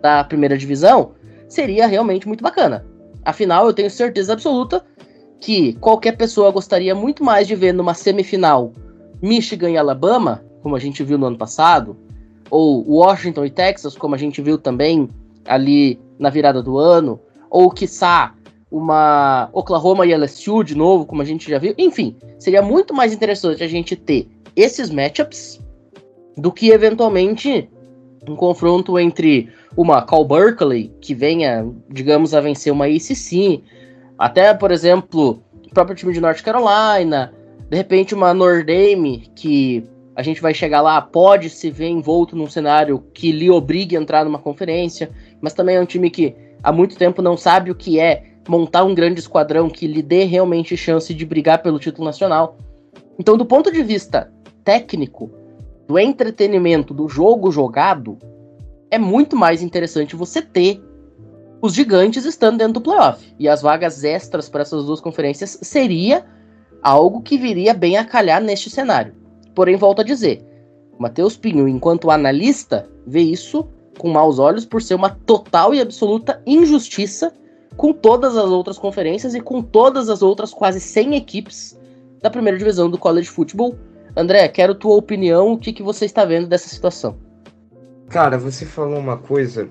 da 0.00 0.22
primeira 0.24 0.56
divisão, 0.56 1.12
seria 1.48 1.86
realmente 1.86 2.26
muito 2.26 2.42
bacana. 2.42 2.84
Afinal, 3.24 3.66
eu 3.66 3.72
tenho 3.72 3.90
certeza 3.90 4.32
absoluta 4.32 4.84
que 5.40 5.74
qualquer 5.74 6.16
pessoa 6.16 6.50
gostaria 6.50 6.94
muito 6.94 7.22
mais 7.22 7.46
de 7.46 7.54
ver 7.54 7.72
numa 7.72 7.94
semifinal 7.94 8.72
Michigan 9.20 9.70
e 9.70 9.76
Alabama, 9.76 10.44
como 10.62 10.76
a 10.76 10.78
gente 10.78 11.02
viu 11.02 11.18
no 11.18 11.26
ano 11.26 11.38
passado, 11.38 11.96
ou 12.50 12.84
Washington 12.88 13.44
e 13.44 13.50
Texas, 13.50 13.96
como 13.96 14.14
a 14.14 14.18
gente 14.18 14.40
viu 14.40 14.58
também 14.58 15.08
ali 15.44 15.98
na 16.18 16.30
virada 16.30 16.62
do 16.62 16.78
ano, 16.78 17.20
ou 17.50 17.70
quiçá 17.70 18.34
uma 18.70 19.48
Oklahoma 19.52 20.06
e 20.06 20.14
LSU 20.14 20.62
de 20.64 20.74
novo, 20.74 21.06
como 21.06 21.22
a 21.22 21.24
gente 21.24 21.50
já 21.50 21.58
viu. 21.58 21.74
Enfim, 21.78 22.16
seria 22.38 22.62
muito 22.62 22.92
mais 22.92 23.12
interessante 23.12 23.62
a 23.62 23.68
gente 23.68 23.96
ter 23.96 24.28
esses 24.54 24.90
matchups 24.90 25.60
do 26.36 26.52
que 26.52 26.70
eventualmente 26.70 27.68
um 28.28 28.36
confronto 28.36 28.98
entre 28.98 29.48
uma 29.76 30.02
Cal 30.02 30.24
Berkeley 30.24 30.92
que 31.00 31.14
venha, 31.14 31.66
digamos, 31.90 32.34
a 32.34 32.40
vencer 32.40 32.72
uma 32.72 32.86
ACC, 32.86 33.62
até, 34.18 34.52
por 34.54 34.70
exemplo, 34.70 35.42
o 35.64 35.70
próprio 35.74 35.96
time 35.96 36.12
de 36.12 36.20
North 36.20 36.42
Carolina, 36.42 37.32
de 37.68 37.76
repente 37.76 38.14
uma 38.14 38.32
Notre 38.32 38.64
Dame 38.64 39.30
que 39.34 39.84
a 40.14 40.22
gente 40.22 40.40
vai 40.40 40.54
chegar 40.54 40.80
lá, 40.80 41.00
pode 41.02 41.50
se 41.50 41.70
ver 41.70 41.88
envolto 41.88 42.34
num 42.34 42.48
cenário 42.48 43.04
que 43.12 43.30
lhe 43.30 43.50
obrigue 43.50 43.96
a 43.96 44.00
entrar 44.00 44.24
numa 44.24 44.38
conferência, 44.38 45.10
mas 45.40 45.52
também 45.52 45.76
é 45.76 45.80
um 45.80 45.84
time 45.84 46.08
que 46.08 46.34
há 46.62 46.72
muito 46.72 46.96
tempo 46.96 47.20
não 47.20 47.36
sabe 47.36 47.70
o 47.70 47.74
que 47.74 48.00
é 48.00 48.24
montar 48.48 48.84
um 48.84 48.94
grande 48.94 49.20
esquadrão 49.20 49.68
que 49.68 49.86
lhe 49.86 50.02
dê 50.02 50.24
realmente 50.24 50.76
chance 50.76 51.12
de 51.12 51.26
brigar 51.26 51.62
pelo 51.62 51.78
título 51.78 52.06
nacional. 52.06 52.56
Então, 53.18 53.36
do 53.36 53.44
ponto 53.44 53.70
de 53.70 53.82
vista 53.82 54.32
técnico, 54.64 55.30
do 55.86 55.98
entretenimento, 55.98 56.92
do 56.92 57.08
jogo 57.08 57.50
jogado, 57.50 58.18
é 58.90 58.98
muito 58.98 59.36
mais 59.36 59.62
interessante 59.62 60.16
você 60.16 60.42
ter 60.42 60.82
os 61.60 61.74
gigantes 61.74 62.24
estando 62.24 62.58
dentro 62.58 62.74
do 62.74 62.80
playoff. 62.80 63.34
E 63.38 63.48
as 63.48 63.62
vagas 63.62 64.04
extras 64.04 64.48
para 64.48 64.62
essas 64.62 64.86
duas 64.86 65.00
conferências 65.00 65.58
seria 65.62 66.24
algo 66.82 67.22
que 67.22 67.38
viria 67.38 67.74
bem 67.74 67.96
a 67.96 68.04
calhar 68.04 68.42
neste 68.42 68.70
cenário. 68.70 69.14
Porém, 69.54 69.76
volto 69.76 70.00
a 70.00 70.04
dizer, 70.04 70.44
Matheus 70.98 71.36
Pinho, 71.36 71.68
enquanto 71.68 72.10
analista, 72.10 72.88
vê 73.06 73.20
isso 73.20 73.68
com 73.98 74.10
maus 74.10 74.38
olhos 74.38 74.64
por 74.64 74.82
ser 74.82 74.94
uma 74.94 75.10
total 75.10 75.74
e 75.74 75.80
absoluta 75.80 76.42
injustiça 76.46 77.32
com 77.76 77.92
todas 77.92 78.36
as 78.36 78.50
outras 78.50 78.78
conferências 78.78 79.34
e 79.34 79.40
com 79.40 79.62
todas 79.62 80.08
as 80.08 80.22
outras 80.22 80.52
quase 80.52 80.80
100 80.80 81.16
equipes 81.16 81.78
da 82.22 82.30
primeira 82.30 82.58
divisão 82.58 82.88
do 82.90 82.98
college 82.98 83.28
football. 83.28 83.76
André, 84.16 84.48
quero 84.48 84.74
tua 84.74 84.96
opinião, 84.96 85.52
o 85.52 85.58
que, 85.58 85.74
que 85.74 85.82
você 85.82 86.06
está 86.06 86.24
vendo 86.24 86.46
dessa 86.46 86.68
situação? 86.70 87.18
Cara, 88.08 88.38
você 88.38 88.64
falou 88.64 88.98
uma 88.98 89.18
coisa 89.18 89.68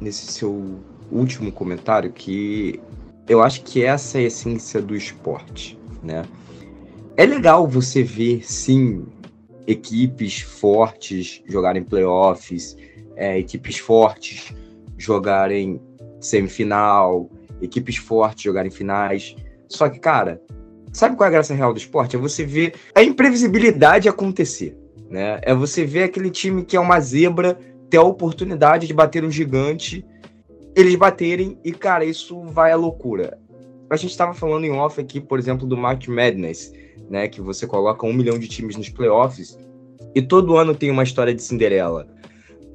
nesse 0.00 0.32
seu 0.32 0.78
último 1.10 1.50
comentário 1.50 2.12
que 2.12 2.80
eu 3.28 3.42
acho 3.42 3.62
que 3.64 3.84
essa 3.84 4.18
é 4.18 4.20
a 4.20 4.24
essência 4.24 4.80
do 4.80 4.94
esporte, 4.94 5.76
né? 6.02 6.24
É 7.16 7.26
legal 7.26 7.66
você 7.66 8.04
ver, 8.04 8.46
sim, 8.46 9.04
equipes 9.66 10.40
fortes 10.42 11.42
jogarem 11.46 11.82
playoffs, 11.82 12.76
é, 13.16 13.36
equipes 13.36 13.78
fortes 13.78 14.54
jogarem 14.96 15.80
semifinal, 16.20 17.28
equipes 17.60 17.96
fortes 17.96 18.44
jogarem 18.44 18.70
finais. 18.70 19.34
Só 19.68 19.88
que, 19.88 19.98
cara, 19.98 20.40
sabe 20.98 21.16
qual 21.16 21.26
é 21.26 21.28
a 21.28 21.32
graça 21.32 21.54
real 21.54 21.72
do 21.72 21.78
esporte? 21.78 22.16
É 22.16 22.18
você 22.18 22.44
ver 22.44 22.74
a 22.92 23.02
imprevisibilidade 23.02 24.08
acontecer. 24.08 24.76
Né? 25.08 25.38
É 25.42 25.54
você 25.54 25.84
ver 25.84 26.02
aquele 26.02 26.28
time 26.28 26.64
que 26.64 26.76
é 26.76 26.80
uma 26.80 26.98
zebra 26.98 27.56
ter 27.88 27.98
a 27.98 28.02
oportunidade 28.02 28.86
de 28.86 28.92
bater 28.92 29.24
um 29.24 29.30
gigante, 29.30 30.04
eles 30.74 30.96
baterem 30.96 31.56
e, 31.64 31.72
cara, 31.72 32.04
isso 32.04 32.42
vai 32.46 32.72
à 32.72 32.76
loucura. 32.76 33.38
A 33.88 33.96
gente 33.96 34.10
estava 34.10 34.34
falando 34.34 34.64
em 34.64 34.72
off 34.72 35.00
aqui, 35.00 35.20
por 35.20 35.38
exemplo, 35.38 35.66
do 35.66 35.76
Mark 35.76 36.06
Madness, 36.08 36.72
né? 37.08 37.28
Que 37.28 37.40
você 37.40 37.66
coloca 37.66 38.04
um 38.04 38.12
milhão 38.12 38.38
de 38.38 38.48
times 38.48 38.76
nos 38.76 38.88
playoffs 38.88 39.56
e 40.14 40.20
todo 40.20 40.56
ano 40.56 40.74
tem 40.74 40.90
uma 40.90 41.04
história 41.04 41.32
de 41.32 41.40
Cinderela. 41.40 42.08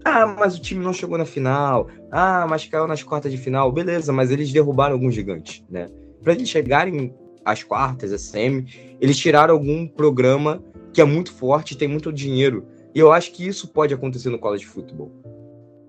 Ah, 0.05 0.25
mas 0.25 0.55
o 0.57 0.61
time 0.61 0.83
não 0.83 0.93
chegou 0.93 1.17
na 1.17 1.25
final. 1.25 1.87
Ah, 2.09 2.47
mas 2.49 2.65
caiu 2.65 2.87
nas 2.87 3.03
quartas 3.03 3.31
de 3.31 3.37
final. 3.37 3.71
Beleza, 3.71 4.11
mas 4.13 4.31
eles 4.31 4.51
derrubaram 4.51 4.93
algum 4.93 5.11
gigante, 5.11 5.63
né? 5.69 5.89
Para 6.23 6.33
eles 6.33 6.49
chegarem 6.49 7.13
às 7.45 7.63
quartas, 7.63 8.11
a 8.11 8.17
semi, 8.17 8.97
eles 8.99 9.17
tiraram 9.17 9.53
algum 9.53 9.87
programa 9.87 10.63
que 10.93 11.01
é 11.01 11.03
muito 11.03 11.31
forte, 11.33 11.77
tem 11.77 11.87
muito 11.87 12.11
dinheiro. 12.11 12.65
E 12.93 12.99
eu 12.99 13.11
acho 13.11 13.31
que 13.31 13.47
isso 13.47 13.67
pode 13.67 13.93
acontecer 13.93 14.29
no 14.29 14.39
college 14.39 14.65
football. 14.65 15.11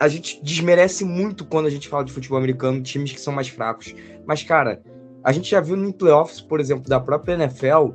A 0.00 0.08
gente 0.08 0.42
desmerece 0.42 1.04
muito 1.04 1.44
quando 1.44 1.66
a 1.66 1.70
gente 1.70 1.88
fala 1.88 2.04
de 2.04 2.12
futebol 2.12 2.38
americano, 2.38 2.82
times 2.82 3.12
que 3.12 3.20
são 3.20 3.32
mais 3.32 3.48
fracos. 3.48 3.94
Mas, 4.26 4.42
cara, 4.42 4.82
a 5.22 5.32
gente 5.32 5.50
já 5.50 5.60
viu 5.60 5.76
no 5.76 5.92
playoffs, 5.92 6.40
por 6.40 6.60
exemplo, 6.60 6.88
da 6.88 6.98
própria 6.98 7.34
NFL, 7.34 7.90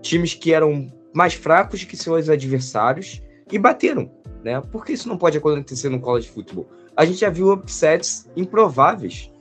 times 0.00 0.34
que 0.34 0.52
eram 0.52 0.92
mais 1.14 1.34
fracos 1.34 1.84
que 1.84 1.96
seus 1.96 2.28
adversários 2.28 3.22
e 3.50 3.58
bateram 3.58 4.10
né? 4.44 4.60
Por 4.70 4.84
que 4.84 4.92
isso 4.92 5.08
não 5.08 5.16
pode 5.16 5.38
acontecer 5.38 5.88
no 5.88 5.98
college 5.98 6.28
football? 6.28 6.68
A 6.94 7.04
gente 7.04 7.18
já 7.18 7.30
viu 7.30 7.50
upsets 7.50 8.30
improváveis. 8.36 9.32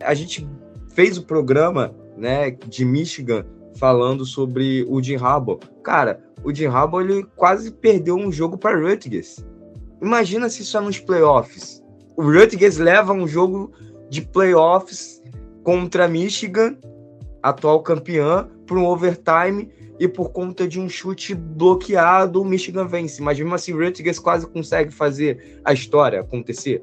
A 0.00 0.14
gente 0.14 0.48
fez 0.88 1.18
o 1.18 1.22
programa, 1.22 1.94
né, 2.16 2.50
de 2.50 2.84
Michigan 2.84 3.44
falando 3.78 4.24
sobre 4.24 4.84
o 4.88 5.02
Jim 5.02 5.16
Harbaugh. 5.16 5.60
Cara, 5.82 6.20
o 6.42 6.54
Jim 6.54 6.66
Harbaugh 6.66 7.02
ele 7.02 7.26
quase 7.36 7.70
perdeu 7.70 8.16
um 8.16 8.32
jogo 8.32 8.56
para 8.56 8.78
Rutgers. 8.78 9.44
Imagina 10.00 10.48
se 10.48 10.62
isso 10.62 10.76
é 10.76 10.80
nos 10.80 10.98
playoffs. 10.98 11.82
O 12.16 12.22
Rutgers 12.22 12.78
leva 12.78 13.12
um 13.12 13.26
jogo 13.26 13.72
de 14.08 14.22
playoffs 14.22 15.22
contra 15.62 16.08
Michigan, 16.08 16.76
atual 17.42 17.82
campeã, 17.82 18.48
para 18.66 18.76
um 18.76 18.86
overtime 18.86 19.70
e 19.98 20.06
por 20.06 20.30
conta 20.30 20.66
de 20.68 20.78
um 20.78 20.88
chute 20.88 21.34
bloqueado, 21.34 22.40
o 22.40 22.44
Michigan 22.44 22.86
vence. 22.86 23.22
Mas 23.22 23.38
mesmo 23.38 23.54
assim, 23.54 23.72
o 23.72 23.78
Rutgers 23.78 24.18
quase 24.18 24.46
consegue 24.46 24.92
fazer 24.92 25.60
a 25.64 25.72
história 25.72 26.20
acontecer. 26.20 26.82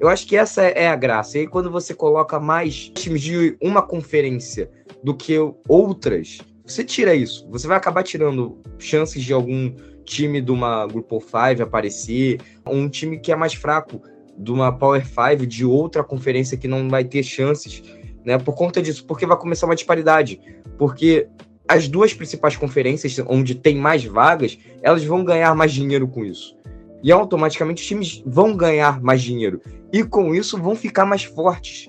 Eu 0.00 0.08
acho 0.08 0.26
que 0.26 0.36
essa 0.36 0.62
é 0.62 0.88
a 0.88 0.96
graça. 0.96 1.36
E 1.36 1.40
aí, 1.42 1.46
quando 1.46 1.70
você 1.70 1.92
coloca 1.92 2.38
mais 2.38 2.88
times 2.90 3.20
de 3.20 3.56
uma 3.60 3.82
conferência 3.82 4.70
do 5.02 5.14
que 5.14 5.34
outras, 5.68 6.38
você 6.64 6.84
tira 6.84 7.14
isso. 7.14 7.48
Você 7.50 7.66
vai 7.66 7.76
acabar 7.76 8.02
tirando 8.02 8.58
chances 8.78 9.24
de 9.24 9.32
algum 9.32 9.74
time 10.04 10.40
de 10.40 10.50
uma 10.50 10.84
of 10.84 11.26
Five 11.26 11.62
aparecer, 11.62 12.40
um 12.66 12.88
time 12.88 13.18
que 13.18 13.32
é 13.32 13.36
mais 13.36 13.54
fraco 13.54 14.00
de 14.36 14.52
uma 14.52 14.70
Power 14.70 15.04
Five 15.04 15.46
de 15.46 15.64
outra 15.64 16.04
conferência 16.04 16.56
que 16.56 16.68
não 16.68 16.88
vai 16.88 17.04
ter 17.04 17.22
chances, 17.22 17.82
né? 18.24 18.38
Por 18.38 18.54
conta 18.54 18.80
disso, 18.80 19.04
porque 19.04 19.26
vai 19.26 19.36
começar 19.36 19.66
uma 19.66 19.74
disparidade. 19.74 20.40
Porque 20.78 21.26
as 21.66 21.88
duas 21.88 22.14
principais 22.14 22.56
conferências, 22.56 23.18
onde 23.26 23.54
tem 23.54 23.76
mais 23.76 24.04
vagas, 24.04 24.58
elas 24.80 25.04
vão 25.04 25.24
ganhar 25.24 25.54
mais 25.54 25.72
dinheiro 25.72 26.06
com 26.06 26.24
isso. 26.24 26.56
E 27.02 27.12
automaticamente 27.12 27.82
os 27.82 27.88
times 27.88 28.22
vão 28.26 28.56
ganhar 28.56 29.00
mais 29.00 29.22
dinheiro. 29.22 29.60
E 29.92 30.02
com 30.04 30.34
isso 30.34 30.60
vão 30.60 30.74
ficar 30.74 31.06
mais 31.06 31.24
fortes. 31.24 31.88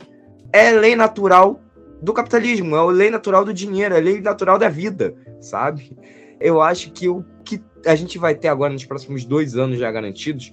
É 0.54 0.72
lei 0.72 0.95
natural 0.95 1.62
do 2.02 2.13
capitalismo, 2.13 2.76
é 2.76 2.80
a 2.80 2.86
lei 2.86 3.10
natural 3.10 3.43
do 3.43 3.54
dinheiro, 3.54 3.95
é 3.95 3.98
a 3.98 4.02
lei 4.02 4.22
natural 4.22 4.58
da 4.58 4.69
vida, 4.69 5.13
sabe? 5.41 5.98
Eu 6.39 6.62
acho 6.62 6.91
que 6.91 7.10
o 7.10 7.26
que 7.43 7.62
a 7.86 7.95
gente 7.95 8.17
vai 8.17 8.36
ter 8.36 8.48
agora 8.48 8.72
nos 8.72 8.86
próximos 8.86 9.26
dois 9.26 9.56
anos 9.56 9.78
já 9.78 9.91
garantidos 9.91 10.52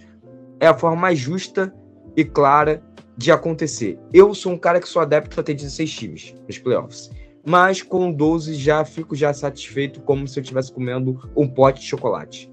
é 0.59 0.67
a 0.67 0.75
forma 0.75 0.97
mais 0.97 1.19
justa 1.19 1.73
e 2.17 2.25
clara 2.25 2.83
de 3.17 3.31
acontecer. 3.31 3.99
Eu 4.13 4.35
sou 4.35 4.53
um 4.53 4.59
cara 4.59 4.81
que 4.81 4.89
sou 4.89 5.01
adepto 5.01 5.41
a 5.41 5.43
ter 5.43 5.55
16 5.55 5.91
times 5.91 6.35
nos 6.47 6.59
playoffs 6.59 7.11
mas 7.47 7.81
com 7.81 8.13
12 8.13 8.55
já 8.55 8.85
fico 8.85 9.15
já 9.15 9.33
satisfeito 9.33 10.01
como 10.01 10.27
se 10.27 10.37
eu 10.37 10.43
estivesse 10.43 10.73
comendo 10.73 11.31
um 11.37 11.47
pote 11.47 11.81
de 11.81 11.87
chocolate. 11.87 12.51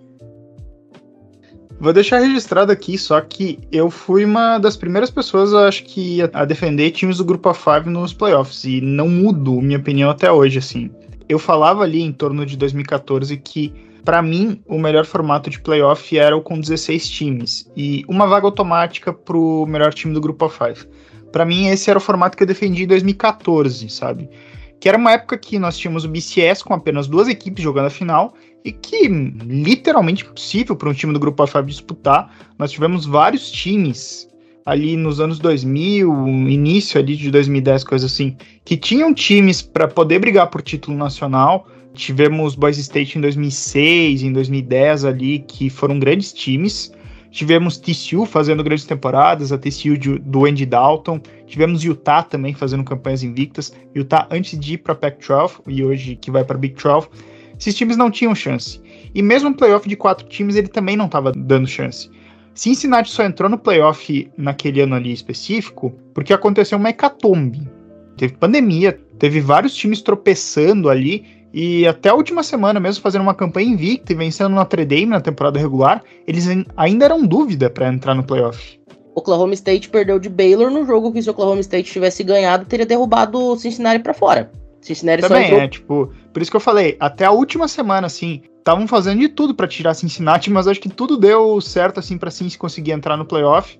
Vou 1.84 1.91
deixar 1.91 2.19
registrado 2.19 2.72
aqui 2.72 2.98
só 2.98 3.19
que 3.19 3.60
eu 3.69 3.91
fui 3.91 4.24
uma 4.24 4.58
das 4.58 4.78
primeiras 4.78 5.12
pessoas, 5.12 5.54
acho 5.54 5.84
que, 5.84 6.22
a 6.32 6.46
defender 6.46 6.91
times 6.91 7.17
do 7.17 7.26
Grupo 7.26 7.50
A5 7.50 7.88
nos 7.88 8.13
playoffs, 8.13 8.63
e 8.63 8.80
não 8.80 9.10
mudo 9.10 9.62
minha 9.62 9.78
opinião 9.80 10.10
até 10.10 10.32
hoje, 10.32 10.60
assim. 10.60 10.89
Eu 11.28 11.38
falava 11.38 11.84
ali 11.84 12.02
em 12.02 12.13
torno 12.13 12.46
de 12.46 12.56
2014 12.56 13.36
que, 13.36 13.74
para 14.06 14.22
mim, 14.22 14.62
o 14.65 14.80
melhor 14.80 15.06
formato 15.06 15.50
de 15.50 15.60
playoff 15.60 16.17
era 16.17 16.34
o 16.38 16.41
com 16.41 16.58
16 16.58 17.10
times, 17.10 17.69
e 17.76 18.06
uma 18.08 18.28
vaga 18.28 18.48
automática 18.48 19.12
pro 19.12 19.65
melhor 19.67 19.93
time 19.93 20.13
do 20.13 20.22
Grupo 20.22 20.48
A5. 20.48 20.88
Para 21.34 21.43
mim, 21.43 21.67
esse 21.67 21.89
era 21.89 22.00
o 22.00 22.02
formato 22.02 22.38
que 22.38 22.43
eu 22.43 22.48
defendi 22.48 22.84
em 22.84 22.88
2014, 22.88 23.89
sabe? 23.89 24.30
Que 24.84 24.89
era 24.89 24.98
uma 24.98 25.13
época 25.13 25.38
que 25.38 25.58
nós 25.58 25.78
tínhamos 25.78 26.04
o 26.04 26.10
BCS 26.10 26.62
com 26.62 26.74
apenas 26.74 27.08
duas 27.08 27.30
equipes 27.30 27.63
jogando 27.63 27.86
a 27.86 27.89
final 27.89 28.34
e 28.65 28.72
que 28.74 29.08
literalmente 29.08 30.26
impossível 30.26 30.76
para 30.76 30.89
um 30.89 30.93
time 30.93 31.13
do 31.13 31.22
grupo 31.22 31.41
A5 31.41 31.63
disputar. 31.63 32.30
Nós 32.60 32.69
tivemos 32.69 33.06
vários 33.06 33.50
times 33.50 34.28
ali 34.65 34.98
nos 34.98 35.22
anos 35.22 35.39
2000, 35.39 36.28
início 36.50 37.00
ali 37.00 37.15
de 37.15 37.32
2010, 37.32 37.86
coisa 37.86 38.08
assim, 38.08 38.36
que 38.65 38.76
tinham 38.76 39.13
times 39.13 39.62
para 39.62 39.88
poder 39.88 40.19
brigar 40.19 40.48
por 40.48 40.62
título 40.62 40.98
nacional, 40.98 41.65
Tivemos 41.93 42.54
Boise 42.54 42.82
State 42.82 43.17
em 43.17 43.22
2006, 43.22 44.22
em 44.22 44.34
2010 44.34 45.06
ali, 45.06 45.39
que 45.48 45.69
foram 45.69 45.98
grandes 45.98 46.34
times. 46.34 46.91
Tivemos 47.34 47.80
TCU 47.80 48.28
fazendo 48.28 48.63
grandes 48.63 48.86
temporadas, 48.86 49.52
a 49.52 49.58
TCU 49.58 49.98
de, 49.98 50.19
do 50.19 50.46
Andy 50.46 50.67
Dalton. 50.67 51.19
Tivemos 51.48 51.84
Utah 51.84 52.22
também 52.22 52.54
fazendo 52.54 52.84
campanhas 52.84 53.24
invictas. 53.24 53.74
Utah 53.96 54.28
antes 54.30 54.58
de 54.58 54.76
ir 54.76 54.78
para 54.78 54.93
Pac-12 54.93 55.62
e 55.67 55.84
hoje 55.84 56.15
que 56.15 56.30
vai 56.30 56.43
para 56.43 56.60
Big 56.60 56.76
12. 56.76 57.08
Esses 57.60 57.74
times 57.74 57.98
não 57.98 58.12
tinham 58.12 58.36
chance. 58.36 58.80
E 59.15 59.24
mesmo 59.24 59.50
o 59.50 59.56
playoff 59.56 59.89
de 59.89 59.96
quatro 59.96 60.28
times, 60.28 60.56
ele 60.56 60.67
também 60.67 60.96
não 60.96 61.08
estava 61.08 61.32
dando 61.32 61.67
chance. 61.67 62.08
Cincinnati 62.54 63.10
só 63.10 63.24
entrou 63.24 63.50
no 63.50 63.58
playoff 63.58 64.32
naquele 64.38 64.82
ano 64.82 64.93
ali 64.93 65.12
específico 65.12 65.91
porque 66.13 66.34
aconteceu 66.34 66.78
uma 66.78 66.89
hecatombe. 66.91 67.67
Teve 68.15 68.34
pandemia, 68.34 69.00
teve 69.17 69.39
vários 69.39 69.74
times 69.74 70.04
tropeçando 70.04 70.88
ali 70.88 71.26
e 71.54 71.86
até 71.86 72.10
a 72.10 72.16
última 72.16 72.42
semana, 72.42 72.80
mesmo 72.80 73.04
fazendo 73.04 73.22
uma 73.22 73.36
campanha 73.36 73.70
invicta 73.70 74.12
e 74.12 74.16
vencendo 74.16 74.56
Notre 74.56 74.84
Dame 74.86 75.06
na 75.06 75.22
temporada 75.22 75.60
regular, 75.60 76.04
eles 76.26 76.48
ainda 76.76 77.06
eram 77.06 77.26
dúvida 77.26 77.70
para 77.70 77.88
entrar 77.88 78.16
no 78.16 78.24
playoff. 78.24 78.80
Oklahoma 79.13 79.54
State 79.54 79.89
perdeu 79.89 80.18
de 80.18 80.30
Baylor 80.30 80.72
no 80.72 80.84
jogo 80.86 81.12
que 81.12 81.22
se 81.22 81.30
o 81.30 81.32
Oklahoma 81.32 81.62
State 81.62 81.92
tivesse 81.92 82.24
ganhado, 82.24 82.66
teria 82.66 82.86
derrubado 82.86 83.39
o 83.39 83.56
Cincinnati 83.56 84.02
para 84.02 84.16
fora. 84.16 84.52
Cincinnati 84.82 85.22
Também, 85.22 85.46
entrou... 85.46 85.62
é, 85.62 85.68
tipo, 85.68 86.13
por 86.34 86.42
isso 86.42 86.50
que 86.50 86.58
eu 86.58 86.62
falei, 86.62 86.98
até 87.00 87.26
a 87.26 87.32
última 87.32 87.68
semana, 87.68 88.08
assim, 88.08 88.42
estavam 88.58 88.88
fazendo 88.88 89.20
de 89.20 89.30
tudo 89.30 89.54
para 89.54 89.68
tirar 89.68 89.94
Cincinnati, 89.94 90.50
mas 90.50 90.68
acho 90.68 90.80
que 90.80 90.89
tudo 90.89 91.18
deu 91.18 91.62
certo, 91.62 92.00
assim, 92.00 92.18
pra 92.18 92.32
Cincinnati 92.32 92.58
conseguir 92.58 92.92
entrar 92.92 93.16
no 93.16 93.26
playoff. 93.26 93.80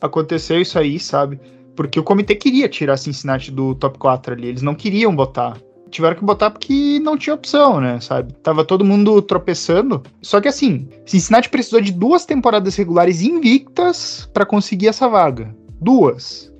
Aconteceu 0.00 0.60
isso 0.60 0.76
aí, 0.76 0.98
sabe? 0.98 1.40
Porque 1.76 2.00
o 2.00 2.02
comitê 2.02 2.34
queria 2.34 2.68
tirar 2.68 2.96
Cincinnati 2.96 3.52
do 3.52 3.76
top 3.76 3.96
4 3.98 4.34
ali, 4.34 4.48
eles 4.48 4.62
não 4.62 4.74
queriam 4.74 5.14
botar. 5.14 5.56
Tiveram 5.92 6.16
que 6.16 6.24
botar 6.24 6.50
porque 6.50 6.98
não 7.00 7.18
tinha 7.18 7.34
opção, 7.34 7.78
né, 7.78 8.00
sabe? 8.00 8.32
Tava 8.42 8.64
todo 8.64 8.82
mundo 8.82 9.20
tropeçando. 9.20 10.02
Só 10.22 10.40
que 10.40 10.48
assim, 10.48 10.88
Cincinnati 11.04 11.50
precisou 11.50 11.82
de 11.82 11.92
duas 11.92 12.24
temporadas 12.24 12.74
regulares 12.74 13.20
invictas 13.20 14.26
para 14.32 14.46
conseguir 14.46 14.88
essa 14.88 15.06
vaga. 15.06 15.54
Duas. 15.78 16.50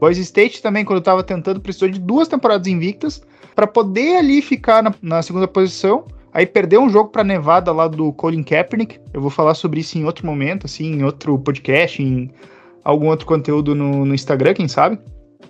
Boise 0.00 0.22
State 0.22 0.62
também, 0.62 0.82
quando 0.82 1.02
tava 1.02 1.22
tentando, 1.22 1.60
precisou 1.60 1.90
de 1.90 2.00
duas 2.00 2.26
temporadas 2.26 2.66
invictas 2.66 3.22
para 3.54 3.66
poder 3.66 4.16
ali 4.16 4.40
ficar 4.40 4.82
na, 4.82 4.94
na, 5.02 5.20
segunda 5.20 5.46
posição. 5.46 6.06
Aí 6.32 6.46
perdeu 6.46 6.80
um 6.80 6.88
jogo 6.88 7.10
para 7.10 7.22
Nevada 7.22 7.70
lá 7.72 7.86
do 7.86 8.10
Colin 8.14 8.42
Kaepernick. 8.42 8.98
Eu 9.12 9.20
vou 9.20 9.30
falar 9.30 9.52
sobre 9.52 9.80
isso 9.80 9.98
em 9.98 10.06
outro 10.06 10.24
momento, 10.24 10.64
assim, 10.64 10.86
em 10.86 11.04
outro 11.04 11.38
podcast, 11.38 12.02
em 12.02 12.30
algum 12.82 13.08
outro 13.08 13.26
conteúdo 13.26 13.74
no, 13.74 14.06
no 14.06 14.14
Instagram, 14.14 14.54
quem 14.54 14.68
sabe. 14.68 14.98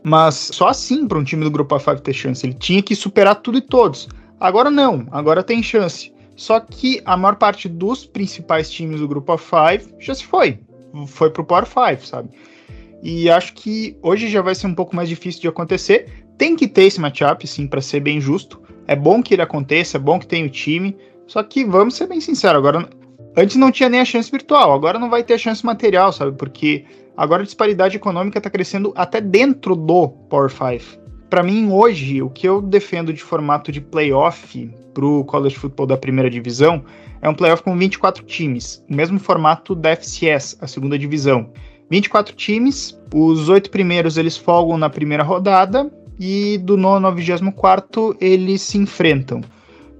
Mas 0.02 0.34
só 0.34 0.68
assim 0.68 1.06
para 1.06 1.18
um 1.18 1.24
time 1.24 1.44
do 1.44 1.50
Grupo 1.50 1.74
A5 1.74 2.00
ter 2.00 2.12
chance. 2.12 2.46
Ele 2.46 2.54
tinha 2.54 2.82
que 2.82 2.94
superar 2.94 3.36
tudo 3.36 3.58
e 3.58 3.60
todos. 3.60 4.08
Agora 4.38 4.70
não, 4.70 5.06
agora 5.10 5.42
tem 5.42 5.62
chance. 5.62 6.12
Só 6.34 6.58
que 6.58 7.02
a 7.04 7.16
maior 7.16 7.36
parte 7.36 7.68
dos 7.68 8.06
principais 8.06 8.70
times 8.70 9.00
do 9.00 9.08
Grupo 9.08 9.32
A5 9.32 9.94
já 9.98 10.14
se 10.14 10.24
foi. 10.24 10.58
Foi 11.06 11.30
pro 11.30 11.44
Power 11.44 11.66
5, 11.66 12.06
sabe? 12.06 12.30
E 13.02 13.30
acho 13.30 13.52
que 13.54 13.96
hoje 14.02 14.28
já 14.28 14.42
vai 14.42 14.54
ser 14.54 14.66
um 14.66 14.74
pouco 14.74 14.96
mais 14.96 15.08
difícil 15.08 15.40
de 15.40 15.48
acontecer. 15.48 16.24
Tem 16.38 16.56
que 16.56 16.66
ter 16.66 16.84
esse 16.84 17.00
matchup, 17.00 17.46
sim, 17.46 17.66
para 17.66 17.80
ser 17.80 18.00
bem 18.00 18.20
justo. 18.20 18.60
É 18.86 18.96
bom 18.96 19.22
que 19.22 19.34
ele 19.34 19.42
aconteça, 19.42 19.96
é 19.96 20.00
bom 20.00 20.18
que 20.18 20.26
tenha 20.26 20.46
o 20.46 20.50
time. 20.50 20.96
Só 21.26 21.42
que 21.42 21.64
vamos 21.64 21.94
ser 21.94 22.06
bem 22.06 22.20
sinceros, 22.20 22.56
agora 22.56 22.88
antes 23.36 23.56
não 23.56 23.70
tinha 23.70 23.88
nem 23.88 24.00
a 24.00 24.04
chance 24.04 24.30
virtual, 24.30 24.72
agora 24.72 24.98
não 24.98 25.08
vai 25.08 25.22
ter 25.22 25.34
a 25.34 25.38
chance 25.38 25.64
material, 25.64 26.12
sabe? 26.12 26.36
Porque 26.36 26.84
agora 27.16 27.42
a 27.42 27.44
disparidade 27.44 27.96
econômica 27.96 28.38
está 28.38 28.50
crescendo 28.50 28.92
até 28.96 29.20
dentro 29.20 29.74
do 29.76 30.08
Power 30.08 30.50
5. 30.50 31.00
Para 31.28 31.42
mim, 31.42 31.70
hoje, 31.70 32.20
o 32.22 32.28
que 32.28 32.48
eu 32.48 32.60
defendo 32.60 33.12
de 33.12 33.22
formato 33.22 33.70
de 33.70 33.80
playoff 33.80 34.68
para 34.92 35.04
o 35.06 35.24
college 35.24 35.56
football 35.56 35.86
da 35.86 35.96
primeira 35.96 36.28
divisão 36.28 36.84
é 37.22 37.28
um 37.28 37.34
playoff 37.34 37.62
com 37.62 37.76
24 37.76 38.24
times, 38.24 38.84
o 38.88 38.94
mesmo 38.94 39.18
formato 39.20 39.74
da 39.74 39.90
FCS, 39.90 40.56
a 40.60 40.66
segunda 40.66 40.98
divisão. 40.98 41.50
24 41.90 42.34
times, 42.34 42.98
os 43.14 43.48
oito 43.48 43.70
primeiros 43.70 44.16
eles 44.16 44.36
folgam 44.36 44.78
na 44.78 44.88
primeira 44.88 45.22
rodada 45.22 45.90
e 46.18 46.58
do 46.58 46.76
nono 46.76 47.06
ao 47.06 47.14
24 47.14 48.16
eles 48.20 48.62
se 48.62 48.78
enfrentam. 48.78 49.40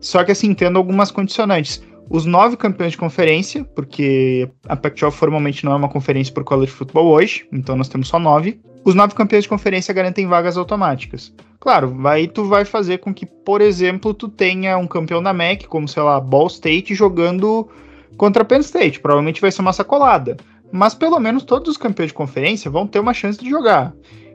Só 0.01 0.25
que 0.25 0.33
assim, 0.33 0.55
tendo 0.55 0.79
algumas 0.79 1.11
condicionantes 1.11 1.83
os 2.11 2.27
nove 2.27 2.57
campeões 2.57 2.93
de 2.93 2.99
conferência, 2.99 3.65
porque 3.65 4.51
a 4.69 4.75
Pac-12 4.75 5.13
formalmente 5.13 5.65
não 5.65 5.73
é 5.73 5.77
uma 5.77 5.89
conferência 5.89 6.35
por 6.35 6.43
college 6.43 6.73
football 6.73 7.07
hoje, 7.07 7.47
então 7.53 7.77
nós 7.77 7.89
temos 7.89 8.09
só 8.09 8.19
nove. 8.19 8.61
Os 8.85 8.97
nove 8.97 9.15
campeões 9.15 9.45
de 9.45 9.49
conferência 9.49 9.95
garantem 9.95 10.27
vagas 10.27 10.57
automáticas. 10.57 11.33
Claro, 11.61 11.97
aí 12.09 12.27
tu 12.27 12.47
vai 12.47 12.65
fazer 12.65 12.99
com 12.99 13.15
que, 13.15 13.25
por 13.25 13.61
exemplo, 13.61 14.13
tu 14.13 14.29
tenha 14.29 14.77
um 14.77 14.89
campeão 14.89 15.23
da 15.23 15.33
MEC, 15.33 15.69
como 15.69 15.87
sei 15.87 16.03
lá, 16.03 16.19
Ball 16.19 16.49
State, 16.49 16.97
jogando 16.97 17.69
contra 18.17 18.45
Penn 18.45 18.59
State. 18.61 18.99
Provavelmente 18.99 19.41
vai 19.41 19.53
ser 19.53 19.61
uma 19.61 19.73
sacolada. 19.73 20.37
Mas 20.73 20.95
pelo 20.95 21.21
menos 21.21 21.45
todos 21.45 21.69
os 21.69 21.77
campeões 21.77 22.09
de 22.09 22.15
conferência 22.15 22.71
vão 22.71 22.89
ter 22.89 22.99
uma 22.99 23.15
chance 23.15 23.39
de 23.39 23.49
jogar. 23.49 23.95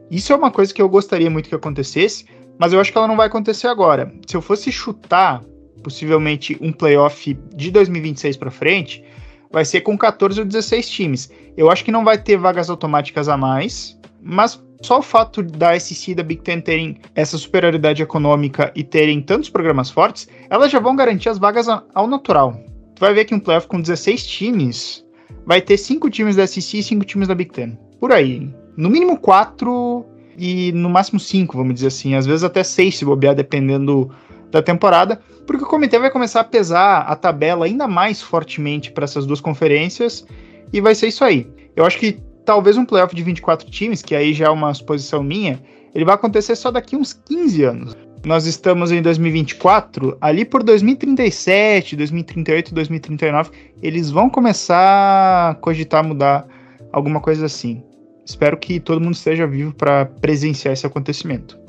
Isso 0.10 0.32
é 0.32 0.36
uma 0.36 0.52
coisa 0.52 0.74
que 0.74 0.82
eu 0.82 0.88
gostaria 0.88 1.30
muito 1.30 1.50
que 1.50 1.56
acontecesse, 1.56 2.26
mas 2.58 2.72
eu 2.72 2.80
acho 2.80 2.92
que 2.92 2.98
ela 2.98 3.08
não 3.08 3.18
vai 3.18 3.28
acontecer 3.28 3.68
agora. 3.68 4.14
Se 4.26 4.38
eu 4.38 4.42
fosse 4.42 4.72
chutar 4.72 5.42
possivelmente 5.86 6.58
um 6.60 6.72
playoff 6.72 7.38
de 7.56 7.70
2026 7.70 8.38
para 8.38 8.50
frente, 8.50 9.04
vai 9.52 9.64
ser 9.64 9.82
com 9.82 9.96
14 9.96 10.40
ou 10.40 10.46
16 10.46 10.90
times. 10.90 11.32
Eu 11.56 11.70
acho 11.70 11.86
que 11.86 11.92
não 11.92 12.04
vai 12.04 12.18
ter 12.18 12.38
vagas 12.38 12.72
automáticas 12.72 13.30
a 13.30 13.38
mais, 13.38 13.96
mas 14.20 14.60
só 14.82 14.98
o 14.98 15.04
fato 15.04 15.44
da 15.44 15.80
SC 15.80 16.12
e 16.12 16.16
da 16.16 16.24
Big 16.24 16.42
Ten 16.42 16.60
terem 16.60 16.98
essa 17.14 17.38
superioridade 17.38 18.02
econômica 18.02 18.72
e 18.76 18.84
terem 18.84 19.22
tantos 19.22 19.48
programas 19.48 19.92
fortes, 19.92 20.28
elas 20.50 20.72
já 20.72 20.80
vão 20.80 20.96
garantir 20.96 21.30
as 21.30 21.38
vagas 21.38 21.68
ao 21.70 22.08
natural. 22.08 22.60
Tu 22.96 23.00
vai 23.00 23.14
ver 23.14 23.26
que 23.26 23.36
um 23.36 23.40
playoff 23.40 23.68
com 23.68 23.80
16 23.80 24.26
times 24.26 25.06
vai 25.46 25.62
ter 25.62 25.78
5 25.78 26.10
times 26.10 26.36
da 26.36 26.48
SC 26.48 26.80
e 26.80 26.84
5 26.84 27.06
times 27.06 27.28
da 27.28 27.36
Big 27.36 27.52
Ten. 27.52 27.78
Por 28.00 28.12
aí. 28.12 28.50
No 28.76 28.90
mínimo 28.90 29.20
4 29.20 30.04
e 30.36 30.72
no 30.72 30.90
máximo 30.90 31.20
5, 31.20 31.56
vamos 31.56 31.76
dizer 31.76 31.88
assim. 31.88 32.16
Às 32.16 32.26
vezes 32.26 32.44
até 32.44 32.64
6 32.64 32.98
se 32.98 33.06
bobear, 33.06 33.36
dependendo 33.36 34.12
da 34.52 34.62
temporada, 34.62 35.20
porque 35.46 35.64
o 35.64 35.68
comitê 35.68 36.00
vai 36.00 36.10
começar 36.10 36.42
a 36.42 36.46
pesar 36.46 37.02
a 37.02 37.16
tabela 37.16 37.66
ainda 37.66 37.88
mais 37.88 38.22
fortemente 38.22 38.92
para 38.92 39.04
essas 39.04 39.26
duas 39.26 39.42
conferências 39.42 40.26
e 40.72 40.82
vai 40.82 40.96
ser 40.96 41.08
isso 41.08 41.24
aí. 41.24 41.48
Eu 41.76 41.86
acho 41.86 42.00
que 42.00 42.20
talvez 42.46 42.78
um 42.78 42.86
playoff 42.86 43.16
de 43.16 43.24
24 43.24 43.70
times, 43.70 44.02
que 44.02 44.16
aí 44.16 44.34
já 44.34 44.46
é 44.46 44.50
uma 44.50 44.74
suposição 44.74 45.24
minha, 45.24 45.62
ele 45.94 46.06
vai 46.06 46.16
acontecer 46.16 46.56
só 46.56 46.72
daqui 46.72 46.96
uns 46.96 47.14
15 47.14 47.64
anos. 47.64 47.98
Nós 48.26 48.46
estamos 48.48 48.92
em 48.92 49.02
2024, 49.02 50.18
ali 50.20 50.44
por 50.44 50.64
2037, 50.64 51.96
2038, 51.96 52.74
2039, 52.74 53.52
eles 53.84 54.10
vão 54.10 54.30
começar 54.30 55.52
a 55.52 55.56
cogitar 55.56 56.04
mudar 56.04 56.48
alguma 56.92 57.22
coisa 57.22 57.46
assim. 57.46 57.84
Espero 58.26 58.58
que 58.58 58.80
todo 58.80 59.00
mundo 59.00 59.14
esteja 59.14 59.46
vivo 59.46 59.74
para 59.76 60.06
presenciar 60.06 60.74
esse 60.74 60.88
acontecimento. 60.88 61.60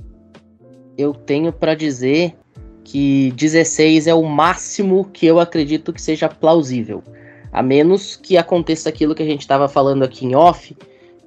Eu 0.96 1.12
tenho 1.12 1.52
para 1.52 1.74
dizer 1.74 2.34
que 2.86 3.32
16 3.32 4.06
é 4.06 4.14
o 4.14 4.22
máximo 4.22 5.06
que 5.12 5.26
eu 5.26 5.40
acredito 5.40 5.92
que 5.92 6.00
seja 6.00 6.28
plausível. 6.28 7.02
A 7.52 7.60
menos 7.60 8.14
que 8.14 8.36
aconteça 8.36 8.88
aquilo 8.88 9.12
que 9.12 9.24
a 9.24 9.26
gente 9.26 9.40
estava 9.40 9.68
falando 9.68 10.04
aqui 10.04 10.24
em 10.24 10.36
off, 10.36 10.76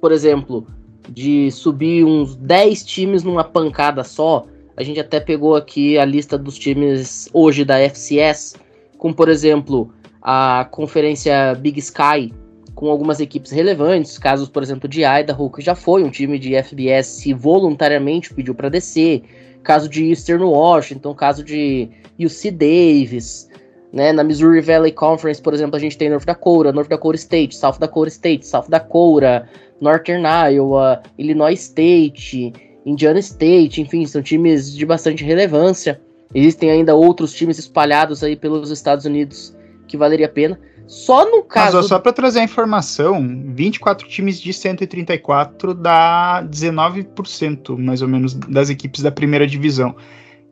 por 0.00 0.10
exemplo, 0.10 0.66
de 1.06 1.50
subir 1.50 2.02
uns 2.02 2.34
10 2.34 2.82
times 2.82 3.22
numa 3.22 3.44
pancada 3.44 4.02
só. 4.02 4.46
A 4.74 4.82
gente 4.82 5.00
até 5.00 5.20
pegou 5.20 5.54
aqui 5.54 5.98
a 5.98 6.04
lista 6.06 6.38
dos 6.38 6.58
times 6.58 7.28
hoje 7.30 7.62
da 7.62 7.78
FCS, 7.78 8.56
com, 8.96 9.12
por 9.12 9.28
exemplo, 9.28 9.92
a 10.22 10.66
conferência 10.70 11.54
Big 11.56 11.78
Sky, 11.78 12.32
com 12.74 12.88
algumas 12.88 13.20
equipes 13.20 13.50
relevantes, 13.50 14.16
casos, 14.16 14.48
por 14.48 14.62
exemplo, 14.62 14.88
de 14.88 15.02
Idaho, 15.04 15.50
que 15.50 15.60
já 15.60 15.74
foi 15.74 16.02
um 16.02 16.10
time 16.10 16.38
de 16.38 16.54
FBS 16.62 17.26
e 17.26 17.34
voluntariamente 17.34 18.32
pediu 18.32 18.54
para 18.54 18.70
descer 18.70 19.24
caso 19.62 19.88
de 19.88 20.08
Eastern 20.08 20.44
Washington, 20.44 21.14
caso 21.14 21.44
de 21.44 21.88
UC 22.18 22.50
Davis, 22.50 23.48
né? 23.92 24.12
Na 24.12 24.22
Missouri 24.22 24.60
Valley 24.60 24.92
Conference, 24.92 25.40
por 25.40 25.52
exemplo, 25.52 25.76
a 25.76 25.78
gente 25.78 25.98
tem 25.98 26.08
North 26.08 26.24
Dakota, 26.24 26.72
North 26.72 26.88
Dakota 26.88 27.16
State, 27.16 27.54
South 27.56 27.78
Dakota 27.78 28.08
State, 28.08 28.46
South 28.46 28.66
Dakota, 28.68 29.48
Northern 29.80 30.24
Iowa, 30.52 31.02
Illinois 31.18 31.58
State, 31.58 32.52
Indiana 32.86 33.18
State, 33.18 33.80
enfim, 33.80 34.06
são 34.06 34.22
times 34.22 34.74
de 34.74 34.86
bastante 34.86 35.24
relevância. 35.24 36.00
Existem 36.34 36.70
ainda 36.70 36.94
outros 36.94 37.32
times 37.32 37.58
espalhados 37.58 38.22
aí 38.22 38.36
pelos 38.36 38.70
Estados 38.70 39.04
Unidos 39.04 39.56
que 39.88 39.96
valeria 39.96 40.26
a 40.26 40.28
pena. 40.28 40.58
Só 40.90 41.24
no 41.24 41.44
caso. 41.44 41.76
Mas, 41.76 41.84
ó, 41.84 41.88
só 41.88 41.98
para 42.00 42.12
trazer 42.12 42.40
a 42.40 42.42
informação, 42.42 43.24
24 43.54 44.08
times 44.08 44.40
de 44.40 44.52
134 44.52 45.72
dá 45.72 46.44
19%, 46.50 47.78
mais 47.78 48.02
ou 48.02 48.08
menos, 48.08 48.34
das 48.34 48.70
equipes 48.70 49.00
da 49.00 49.12
primeira 49.12 49.46
divisão. 49.46 49.94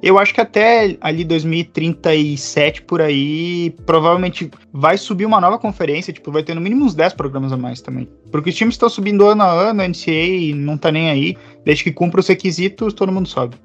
Eu 0.00 0.16
acho 0.16 0.32
que 0.32 0.40
até 0.40 0.96
ali 1.00 1.24
2037 1.24 2.82
por 2.82 3.02
aí, 3.02 3.74
provavelmente 3.84 4.48
vai 4.72 4.96
subir 4.96 5.26
uma 5.26 5.40
nova 5.40 5.58
conferência, 5.58 6.12
tipo, 6.12 6.30
vai 6.30 6.44
ter 6.44 6.54
no 6.54 6.60
mínimo 6.60 6.84
uns 6.84 6.94
10 6.94 7.14
programas 7.14 7.52
a 7.52 7.56
mais 7.56 7.80
também. 7.80 8.08
Porque 8.30 8.50
os 8.50 8.54
times 8.54 8.74
estão 8.74 8.88
subindo 8.88 9.26
ano 9.26 9.42
a 9.42 9.50
ano, 9.50 9.82
a 9.82 9.88
NCAA 9.88 10.54
não 10.54 10.78
tá 10.78 10.92
nem 10.92 11.10
aí, 11.10 11.36
desde 11.64 11.82
que 11.82 11.90
cumpra 11.90 12.20
os 12.20 12.28
requisitos, 12.28 12.94
todo 12.94 13.10
mundo 13.10 13.28
sobe. 13.28 13.56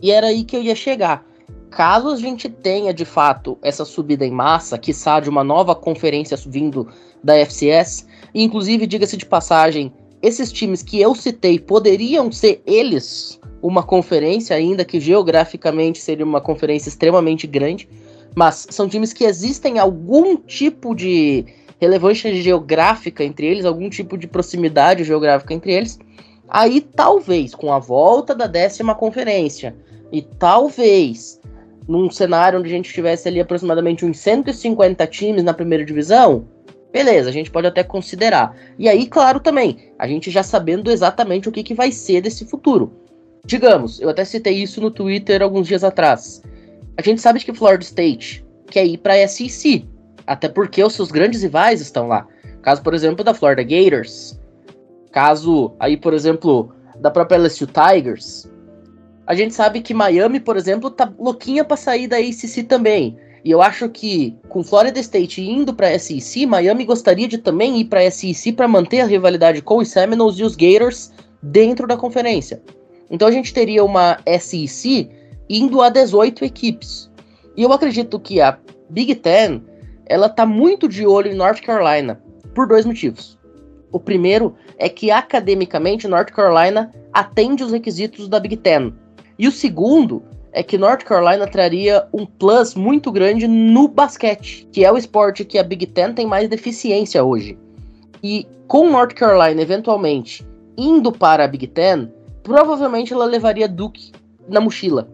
E 0.00 0.10
era 0.10 0.28
aí 0.28 0.42
que 0.42 0.56
eu 0.56 0.62
ia 0.62 0.74
chegar. 0.74 1.27
Caso 1.70 2.08
a 2.08 2.16
gente 2.16 2.48
tenha 2.48 2.92
de 2.92 3.04
fato 3.04 3.58
essa 3.62 3.84
subida 3.84 4.24
em 4.24 4.30
massa, 4.30 4.78
que 4.78 4.92
de 5.22 5.28
uma 5.28 5.44
nova 5.44 5.74
conferência 5.74 6.36
vindo 6.46 6.88
da 7.22 7.36
FCS, 7.36 8.06
e 8.34 8.42
inclusive, 8.42 8.86
diga-se 8.86 9.16
de 9.16 9.26
passagem, 9.26 9.92
esses 10.20 10.50
times 10.50 10.82
que 10.82 11.00
eu 11.00 11.14
citei 11.14 11.58
poderiam 11.58 12.30
ser 12.32 12.62
eles 12.66 13.38
uma 13.62 13.82
conferência, 13.82 14.56
ainda 14.56 14.84
que 14.84 15.00
geograficamente 15.00 16.00
seria 16.00 16.24
uma 16.24 16.40
conferência 16.40 16.88
extremamente 16.88 17.46
grande, 17.46 17.88
mas 18.34 18.66
são 18.70 18.88
times 18.88 19.12
que 19.12 19.24
existem 19.24 19.78
algum 19.78 20.36
tipo 20.36 20.94
de 20.94 21.44
relevância 21.80 22.34
geográfica 22.34 23.24
entre 23.24 23.46
eles, 23.46 23.64
algum 23.64 23.88
tipo 23.88 24.16
de 24.16 24.26
proximidade 24.26 25.04
geográfica 25.04 25.54
entre 25.54 25.72
eles. 25.72 25.98
Aí 26.48 26.80
talvez 26.80 27.54
com 27.54 27.72
a 27.72 27.78
volta 27.78 28.34
da 28.34 28.46
décima 28.46 28.94
conferência 28.94 29.74
e 30.10 30.22
talvez 30.22 31.37
num 31.88 32.10
cenário 32.10 32.58
onde 32.58 32.68
a 32.68 32.72
gente 32.72 32.92
tivesse 32.92 33.26
ali 33.26 33.40
aproximadamente 33.40 34.04
uns 34.04 34.18
150 34.18 35.06
times 35.06 35.42
na 35.42 35.54
primeira 35.54 35.84
divisão, 35.84 36.46
beleza, 36.92 37.30
a 37.30 37.32
gente 37.32 37.50
pode 37.50 37.66
até 37.66 37.82
considerar. 37.82 38.54
E 38.78 38.88
aí, 38.88 39.06
claro, 39.06 39.40
também, 39.40 39.92
a 39.98 40.06
gente 40.06 40.30
já 40.30 40.42
sabendo 40.42 40.90
exatamente 40.90 41.48
o 41.48 41.52
que, 41.52 41.62
que 41.62 41.74
vai 41.74 41.90
ser 41.90 42.20
desse 42.20 42.44
futuro. 42.44 42.92
Digamos, 43.46 43.98
eu 44.00 44.10
até 44.10 44.24
citei 44.24 44.62
isso 44.62 44.80
no 44.80 44.90
Twitter 44.90 45.42
alguns 45.42 45.66
dias 45.66 45.82
atrás. 45.82 46.42
A 46.98 47.02
gente 47.02 47.22
sabe 47.22 47.40
que 47.40 47.54
Florida 47.54 47.82
State 47.84 48.44
quer 48.66 48.84
ir 48.84 48.98
para 48.98 49.14
a 49.14 49.26
SEC, 49.26 49.86
até 50.26 50.48
porque 50.48 50.84
os 50.84 50.92
seus 50.92 51.10
grandes 51.10 51.42
rivais 51.42 51.80
estão 51.80 52.06
lá. 52.06 52.26
Caso, 52.60 52.82
por 52.82 52.92
exemplo, 52.92 53.24
da 53.24 53.32
Florida 53.32 53.62
Gators, 53.62 54.38
caso 55.10 55.72
aí, 55.80 55.96
por 55.96 56.12
exemplo, 56.12 56.74
da 57.00 57.10
própria 57.10 57.38
LSU 57.38 57.66
Tigers. 57.66 58.46
A 59.28 59.34
gente 59.34 59.52
sabe 59.52 59.82
que 59.82 59.92
Miami, 59.92 60.40
por 60.40 60.56
exemplo, 60.56 60.90
tá 60.90 61.12
louquinha 61.18 61.62
para 61.62 61.76
sair 61.76 62.08
da 62.08 62.16
ACC 62.16 62.62
também. 62.62 63.14
E 63.44 63.50
eu 63.50 63.60
acho 63.60 63.86
que 63.90 64.34
com 64.48 64.64
Florida 64.64 64.98
State 65.00 65.42
indo 65.42 65.74
para 65.74 65.98
SEC, 65.98 66.46
Miami 66.46 66.86
gostaria 66.86 67.28
de 67.28 67.36
também 67.36 67.78
ir 67.78 67.84
para 67.84 68.10
SEC 68.10 68.54
para 68.56 68.66
manter 68.66 69.02
a 69.02 69.04
rivalidade 69.04 69.60
com 69.60 69.76
os 69.76 69.88
Seminoles 69.88 70.38
e 70.38 70.44
os 70.44 70.56
Gators 70.56 71.12
dentro 71.42 71.86
da 71.86 71.94
conferência. 71.94 72.62
Então 73.10 73.28
a 73.28 73.30
gente 73.30 73.52
teria 73.52 73.84
uma 73.84 74.16
SEC 74.40 75.10
indo 75.46 75.82
a 75.82 75.90
18 75.90 76.46
equipes. 76.46 77.10
E 77.54 77.62
eu 77.62 77.70
acredito 77.70 78.18
que 78.18 78.40
a 78.40 78.58
Big 78.88 79.14
Ten 79.16 79.62
ela 80.06 80.30
tá 80.30 80.46
muito 80.46 80.88
de 80.88 81.06
olho 81.06 81.30
em 81.30 81.36
North 81.36 81.60
Carolina 81.60 82.18
por 82.54 82.66
dois 82.66 82.86
motivos. 82.86 83.38
O 83.92 84.00
primeiro 84.00 84.56
é 84.78 84.88
que 84.88 85.10
academicamente 85.10 86.08
North 86.08 86.30
Carolina 86.30 86.90
atende 87.12 87.62
os 87.62 87.72
requisitos 87.72 88.26
da 88.26 88.40
Big 88.40 88.56
Ten. 88.56 88.94
E 89.38 89.46
o 89.46 89.52
segundo 89.52 90.22
é 90.52 90.62
que 90.62 90.76
North 90.76 91.04
Carolina 91.04 91.46
traria 91.46 92.06
um 92.12 92.26
plus 92.26 92.74
muito 92.74 93.12
grande 93.12 93.46
no 93.46 93.86
basquete, 93.86 94.66
que 94.72 94.84
é 94.84 94.90
o 94.90 94.96
esporte 94.96 95.44
que 95.44 95.58
a 95.58 95.62
Big 95.62 95.86
Ten 95.86 96.12
tem 96.12 96.26
mais 96.26 96.48
deficiência 96.48 97.22
hoje. 97.22 97.56
E 98.22 98.46
com 98.66 98.90
North 98.90 99.14
Carolina 99.14 99.62
eventualmente 99.62 100.44
indo 100.76 101.12
para 101.12 101.44
a 101.44 101.48
Big 101.48 101.68
Ten, 101.68 102.12
provavelmente 102.42 103.12
ela 103.12 103.24
levaria 103.24 103.68
Duke 103.68 104.12
na 104.48 104.60
mochila. 104.60 105.08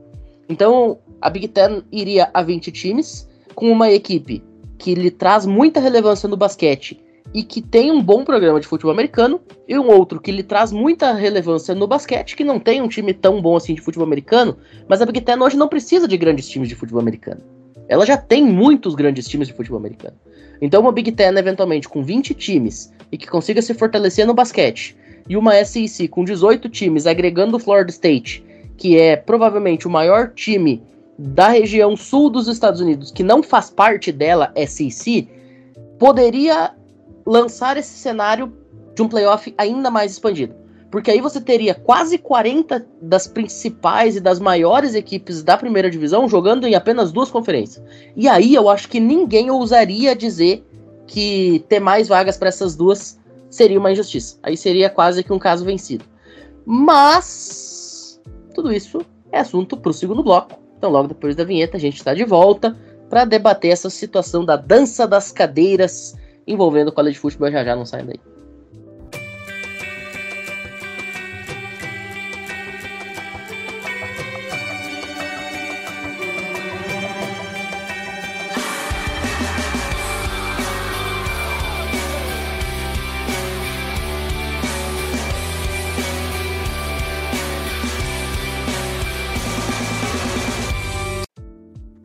Então 0.48 0.98
a 1.20 1.28
Big 1.28 1.48
Ten 1.48 1.82
iria 1.92 2.30
a 2.32 2.42
20 2.42 2.72
times, 2.72 3.28
com 3.54 3.70
uma 3.70 3.90
equipe 3.90 4.42
que 4.78 4.94
lhe 4.94 5.10
traz 5.10 5.44
muita 5.44 5.80
relevância 5.80 6.28
no 6.28 6.36
basquete 6.36 7.03
e 7.34 7.42
que 7.42 7.60
tem 7.60 7.90
um 7.90 8.00
bom 8.00 8.24
programa 8.24 8.60
de 8.60 8.66
futebol 8.66 8.92
americano, 8.92 9.40
e 9.66 9.76
um 9.76 9.88
outro 9.88 10.20
que 10.20 10.30
lhe 10.30 10.44
traz 10.44 10.70
muita 10.70 11.12
relevância 11.12 11.74
no 11.74 11.88
basquete, 11.88 12.36
que 12.36 12.44
não 12.44 12.60
tem 12.60 12.80
um 12.80 12.86
time 12.86 13.12
tão 13.12 13.42
bom 13.42 13.56
assim 13.56 13.74
de 13.74 13.80
futebol 13.80 14.06
americano, 14.06 14.56
mas 14.88 15.02
a 15.02 15.06
Big 15.06 15.20
Ten 15.20 15.42
hoje 15.42 15.56
não 15.56 15.66
precisa 15.66 16.06
de 16.06 16.16
grandes 16.16 16.48
times 16.48 16.68
de 16.68 16.76
futebol 16.76 17.00
americano. 17.00 17.40
Ela 17.88 18.06
já 18.06 18.16
tem 18.16 18.44
muitos 18.44 18.94
grandes 18.94 19.26
times 19.26 19.48
de 19.48 19.54
futebol 19.54 19.78
americano. 19.78 20.16
Então 20.62 20.80
uma 20.80 20.92
Big 20.92 21.10
Ten, 21.10 21.36
eventualmente, 21.36 21.88
com 21.88 22.04
20 22.04 22.34
times 22.34 22.92
e 23.10 23.18
que 23.18 23.26
consiga 23.26 23.60
se 23.60 23.74
fortalecer 23.74 24.24
no 24.24 24.32
basquete, 24.32 24.96
e 25.28 25.36
uma 25.36 25.62
SEC 25.64 26.06
com 26.08 26.24
18 26.24 26.68
times, 26.68 27.06
agregando 27.06 27.56
o 27.56 27.60
Florida 27.60 27.90
State, 27.90 28.44
que 28.76 28.96
é 28.96 29.16
provavelmente 29.16 29.88
o 29.88 29.90
maior 29.90 30.32
time 30.34 30.82
da 31.18 31.48
região 31.48 31.96
sul 31.96 32.30
dos 32.30 32.46
Estados 32.46 32.80
Unidos, 32.80 33.10
que 33.10 33.22
não 33.22 33.42
faz 33.42 33.70
parte 33.70 34.12
dela, 34.12 34.52
SEC, 34.66 35.28
poderia 35.98 36.72
lançar 37.26 37.76
esse 37.76 37.96
cenário 37.96 38.52
de 38.94 39.02
um 39.02 39.08
playoff 39.08 39.52
ainda 39.58 39.90
mais 39.90 40.12
expandido. 40.12 40.54
Porque 40.90 41.10
aí 41.10 41.20
você 41.20 41.40
teria 41.40 41.74
quase 41.74 42.18
40 42.18 42.86
das 43.02 43.26
principais 43.26 44.14
e 44.14 44.20
das 44.20 44.38
maiores 44.38 44.94
equipes 44.94 45.42
da 45.42 45.56
primeira 45.56 45.90
divisão 45.90 46.28
jogando 46.28 46.68
em 46.68 46.76
apenas 46.76 47.10
duas 47.10 47.30
conferências. 47.30 47.84
E 48.14 48.28
aí 48.28 48.54
eu 48.54 48.68
acho 48.68 48.88
que 48.88 49.00
ninguém 49.00 49.50
ousaria 49.50 50.14
dizer 50.14 50.64
que 51.06 51.64
ter 51.68 51.80
mais 51.80 52.06
vagas 52.06 52.36
para 52.36 52.48
essas 52.48 52.76
duas 52.76 53.18
seria 53.50 53.78
uma 53.78 53.90
injustiça. 53.90 54.38
Aí 54.40 54.56
seria 54.56 54.88
quase 54.88 55.24
que 55.24 55.32
um 55.32 55.38
caso 55.38 55.64
vencido. 55.64 56.04
Mas 56.64 58.20
tudo 58.54 58.72
isso 58.72 59.00
é 59.32 59.40
assunto 59.40 59.76
para 59.76 59.90
o 59.90 59.94
segundo 59.94 60.22
bloco. 60.22 60.56
Então, 60.78 60.90
logo 60.90 61.08
depois 61.08 61.34
da 61.34 61.44
vinheta, 61.44 61.76
a 61.76 61.80
gente 61.80 61.96
está 61.96 62.14
de 62.14 62.24
volta 62.24 62.76
para 63.10 63.24
debater 63.24 63.72
essa 63.72 63.90
situação 63.90 64.44
da 64.44 64.54
dança 64.54 65.06
das 65.06 65.32
cadeiras 65.32 66.14
envolvendo 66.46 66.88
o 66.88 66.92
college 66.92 67.18
football. 67.18 67.50
Já 67.50 67.64
já 67.64 67.76
não 67.76 67.86
sai 67.86 68.02
daí. 68.04 68.33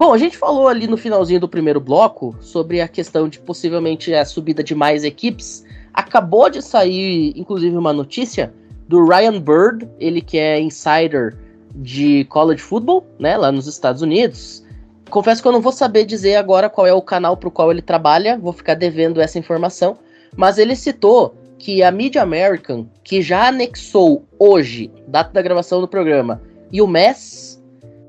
Bom, 0.09 0.15
a 0.15 0.17
gente 0.17 0.39
falou 0.39 0.67
ali 0.67 0.87
no 0.87 0.97
finalzinho 0.97 1.39
do 1.39 1.47
primeiro 1.47 1.79
bloco 1.79 2.35
sobre 2.41 2.81
a 2.81 2.87
questão 2.87 3.29
de 3.29 3.39
possivelmente 3.39 4.11
a 4.11 4.25
subida 4.25 4.63
de 4.63 4.73
mais 4.73 5.03
equipes. 5.03 5.63
Acabou 5.93 6.49
de 6.49 6.63
sair, 6.63 7.31
inclusive, 7.35 7.77
uma 7.77 7.93
notícia 7.93 8.51
do 8.87 9.05
Ryan 9.05 9.39
Bird, 9.39 9.87
ele 9.99 10.19
que 10.19 10.39
é 10.39 10.59
insider 10.59 11.37
de 11.75 12.23
college 12.23 12.59
football, 12.59 13.05
né, 13.19 13.37
lá 13.37 13.51
nos 13.51 13.67
Estados 13.67 14.01
Unidos. 14.01 14.65
Confesso 15.11 15.43
que 15.43 15.47
eu 15.47 15.51
não 15.51 15.61
vou 15.61 15.71
saber 15.71 16.05
dizer 16.05 16.37
agora 16.37 16.71
qual 16.71 16.87
é 16.87 16.93
o 16.93 17.03
canal 17.03 17.37
para 17.37 17.49
o 17.49 17.51
qual 17.51 17.69
ele 17.69 17.83
trabalha, 17.83 18.35
vou 18.35 18.51
ficar 18.51 18.73
devendo 18.73 19.21
essa 19.21 19.37
informação, 19.37 19.99
mas 20.35 20.57
ele 20.57 20.75
citou 20.75 21.35
que 21.59 21.83
a 21.83 21.91
Media 21.91 22.23
American, 22.23 22.87
que 23.03 23.21
já 23.21 23.47
anexou 23.49 24.25
hoje, 24.39 24.89
data 25.07 25.31
da 25.31 25.41
gravação 25.43 25.79
do 25.79 25.87
programa, 25.87 26.41
e 26.71 26.81
o 26.81 26.87
MES, 26.87 27.48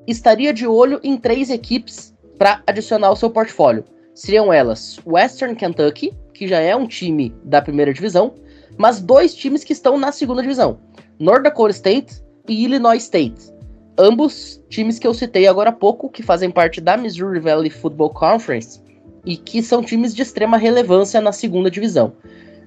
estaria 0.07 0.53
de 0.53 0.67
olho 0.67 1.01
em 1.03 1.17
três 1.17 1.51
equipes 1.51 2.15
para 2.39 2.63
adicionar 2.67 3.09
ao 3.09 3.17
seu 3.17 3.31
portfólio. 3.31 3.85
Seriam 4.15 4.53
elas 4.53 4.99
Western 5.07 5.55
Kentucky, 5.55 6.13
que 6.35 6.49
já 6.49 6.59
é 6.59 6.75
um 6.75 6.87
time 6.87 7.35
da 7.45 7.63
primeira 7.63 7.93
divisão, 7.93 8.35
mas 8.77 9.01
dois 9.01 9.35
times 9.35 9.65
que 9.65 9.73
estão 9.73 9.99
na 9.99 10.13
segunda 10.13 10.43
divisão: 10.43 10.79
North 11.19 11.43
Dakota 11.43 11.73
State 11.73 12.23
e 12.49 12.65
Illinois 12.65 13.03
State. 13.03 13.53
Ambos 13.99 14.63
times 14.71 14.99
que 14.99 15.07
eu 15.07 15.13
citei 15.13 15.47
agora 15.47 15.71
há 15.71 15.73
pouco, 15.73 16.09
que 16.09 16.23
fazem 16.23 16.51
parte 16.51 16.81
da 16.81 16.97
Missouri 16.97 17.39
Valley 17.39 17.71
Football 17.71 18.11
Conference 18.11 18.81
e 19.27 19.37
que 19.37 19.63
são 19.63 19.83
times 19.83 20.15
de 20.15 20.23
extrema 20.23 20.57
relevância 20.57 21.21
na 21.21 21.33
segunda 21.33 21.71
divisão. 21.71 22.15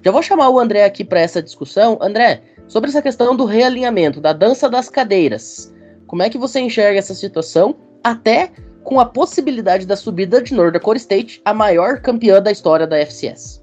Já 0.04 0.12
vou 0.12 0.22
chamar 0.22 0.50
o 0.50 0.60
André 0.60 0.84
aqui 0.84 1.04
para 1.04 1.20
essa 1.20 1.42
discussão. 1.42 1.98
André, 2.00 2.42
sobre 2.68 2.90
essa 2.90 3.02
questão 3.02 3.34
do 3.34 3.44
realinhamento, 3.44 4.20
da 4.20 4.32
dança 4.32 4.68
das 4.68 4.88
cadeiras. 4.88 5.73
Como 6.14 6.22
é 6.22 6.30
que 6.30 6.38
você 6.38 6.60
enxerga 6.60 6.96
essa 6.96 7.12
situação, 7.12 7.74
até 8.00 8.52
com 8.84 9.00
a 9.00 9.04
possibilidade 9.04 9.84
da 9.84 9.96
subida 9.96 10.40
de 10.40 10.54
North 10.54 10.72
Dakota 10.72 10.96
State, 10.96 11.42
a 11.44 11.52
maior 11.52 12.00
campeã 12.00 12.40
da 12.40 12.52
história 12.52 12.86
da 12.86 12.96
FCS? 13.00 13.60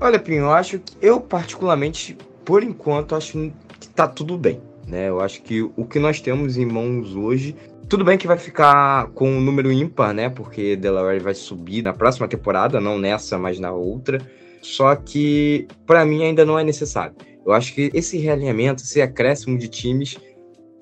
Olha, 0.00 0.18
Pinho, 0.18 0.44
eu 0.44 0.50
acho 0.50 0.78
que 0.78 0.94
eu 1.02 1.20
particularmente, 1.20 2.16
por 2.42 2.62
enquanto, 2.62 3.14
acho 3.14 3.52
que 3.78 3.86
tá 3.90 4.08
tudo 4.08 4.38
bem. 4.38 4.62
Né? 4.88 5.10
Eu 5.10 5.20
acho 5.20 5.42
que 5.42 5.60
o 5.60 5.84
que 5.84 5.98
nós 5.98 6.22
temos 6.22 6.56
em 6.56 6.64
mãos 6.64 7.14
hoje, 7.14 7.54
tudo 7.86 8.02
bem 8.02 8.16
que 8.16 8.26
vai 8.26 8.38
ficar 8.38 9.08
com 9.08 9.28
um 9.28 9.40
número 9.42 9.70
ímpar, 9.70 10.14
né? 10.14 10.30
Porque 10.30 10.74
Delaware 10.74 11.20
vai 11.20 11.34
subir 11.34 11.82
na 11.82 11.92
próxima 11.92 12.26
temporada, 12.26 12.80
não 12.80 12.98
nessa, 12.98 13.36
mas 13.36 13.60
na 13.60 13.72
outra. 13.72 14.26
Só 14.62 14.96
que 14.96 15.68
para 15.84 16.02
mim 16.06 16.24
ainda 16.24 16.46
não 16.46 16.58
é 16.58 16.64
necessário. 16.64 17.14
Eu 17.44 17.52
acho 17.52 17.74
que 17.74 17.90
esse 17.92 18.16
realinhamento, 18.16 18.82
esse 18.82 19.02
acréscimo 19.02 19.58
de 19.58 19.68
times 19.68 20.16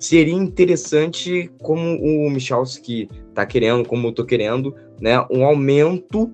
seria 0.01 0.33
interessante, 0.33 1.49
como 1.61 1.95
o 2.01 2.29
Michalski 2.29 3.07
está 3.29 3.45
querendo, 3.45 3.87
como 3.87 4.07
eu 4.07 4.09
estou 4.09 4.25
querendo, 4.25 4.75
né, 4.99 5.23
um 5.29 5.45
aumento 5.45 6.31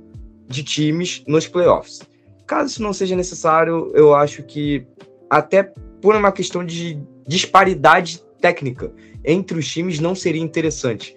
de 0.48 0.64
times 0.64 1.22
nos 1.28 1.48
playoffs. 1.48 2.02
Caso 2.46 2.72
isso 2.72 2.82
não 2.82 2.94
seja 2.94 3.16
necessário, 3.16 3.92
eu 3.94 4.16
acho 4.16 4.42
que 4.44 4.88
até 5.30 5.64
por 6.02 6.16
uma 6.16 6.32
questão 6.32 6.66
de 6.66 6.98
disparidade 7.28 8.24
técnica 8.40 8.94
entre 9.24 9.60
os 9.60 9.68
times 9.68 10.00
não 10.00 10.16
seria 10.16 10.42
interessante. 10.42 11.14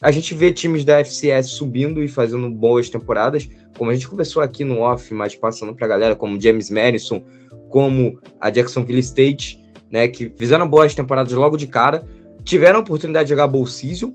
A 0.00 0.10
gente 0.10 0.34
vê 0.34 0.50
times 0.50 0.84
da 0.84 0.98
FCS 1.00 1.50
subindo 1.50 2.02
e 2.02 2.08
fazendo 2.08 2.48
boas 2.50 2.88
temporadas, 2.88 3.48
como 3.76 3.90
a 3.90 3.94
gente 3.94 4.08
conversou 4.08 4.42
aqui 4.42 4.64
no 4.64 4.80
off, 4.80 5.12
mas 5.12 5.36
passando 5.36 5.74
para 5.74 5.84
a 5.84 5.88
galera, 5.90 6.16
como 6.16 6.40
James 6.40 6.70
Madison, 6.70 7.22
como 7.68 8.18
a 8.40 8.48
Jacksonville 8.48 8.98
State, 9.00 9.61
né, 9.92 10.08
que 10.08 10.32
fizeram 10.36 10.66
boas 10.66 10.94
temporadas 10.94 11.32
logo 11.34 11.56
de 11.56 11.66
cara, 11.66 12.04
tiveram 12.42 12.78
a 12.78 12.82
oportunidade 12.82 13.26
de 13.26 13.30
jogar 13.30 13.46
Bowl 13.46 13.66
Season. 13.66 14.14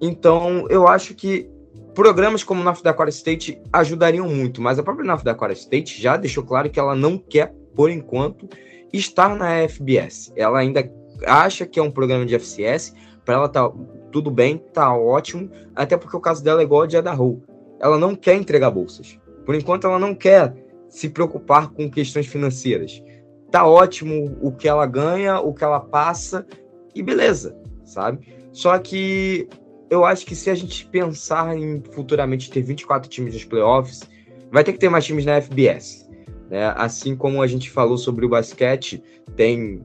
Então, 0.00 0.66
eu 0.70 0.86
acho 0.86 1.14
que 1.14 1.50
programas 1.92 2.44
como 2.44 2.62
North 2.62 2.82
Dakota 2.82 3.10
State 3.10 3.60
ajudariam 3.72 4.28
muito, 4.28 4.62
mas 4.62 4.78
a 4.78 4.82
própria 4.82 5.04
North 5.04 5.24
Dakota 5.24 5.52
State 5.52 6.00
já 6.00 6.16
deixou 6.16 6.44
claro 6.44 6.70
que 6.70 6.78
ela 6.78 6.94
não 6.94 7.18
quer, 7.18 7.52
por 7.74 7.90
enquanto, 7.90 8.48
estar 8.92 9.34
na 9.36 9.68
FBS. 9.68 10.32
Ela 10.36 10.60
ainda 10.60 10.88
acha 11.26 11.66
que 11.66 11.80
é 11.80 11.82
um 11.82 11.90
programa 11.90 12.24
de 12.24 12.36
FCS, 12.36 12.94
para 13.24 13.34
ela 13.34 13.48
tá 13.48 13.68
tudo 14.12 14.30
bem, 14.30 14.56
tá 14.72 14.96
ótimo, 14.96 15.50
até 15.74 15.96
porque 15.96 16.16
o 16.16 16.20
caso 16.20 16.42
dela 16.42 16.60
é 16.60 16.64
igual 16.64 16.82
ao 16.82 16.86
de 16.86 16.96
Idaho. 16.96 17.42
Ela 17.80 17.98
não 17.98 18.14
quer 18.14 18.36
entregar 18.36 18.70
bolsas. 18.70 19.18
Por 19.44 19.54
enquanto, 19.54 19.86
ela 19.86 19.98
não 19.98 20.14
quer 20.14 20.54
se 20.88 21.08
preocupar 21.08 21.68
com 21.70 21.90
questões 21.90 22.26
financeiras. 22.26 23.02
Tá 23.50 23.66
ótimo 23.66 24.36
o 24.42 24.52
que 24.52 24.68
ela 24.68 24.86
ganha, 24.86 25.40
o 25.40 25.54
que 25.54 25.64
ela 25.64 25.80
passa, 25.80 26.46
e 26.94 27.02
beleza, 27.02 27.56
sabe? 27.84 28.26
Só 28.52 28.78
que 28.78 29.48
eu 29.90 30.04
acho 30.04 30.26
que 30.26 30.34
se 30.34 30.50
a 30.50 30.54
gente 30.54 30.86
pensar 30.86 31.56
em 31.56 31.82
futuramente 31.92 32.50
ter 32.50 32.62
24 32.62 33.08
times 33.08 33.34
nos 33.34 33.44
playoffs, 33.44 34.02
vai 34.50 34.62
ter 34.62 34.72
que 34.72 34.78
ter 34.78 34.88
mais 34.88 35.04
times 35.04 35.24
na 35.24 35.40
FBS. 35.40 36.08
Né? 36.50 36.72
Assim 36.76 37.16
como 37.16 37.42
a 37.42 37.46
gente 37.46 37.70
falou 37.70 37.96
sobre 37.96 38.26
o 38.26 38.28
basquete, 38.28 39.02
tem 39.36 39.82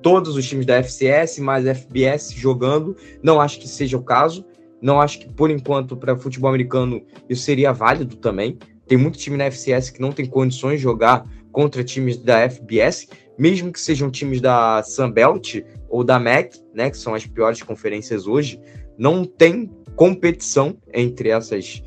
todos 0.00 0.36
os 0.36 0.48
times 0.48 0.66
da 0.66 0.82
FCS 0.82 1.38
mais 1.38 1.64
FBS 1.64 2.32
jogando. 2.32 2.96
Não 3.22 3.40
acho 3.40 3.58
que 3.58 3.68
seja 3.68 3.96
o 3.96 4.02
caso. 4.02 4.44
Não 4.80 5.00
acho 5.00 5.20
que, 5.20 5.32
por 5.32 5.50
enquanto, 5.50 5.96
para 5.96 6.16
futebol 6.16 6.48
americano 6.48 7.02
isso 7.28 7.42
seria 7.42 7.72
válido 7.72 8.16
também. 8.16 8.58
Tem 8.86 8.98
muito 8.98 9.16
time 9.16 9.36
na 9.36 9.44
FCS 9.44 9.90
que 9.90 10.00
não 10.00 10.12
tem 10.12 10.26
condições 10.26 10.78
de 10.78 10.82
jogar 10.82 11.24
contra 11.52 11.84
times 11.84 12.16
da 12.16 12.48
FBS, 12.48 13.08
mesmo 13.38 13.72
que 13.72 13.80
sejam 13.80 14.10
times 14.10 14.40
da 14.40 14.82
Sunbelt 14.82 15.62
ou 15.88 16.02
da 16.02 16.18
MAC, 16.18 16.58
né, 16.74 16.90
que 16.90 16.96
são 16.96 17.14
as 17.14 17.26
piores 17.26 17.62
conferências 17.62 18.26
hoje, 18.26 18.58
não 18.98 19.24
tem 19.24 19.70
competição 19.94 20.76
entre 20.92 21.28
essas, 21.28 21.82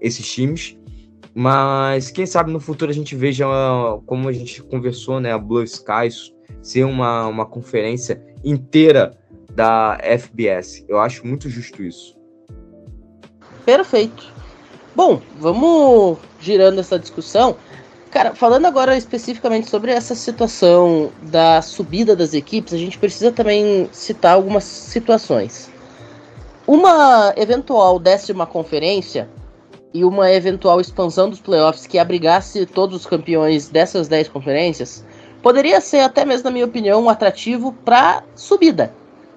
esses 0.00 0.30
times. 0.30 0.76
Mas 1.34 2.10
quem 2.10 2.26
sabe 2.26 2.52
no 2.52 2.60
futuro 2.60 2.90
a 2.90 2.94
gente 2.94 3.16
veja, 3.16 3.46
como 4.06 4.28
a 4.28 4.32
gente 4.32 4.62
conversou, 4.62 5.20
né, 5.20 5.32
a 5.32 5.38
Blue 5.38 5.64
Skies 5.64 6.32
ser 6.62 6.84
uma, 6.84 7.26
uma 7.26 7.46
conferência 7.46 8.22
inteira 8.44 9.16
da 9.54 9.98
FBS. 10.02 10.84
Eu 10.88 10.98
acho 10.98 11.26
muito 11.26 11.48
justo 11.48 11.82
isso. 11.82 12.16
Perfeito. 13.64 14.32
Bom, 14.94 15.20
vamos 15.38 16.18
girando 16.40 16.80
essa 16.80 16.98
discussão. 16.98 17.56
Cara, 18.14 18.32
falando 18.32 18.66
agora 18.66 18.96
especificamente 18.96 19.68
sobre 19.68 19.90
essa 19.90 20.14
situação 20.14 21.10
da 21.20 21.60
subida 21.60 22.14
das 22.14 22.32
equipes, 22.32 22.72
a 22.72 22.78
gente 22.78 22.96
precisa 22.96 23.32
também 23.32 23.88
citar 23.90 24.36
algumas 24.36 24.62
situações. 24.62 25.68
Uma 26.64 27.34
eventual 27.36 27.98
décima 27.98 28.46
conferência 28.46 29.28
e 29.92 30.04
uma 30.04 30.30
eventual 30.30 30.80
expansão 30.80 31.28
dos 31.28 31.40
playoffs 31.40 31.88
que 31.88 31.98
abrigasse 31.98 32.64
todos 32.66 33.00
os 33.00 33.04
campeões 33.04 33.68
dessas 33.68 34.06
10 34.06 34.28
conferências 34.28 35.04
poderia 35.42 35.80
ser 35.80 35.98
até 35.98 36.24
mesmo, 36.24 36.44
na 36.44 36.52
minha 36.52 36.66
opinião, 36.66 37.02
um 37.02 37.10
atrativo 37.10 37.72
para 37.84 38.22
subida. 38.36 38.94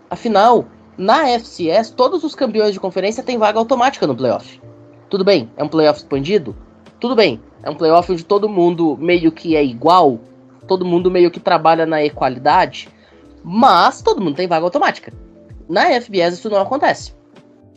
Afinal, 0.07 0.65
na 0.95 1.27
FCS, 1.29 1.89
todos 1.89 2.23
os 2.23 2.35
campeões 2.35 2.73
de 2.73 2.79
conferência 2.79 3.23
têm 3.23 3.39
vaga 3.39 3.57
automática 3.57 4.05
no 4.05 4.15
playoff. 4.15 4.61
Tudo 5.09 5.23
bem, 5.25 5.49
é 5.57 5.63
um 5.63 5.67
playoff 5.67 5.97
expandido? 5.97 6.55
Tudo 6.99 7.15
bem, 7.15 7.39
é 7.61 7.69
um 7.69 7.75
playoff 7.75 8.11
onde 8.11 8.25
todo 8.25 8.49
mundo 8.49 8.97
meio 8.97 9.31
que 9.31 9.55
é 9.55 9.63
igual, 9.63 10.19
todo 10.67 10.85
mundo 10.85 11.11
meio 11.11 11.29
que 11.29 11.39
trabalha 11.39 11.85
na 11.85 12.03
equalidade, 12.03 12.89
mas 13.43 14.01
todo 14.01 14.21
mundo 14.21 14.35
tem 14.35 14.47
vaga 14.47 14.65
automática. 14.65 15.13
Na 15.69 15.89
FBS 16.01 16.39
isso 16.39 16.49
não 16.49 16.61
acontece. 16.61 17.13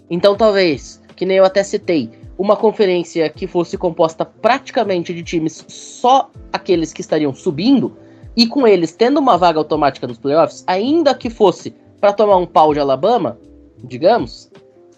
Então 0.08 0.34
talvez, 0.34 1.02
que 1.16 1.26
nem 1.26 1.36
eu 1.36 1.44
até 1.44 1.62
citei, 1.62 2.10
uma 2.38 2.56
conferência 2.56 3.28
que 3.28 3.46
fosse 3.46 3.76
composta 3.76 4.24
praticamente 4.24 5.12
de 5.12 5.22
times 5.22 5.64
só 5.68 6.30
aqueles 6.50 6.90
que 6.90 7.02
estariam 7.02 7.34
subindo, 7.34 7.94
e 8.34 8.46
com 8.46 8.66
eles 8.66 8.92
tendo 8.92 9.20
uma 9.20 9.36
vaga 9.36 9.58
automática 9.58 10.06
nos 10.06 10.18
playoffs, 10.18 10.64
ainda 10.66 11.14
que 11.14 11.28
fosse 11.28 11.74
para 12.00 12.14
tomar 12.14 12.38
um 12.38 12.46
pau 12.46 12.72
de 12.72 12.80
Alabama, 12.80 13.38
digamos, 13.84 14.50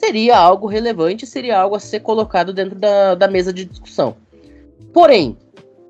seria 0.05 0.36
algo 0.36 0.66
relevante, 0.66 1.26
seria 1.26 1.59
algo 1.59 1.76
a 1.76 1.80
ser 1.80 2.00
colocado 2.00 2.53
dentro 2.53 2.76
da, 2.76 3.14
da 3.14 3.28
mesa 3.28 3.53
de 3.53 3.64
discussão. 3.64 4.16
Porém, 4.92 5.36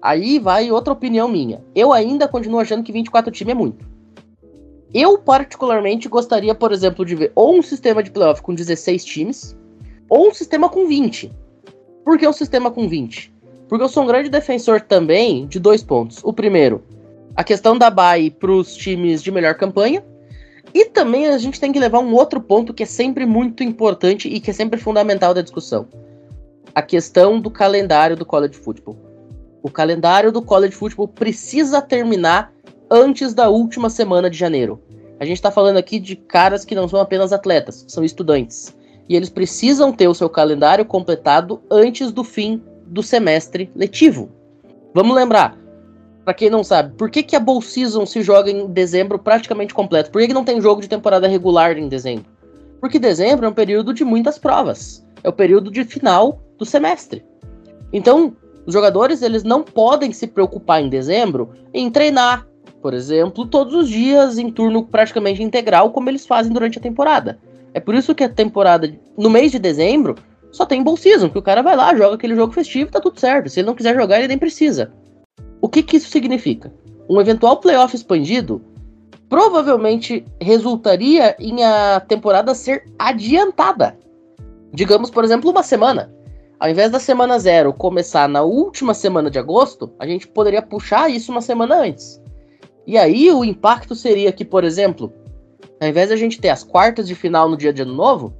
aí 0.00 0.38
vai 0.38 0.70
outra 0.70 0.92
opinião 0.92 1.28
minha. 1.28 1.64
Eu 1.74 1.92
ainda 1.92 2.28
continuo 2.28 2.60
achando 2.60 2.82
que 2.82 2.92
24 2.92 3.32
times 3.32 3.52
é 3.52 3.54
muito. 3.54 3.92
Eu, 4.92 5.16
particularmente, 5.16 6.08
gostaria, 6.08 6.54
por 6.54 6.70
exemplo, 6.70 7.04
de 7.04 7.14
ver 7.14 7.32
ou 7.34 7.54
um 7.54 7.62
sistema 7.62 8.02
de 8.02 8.10
playoff 8.10 8.42
com 8.42 8.54
16 8.54 9.04
times, 9.04 9.56
ou 10.08 10.28
um 10.28 10.34
sistema 10.34 10.68
com 10.68 10.86
20. 10.86 11.32
Por 12.04 12.18
que 12.18 12.28
um 12.28 12.32
sistema 12.32 12.70
com 12.70 12.86
20? 12.86 13.32
Porque 13.68 13.82
eu 13.82 13.88
sou 13.88 14.02
um 14.02 14.06
grande 14.06 14.28
defensor 14.28 14.82
também 14.82 15.46
de 15.46 15.58
dois 15.58 15.82
pontos. 15.82 16.20
O 16.22 16.32
primeiro, 16.32 16.82
a 17.34 17.42
questão 17.42 17.78
da 17.78 17.88
bye 17.88 18.30
para 18.30 18.52
os 18.52 18.76
times 18.76 19.22
de 19.22 19.30
melhor 19.30 19.54
campanha. 19.54 20.04
E 20.74 20.86
também 20.86 21.26
a 21.26 21.38
gente 21.38 21.60
tem 21.60 21.72
que 21.72 21.78
levar 21.78 21.98
um 22.00 22.14
outro 22.14 22.40
ponto 22.40 22.72
que 22.72 22.82
é 22.82 22.86
sempre 22.86 23.26
muito 23.26 23.62
importante 23.62 24.28
e 24.28 24.40
que 24.40 24.50
é 24.50 24.54
sempre 24.54 24.80
fundamental 24.80 25.34
da 25.34 25.42
discussão. 25.42 25.86
A 26.74 26.80
questão 26.80 27.38
do 27.40 27.50
calendário 27.50 28.16
do 28.16 28.24
college 28.24 28.54
football. 28.54 28.96
O 29.62 29.70
calendário 29.70 30.32
do 30.32 30.40
college 30.40 30.74
football 30.74 31.06
precisa 31.06 31.82
terminar 31.82 32.52
antes 32.90 33.34
da 33.34 33.48
última 33.48 33.90
semana 33.90 34.30
de 34.30 34.38
janeiro. 34.38 34.80
A 35.20 35.24
gente 35.24 35.36
está 35.36 35.50
falando 35.50 35.76
aqui 35.76 36.00
de 36.00 36.16
caras 36.16 36.64
que 36.64 36.74
não 36.74 36.88
são 36.88 37.00
apenas 37.00 37.32
atletas, 37.32 37.84
são 37.86 38.02
estudantes. 38.02 38.74
E 39.08 39.14
eles 39.14 39.28
precisam 39.28 39.92
ter 39.92 40.08
o 40.08 40.14
seu 40.14 40.28
calendário 40.28 40.84
completado 40.84 41.62
antes 41.70 42.10
do 42.10 42.24
fim 42.24 42.62
do 42.86 43.02
semestre 43.02 43.70
letivo. 43.74 44.30
Vamos 44.94 45.14
lembrar, 45.14 45.56
para 46.24 46.34
quem 46.34 46.48
não 46.48 46.62
sabe, 46.62 46.94
por 46.96 47.10
que, 47.10 47.22
que 47.22 47.34
a 47.34 47.40
Bowl 47.40 47.60
Season 47.60 48.06
se 48.06 48.22
joga 48.22 48.50
em 48.50 48.66
dezembro 48.66 49.18
praticamente 49.18 49.74
completo? 49.74 50.10
Por 50.10 50.20
que, 50.20 50.28
que 50.28 50.34
não 50.34 50.44
tem 50.44 50.60
jogo 50.60 50.80
de 50.80 50.88
temporada 50.88 51.26
regular 51.26 51.76
em 51.76 51.88
dezembro? 51.88 52.26
Porque 52.80 52.98
dezembro 52.98 53.46
é 53.46 53.48
um 53.48 53.54
período 53.54 53.92
de 53.92 54.04
muitas 54.04 54.38
provas. 54.38 55.04
É 55.22 55.28
o 55.28 55.32
período 55.32 55.70
de 55.70 55.84
final 55.84 56.40
do 56.58 56.64
semestre. 56.64 57.24
Então, 57.92 58.36
os 58.66 58.72
jogadores 58.72 59.22
eles 59.22 59.42
não 59.42 59.62
podem 59.62 60.12
se 60.12 60.26
preocupar 60.26 60.80
em 60.80 60.88
dezembro 60.88 61.50
em 61.74 61.90
treinar, 61.90 62.46
por 62.80 62.94
exemplo, 62.94 63.46
todos 63.46 63.74
os 63.74 63.88
dias 63.88 64.38
em 64.38 64.50
turno 64.50 64.84
praticamente 64.84 65.42
integral, 65.42 65.90
como 65.90 66.08
eles 66.08 66.26
fazem 66.26 66.52
durante 66.52 66.78
a 66.78 66.82
temporada. 66.82 67.38
É 67.74 67.80
por 67.80 67.94
isso 67.94 68.14
que 68.14 68.24
a 68.24 68.28
temporada, 68.28 68.92
no 69.16 69.30
mês 69.30 69.50
de 69.50 69.58
dezembro, 69.58 70.16
só 70.50 70.66
tem 70.66 70.82
Bowl 70.82 70.96
Season, 70.96 71.30
que 71.30 71.38
o 71.38 71.42
cara 71.42 71.62
vai 71.62 71.74
lá, 71.74 71.94
joga 71.96 72.14
aquele 72.14 72.36
jogo 72.36 72.52
festivo 72.52 72.90
e 72.90 72.92
tá 72.92 73.00
tudo 73.00 73.18
certo. 73.18 73.48
Se 73.48 73.60
ele 73.60 73.66
não 73.66 73.74
quiser 73.74 73.94
jogar, 73.94 74.18
ele 74.18 74.28
nem 74.28 74.38
precisa. 74.38 74.92
O 75.62 75.68
que, 75.68 75.80
que 75.80 75.96
isso 75.96 76.10
significa? 76.10 76.74
Um 77.08 77.20
eventual 77.20 77.58
playoff 77.58 77.94
expandido 77.94 78.60
provavelmente 79.28 80.24
resultaria 80.40 81.36
em 81.38 81.62
a 81.62 82.00
temporada 82.00 82.52
ser 82.52 82.84
adiantada. 82.98 83.96
Digamos, 84.74 85.08
por 85.08 85.22
exemplo, 85.22 85.50
uma 85.50 85.62
semana. 85.62 86.12
Ao 86.58 86.68
invés 86.68 86.90
da 86.90 86.98
semana 86.98 87.38
zero 87.38 87.72
começar 87.72 88.28
na 88.28 88.42
última 88.42 88.92
semana 88.92 89.30
de 89.30 89.38
agosto, 89.38 89.92
a 90.00 90.06
gente 90.06 90.26
poderia 90.26 90.60
puxar 90.60 91.08
isso 91.08 91.30
uma 91.30 91.40
semana 91.40 91.76
antes. 91.76 92.20
E 92.84 92.98
aí 92.98 93.30
o 93.30 93.44
impacto 93.44 93.94
seria 93.94 94.32
que, 94.32 94.44
por 94.44 94.64
exemplo, 94.64 95.12
ao 95.80 95.88
invés 95.88 96.08
de 96.08 96.14
a 96.14 96.16
gente 96.16 96.40
ter 96.40 96.48
as 96.48 96.64
quartas 96.64 97.06
de 97.06 97.14
final 97.14 97.48
no 97.48 97.56
dia 97.56 97.72
de 97.72 97.82
ano 97.82 97.94
novo, 97.94 98.34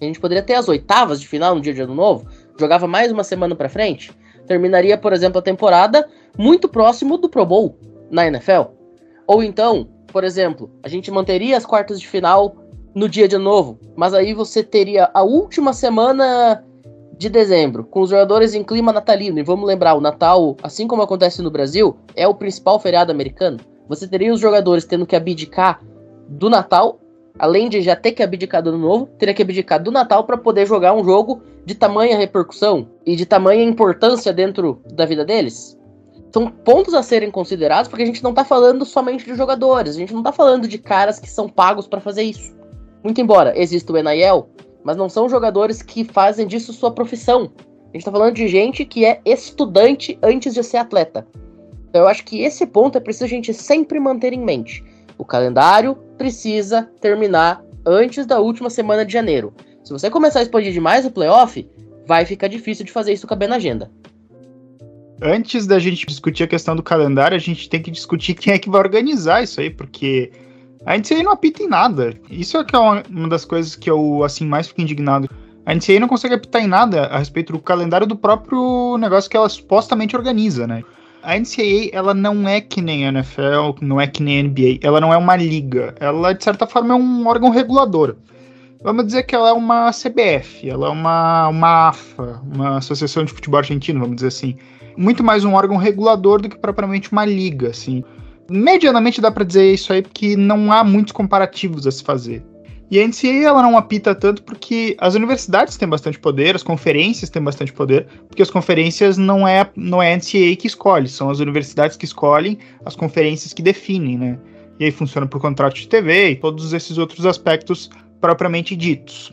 a 0.00 0.04
gente 0.04 0.20
poderia 0.20 0.42
ter 0.42 0.54
as 0.54 0.68
oitavas 0.68 1.20
de 1.20 1.28
final 1.28 1.54
no 1.54 1.60
dia 1.60 1.74
de 1.74 1.82
ano 1.82 1.94
novo, 1.94 2.26
jogava 2.58 2.88
mais 2.88 3.12
uma 3.12 3.22
semana 3.22 3.54
para 3.54 3.68
frente, 3.68 4.12
terminaria, 4.46 4.98
por 4.98 5.12
exemplo, 5.12 5.38
a 5.38 5.42
temporada 5.42 6.08
muito 6.36 6.68
próximo 6.68 7.16
do 7.16 7.28
Pro 7.28 7.46
Bowl 7.46 7.78
na 8.10 8.26
NFL. 8.26 8.72
Ou 9.26 9.42
então, 9.42 9.88
por 10.08 10.24
exemplo, 10.24 10.70
a 10.82 10.88
gente 10.88 11.10
manteria 11.10 11.56
as 11.56 11.66
quartas 11.66 12.00
de 12.00 12.08
final 12.08 12.56
no 12.94 13.08
dia 13.08 13.28
de 13.28 13.36
novo, 13.38 13.78
mas 13.96 14.14
aí 14.14 14.34
você 14.34 14.62
teria 14.62 15.10
a 15.12 15.22
última 15.22 15.72
semana 15.72 16.64
de 17.16 17.28
dezembro, 17.28 17.84
com 17.84 18.00
os 18.00 18.10
jogadores 18.10 18.54
em 18.54 18.62
clima 18.62 18.92
natalino. 18.92 19.38
E 19.38 19.42
vamos 19.42 19.66
lembrar, 19.66 19.94
o 19.94 20.00
Natal, 20.00 20.56
assim 20.62 20.86
como 20.86 21.02
acontece 21.02 21.42
no 21.42 21.50
Brasil, 21.50 21.96
é 22.14 22.26
o 22.26 22.34
principal 22.34 22.78
feriado 22.78 23.10
americano. 23.10 23.58
Você 23.88 24.06
teria 24.06 24.32
os 24.32 24.40
jogadores 24.40 24.84
tendo 24.84 25.06
que 25.06 25.16
abdicar 25.16 25.80
do 26.28 26.48
Natal, 26.50 27.00
além 27.38 27.68
de 27.68 27.80
já 27.80 27.96
ter 27.96 28.12
que 28.12 28.22
abdicar 28.22 28.62
do 28.62 28.70
Ano 28.70 28.78
Novo, 28.78 29.06
teria 29.18 29.34
que 29.34 29.42
abdicar 29.42 29.82
do 29.82 29.90
Natal 29.90 30.24
para 30.24 30.36
poder 30.36 30.66
jogar 30.66 30.92
um 30.92 31.04
jogo 31.04 31.42
de 31.64 31.74
tamanha 31.74 32.18
repercussão 32.18 32.88
e 33.06 33.14
de 33.16 33.24
tamanha 33.24 33.62
importância 33.62 34.32
dentro 34.32 34.82
da 34.92 35.04
vida 35.04 35.24
deles. 35.24 35.77
São 36.32 36.50
pontos 36.50 36.94
a 36.94 37.02
serem 37.02 37.30
considerados 37.30 37.88
porque 37.88 38.02
a 38.02 38.06
gente 38.06 38.22
não 38.22 38.34
tá 38.34 38.44
falando 38.44 38.84
somente 38.84 39.24
de 39.24 39.34
jogadores, 39.34 39.96
a 39.96 39.98
gente 39.98 40.12
não 40.12 40.22
tá 40.22 40.32
falando 40.32 40.68
de 40.68 40.78
caras 40.78 41.18
que 41.18 41.30
são 41.30 41.48
pagos 41.48 41.86
para 41.86 42.00
fazer 42.00 42.22
isso. 42.22 42.54
Muito 43.02 43.20
embora 43.20 43.58
exista 43.58 43.92
o 43.92 43.96
NIL, 43.96 44.48
mas 44.84 44.96
não 44.96 45.08
são 45.08 45.28
jogadores 45.28 45.82
que 45.82 46.04
fazem 46.04 46.46
disso 46.46 46.72
sua 46.72 46.90
profissão. 46.90 47.50
A 47.92 47.96
gente 47.96 48.04
tá 48.04 48.12
falando 48.12 48.34
de 48.34 48.46
gente 48.48 48.84
que 48.84 49.04
é 49.04 49.20
estudante 49.24 50.18
antes 50.22 50.52
de 50.52 50.62
ser 50.62 50.76
atleta. 50.76 51.26
Então 51.88 52.02
eu 52.02 52.08
acho 52.08 52.24
que 52.24 52.42
esse 52.42 52.66
ponto 52.66 52.98
é 52.98 53.00
preciso 53.00 53.24
a 53.24 53.28
gente 53.28 53.54
sempre 53.54 53.98
manter 53.98 54.32
em 54.32 54.44
mente. 54.44 54.84
O 55.16 55.24
calendário 55.24 55.96
precisa 56.18 56.90
terminar 57.00 57.64
antes 57.86 58.26
da 58.26 58.38
última 58.38 58.68
semana 58.68 59.04
de 59.04 59.12
janeiro. 59.12 59.54
Se 59.82 59.92
você 59.92 60.10
começar 60.10 60.40
a 60.40 60.42
expandir 60.42 60.72
demais 60.72 61.06
o 61.06 61.10
playoff, 61.10 61.66
vai 62.06 62.26
ficar 62.26 62.48
difícil 62.48 62.84
de 62.84 62.92
fazer 62.92 63.12
isso 63.12 63.26
caber 63.26 63.48
na 63.48 63.56
agenda. 63.56 63.90
Antes 65.20 65.66
da 65.66 65.78
gente 65.78 66.06
discutir 66.06 66.44
a 66.44 66.46
questão 66.46 66.76
do 66.76 66.82
calendário, 66.82 67.36
a 67.36 67.40
gente 67.40 67.68
tem 67.68 67.82
que 67.82 67.90
discutir 67.90 68.34
quem 68.34 68.52
é 68.52 68.58
que 68.58 68.70
vai 68.70 68.80
organizar 68.80 69.42
isso 69.42 69.60
aí, 69.60 69.68
porque 69.68 70.30
a 70.86 70.96
NCAA 70.96 71.22
não 71.24 71.32
apita 71.32 71.62
em 71.62 71.68
nada. 71.68 72.14
Isso 72.30 72.56
é, 72.56 72.60
é 72.60 72.78
uma 73.10 73.28
das 73.28 73.44
coisas 73.44 73.74
que 73.74 73.90
eu 73.90 74.22
assim 74.22 74.46
mais 74.46 74.68
fico 74.68 74.80
indignado. 74.80 75.28
A 75.66 75.74
NCAA 75.74 76.00
não 76.00 76.08
consegue 76.08 76.34
apitar 76.34 76.62
em 76.62 76.68
nada 76.68 77.06
a 77.06 77.18
respeito 77.18 77.52
do 77.52 77.58
calendário 77.58 78.06
do 78.06 78.16
próprio 78.16 78.96
negócio 78.96 79.28
que 79.28 79.36
ela 79.36 79.48
supostamente 79.48 80.16
organiza, 80.16 80.66
né? 80.66 80.82
A 81.22 81.36
NCAA, 81.36 81.90
ela 81.92 82.14
não 82.14 82.48
é 82.48 82.60
que 82.60 82.80
nem 82.80 83.04
a 83.04 83.08
NFL, 83.08 83.82
não 83.82 84.00
é 84.00 84.06
que 84.06 84.22
nem 84.22 84.38
a 84.38 84.42
NBA, 84.44 84.78
ela 84.82 85.00
não 85.00 85.12
é 85.12 85.16
uma 85.16 85.36
liga. 85.36 85.94
Ela, 85.98 86.32
de 86.32 86.42
certa 86.44 86.66
forma, 86.66 86.94
é 86.94 86.96
um 86.96 87.26
órgão 87.26 87.50
regulador. 87.50 88.16
Vamos 88.82 89.06
dizer 89.06 89.24
que 89.24 89.34
ela 89.34 89.48
é 89.48 89.52
uma 89.52 89.90
CBF, 89.90 90.70
ela 90.70 90.86
é 90.86 90.90
uma, 90.90 91.48
uma 91.48 91.88
AFA, 91.88 92.40
uma 92.44 92.78
Associação 92.78 93.24
de 93.24 93.32
Futebol 93.32 93.58
Argentino, 93.58 93.98
vamos 93.98 94.16
dizer 94.16 94.28
assim. 94.28 94.56
Muito 94.98 95.22
mais 95.22 95.44
um 95.44 95.54
órgão 95.54 95.76
regulador 95.76 96.42
do 96.42 96.48
que 96.48 96.58
propriamente 96.58 97.12
uma 97.12 97.24
liga, 97.24 97.68
assim. 97.68 98.02
Medianamente 98.50 99.20
dá 99.20 99.30
para 99.30 99.44
dizer 99.44 99.72
isso 99.72 99.92
aí, 99.92 100.02
porque 100.02 100.36
não 100.36 100.72
há 100.72 100.82
muitos 100.82 101.12
comparativos 101.12 101.86
a 101.86 101.92
se 101.92 102.02
fazer. 102.02 102.44
E 102.90 102.98
a 102.98 103.06
NCAA 103.06 103.48
ela 103.48 103.62
não 103.62 103.78
apita 103.78 104.12
tanto 104.12 104.42
porque 104.42 104.96
as 104.98 105.14
universidades 105.14 105.76
têm 105.76 105.88
bastante 105.88 106.18
poder, 106.18 106.56
as 106.56 106.64
conferências 106.64 107.30
têm 107.30 107.40
bastante 107.40 107.72
poder, 107.72 108.08
porque 108.26 108.42
as 108.42 108.50
conferências 108.50 109.16
não 109.16 109.46
é, 109.46 109.70
não 109.76 110.02
é 110.02 110.12
a 110.12 110.16
NCAA 110.16 110.56
que 110.58 110.66
escolhe, 110.66 111.06
são 111.06 111.30
as 111.30 111.38
universidades 111.38 111.96
que 111.96 112.04
escolhem, 112.04 112.58
as 112.84 112.96
conferências 112.96 113.52
que 113.52 113.62
definem, 113.62 114.18
né? 114.18 114.36
E 114.80 114.86
aí 114.86 114.90
funciona 114.90 115.28
por 115.28 115.40
contrato 115.40 115.76
de 115.76 115.86
TV 115.86 116.30
e 116.30 116.36
todos 116.36 116.72
esses 116.72 116.98
outros 116.98 117.24
aspectos 117.24 117.88
propriamente 118.20 118.74
ditos. 118.74 119.32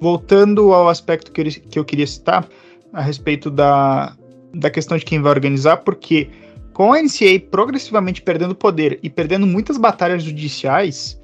Voltando 0.00 0.72
ao 0.72 0.88
aspecto 0.88 1.32
que 1.32 1.40
eu, 1.40 1.44
que 1.44 1.78
eu 1.80 1.84
queria 1.84 2.06
citar, 2.06 2.46
a 2.92 3.02
respeito 3.02 3.50
da, 3.50 4.14
da 4.54 4.70
questão 4.70 4.96
de 4.96 5.04
quem 5.04 5.20
vai 5.20 5.32
organizar, 5.32 5.78
porque 5.78 6.28
com 6.72 6.92
a 6.92 7.00
NCAA 7.00 7.40
progressivamente 7.50 8.22
perdendo 8.22 8.54
poder 8.54 8.98
e 9.02 9.08
perdendo 9.08 9.46
muitas 9.46 9.76
batalhas 9.76 10.22
judiciais, 10.22 11.20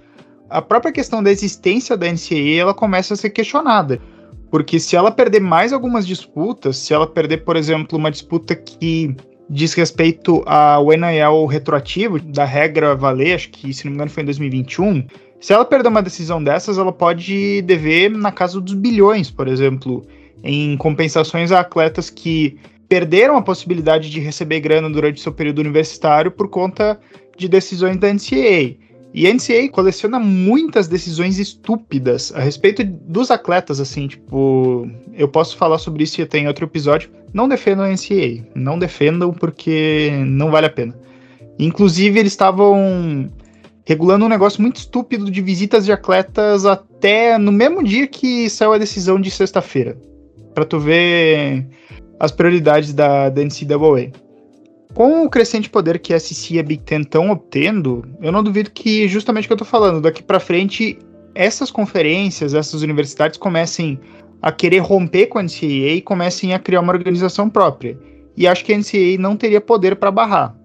a 0.48 0.60
própria 0.60 0.92
questão 0.92 1.22
da 1.22 1.30
existência 1.30 1.96
da 1.96 2.06
NCAA 2.06 2.60
ela 2.60 2.74
começa 2.74 3.14
a 3.14 3.16
ser 3.16 3.30
questionada. 3.30 4.00
Porque 4.50 4.78
se 4.78 4.96
ela 4.96 5.10
perder 5.10 5.40
mais 5.40 5.72
algumas 5.72 6.06
disputas, 6.06 6.76
se 6.76 6.92
ela 6.92 7.06
perder, 7.06 7.38
por 7.38 7.56
exemplo, 7.56 7.98
uma 7.98 8.10
disputa 8.10 8.54
que 8.54 9.16
diz 9.48 9.74
respeito 9.74 10.42
ao 10.46 10.88
NIL 10.88 11.46
retroativo, 11.46 12.18
da 12.20 12.44
regra 12.44 12.94
valer, 12.94 13.34
acho 13.34 13.50
que 13.50 13.72
se 13.72 13.84
não 13.84 13.92
me 13.92 13.96
engano 13.96 14.10
foi 14.10 14.22
em 14.22 14.26
2021, 14.26 15.06
se 15.40 15.52
ela 15.52 15.64
perder 15.64 15.88
uma 15.88 16.02
decisão 16.02 16.42
dessas, 16.42 16.78
ela 16.78 16.92
pode 16.92 17.62
dever 17.62 18.10
na 18.10 18.30
casa 18.30 18.60
dos 18.60 18.74
bilhões, 18.74 19.30
por 19.30 19.48
exemplo, 19.48 20.06
em 20.42 20.76
compensações 20.76 21.50
a 21.50 21.60
atletas 21.60 22.08
que 22.08 22.58
perderam 22.93 23.38
a 23.38 23.43
possibilidade 23.43 24.11
de 24.11 24.20
receber 24.20 24.61
grana 24.61 24.90
durante 24.90 25.18
seu 25.18 25.32
período 25.32 25.61
universitário 25.61 26.30
por 26.30 26.49
conta 26.49 27.01
de 27.38 27.49
decisões 27.49 27.97
da 27.97 28.12
NCAA. 28.12 28.76
E 29.14 29.26
a 29.26 29.32
NCAA 29.32 29.70
coleciona 29.72 30.18
muitas 30.18 30.88
decisões 30.88 31.38
estúpidas 31.38 32.34
a 32.34 32.40
respeito 32.40 32.84
dos 32.84 33.30
atletas, 33.30 33.80
assim, 33.80 34.09
tipo, 34.09 34.86
eu 35.14 35.26
posso 35.26 35.57
falar 35.57 35.78
sobre 35.78 36.05
isso 36.05 36.20
até 36.20 36.36
em 36.36 36.47
outro 36.47 36.66
episódio. 36.66 37.09
Não 37.32 37.49
defendam 37.49 37.86
a 37.86 37.88
NCAA, 37.88 38.45
não 38.55 38.78
defendam 38.78 39.32
porque 39.32 40.11
não 40.26 40.51
vale 40.51 40.66
a 40.66 40.70
pena. 40.70 40.95
Inclusive, 41.59 42.20
eles 42.20 42.32
estavam 42.32 43.32
regulando 43.86 44.26
um 44.26 44.28
negócio 44.28 44.61
muito 44.61 44.76
estúpido 44.76 45.30
de 45.30 45.40
visitas 45.40 45.86
de 45.86 45.93
atletas 45.93 46.66
até 46.66 47.38
no 47.38 47.53
mesmo 47.53 47.82
dia 47.82 48.07
que 48.07 48.51
saiu 48.51 48.74
a 48.74 48.78
decisão 48.78 49.18
de 49.18 49.30
sexta-feira. 49.30 49.97
Pra 50.55 50.66
tu 50.66 50.78
ver 50.78 51.66
as 52.22 52.30
prioridades 52.30 52.94
da, 52.94 53.28
da 53.28 53.42
NCAA. 53.42 54.12
Com 54.94 55.24
o 55.24 55.28
crescente 55.28 55.68
poder 55.68 55.98
que 55.98 56.14
a 56.14 56.20
SEC 56.20 56.52
e 56.52 56.60
a 56.60 56.62
Big 56.62 56.84
Ten 56.84 57.00
estão 57.00 57.30
obtendo, 57.30 58.04
eu 58.20 58.30
não 58.30 58.44
duvido 58.44 58.70
que, 58.70 59.08
justamente 59.08 59.46
o 59.46 59.48
que 59.48 59.52
eu 59.54 59.58
tô 59.58 59.64
falando, 59.64 60.00
daqui 60.00 60.22
para 60.22 60.38
frente, 60.38 60.96
essas 61.34 61.68
conferências, 61.68 62.54
essas 62.54 62.82
universidades 62.82 63.36
comecem 63.36 63.98
a 64.40 64.52
querer 64.52 64.78
romper 64.78 65.26
com 65.26 65.40
a 65.40 65.42
NCAA 65.42 65.96
e 65.96 66.00
comecem 66.00 66.54
a 66.54 66.60
criar 66.60 66.80
uma 66.80 66.92
organização 66.92 67.50
própria. 67.50 67.98
E 68.36 68.46
acho 68.46 68.64
que 68.64 68.72
a 68.72 68.78
NCAA 68.78 69.18
não 69.18 69.36
teria 69.36 69.60
poder 69.60 69.96
para 69.96 70.12
barrar. 70.12 70.56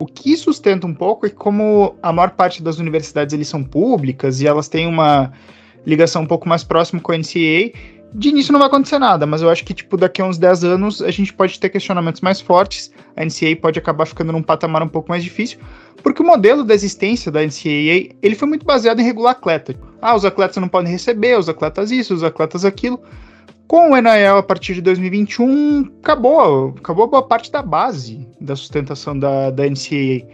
O 0.00 0.06
que 0.06 0.36
sustenta 0.36 0.88
um 0.88 0.94
pouco 0.94 1.26
é 1.26 1.30
que, 1.30 1.36
como 1.36 1.94
a 2.02 2.12
maior 2.12 2.30
parte 2.30 2.60
das 2.64 2.78
universidades 2.78 3.32
eles 3.32 3.46
são 3.46 3.62
públicas 3.62 4.40
e 4.40 4.46
elas 4.48 4.68
têm 4.68 4.88
uma 4.88 5.32
ligação 5.86 6.22
um 6.22 6.26
pouco 6.26 6.48
mais 6.48 6.64
próxima 6.64 7.00
com 7.00 7.12
a 7.12 7.16
NCAA, 7.16 7.70
de 8.18 8.30
início 8.30 8.50
não 8.50 8.58
vai 8.58 8.68
acontecer 8.68 8.98
nada, 8.98 9.26
mas 9.26 9.42
eu 9.42 9.50
acho 9.50 9.62
que, 9.62 9.74
tipo, 9.74 9.94
daqui 9.94 10.22
a 10.22 10.24
uns 10.24 10.38
10 10.38 10.64
anos 10.64 11.02
a 11.02 11.10
gente 11.10 11.34
pode 11.34 11.60
ter 11.60 11.68
questionamentos 11.68 12.22
mais 12.22 12.40
fortes, 12.40 12.90
a 13.14 13.22
NCAA 13.22 13.56
pode 13.60 13.78
acabar 13.78 14.06
ficando 14.06 14.32
num 14.32 14.42
patamar 14.42 14.82
um 14.82 14.88
pouco 14.88 15.10
mais 15.10 15.22
difícil, 15.22 15.58
porque 16.02 16.22
o 16.22 16.26
modelo 16.26 16.64
da 16.64 16.72
existência 16.72 17.30
da 17.30 17.44
NCAA, 17.44 18.16
ele 18.22 18.34
foi 18.34 18.48
muito 18.48 18.64
baseado 18.64 19.00
em 19.00 19.04
regular 19.04 19.32
atleta. 19.32 19.74
Ah, 20.00 20.16
os 20.16 20.24
atletas 20.24 20.56
não 20.56 20.68
podem 20.68 20.90
receber, 20.90 21.38
os 21.38 21.46
atletas 21.46 21.90
isso, 21.90 22.14
os 22.14 22.24
atletas 22.24 22.64
aquilo. 22.64 22.98
Com 23.66 23.90
o 23.90 23.96
NIL 23.96 24.36
a 24.38 24.42
partir 24.42 24.74
de 24.74 24.80
2021, 24.80 25.92
acabou, 26.02 26.74
acabou 26.78 27.08
boa 27.08 27.22
parte 27.22 27.52
da 27.52 27.60
base 27.60 28.26
da 28.40 28.56
sustentação 28.56 29.18
da, 29.18 29.50
da 29.50 29.64
NCAA. 29.64 30.26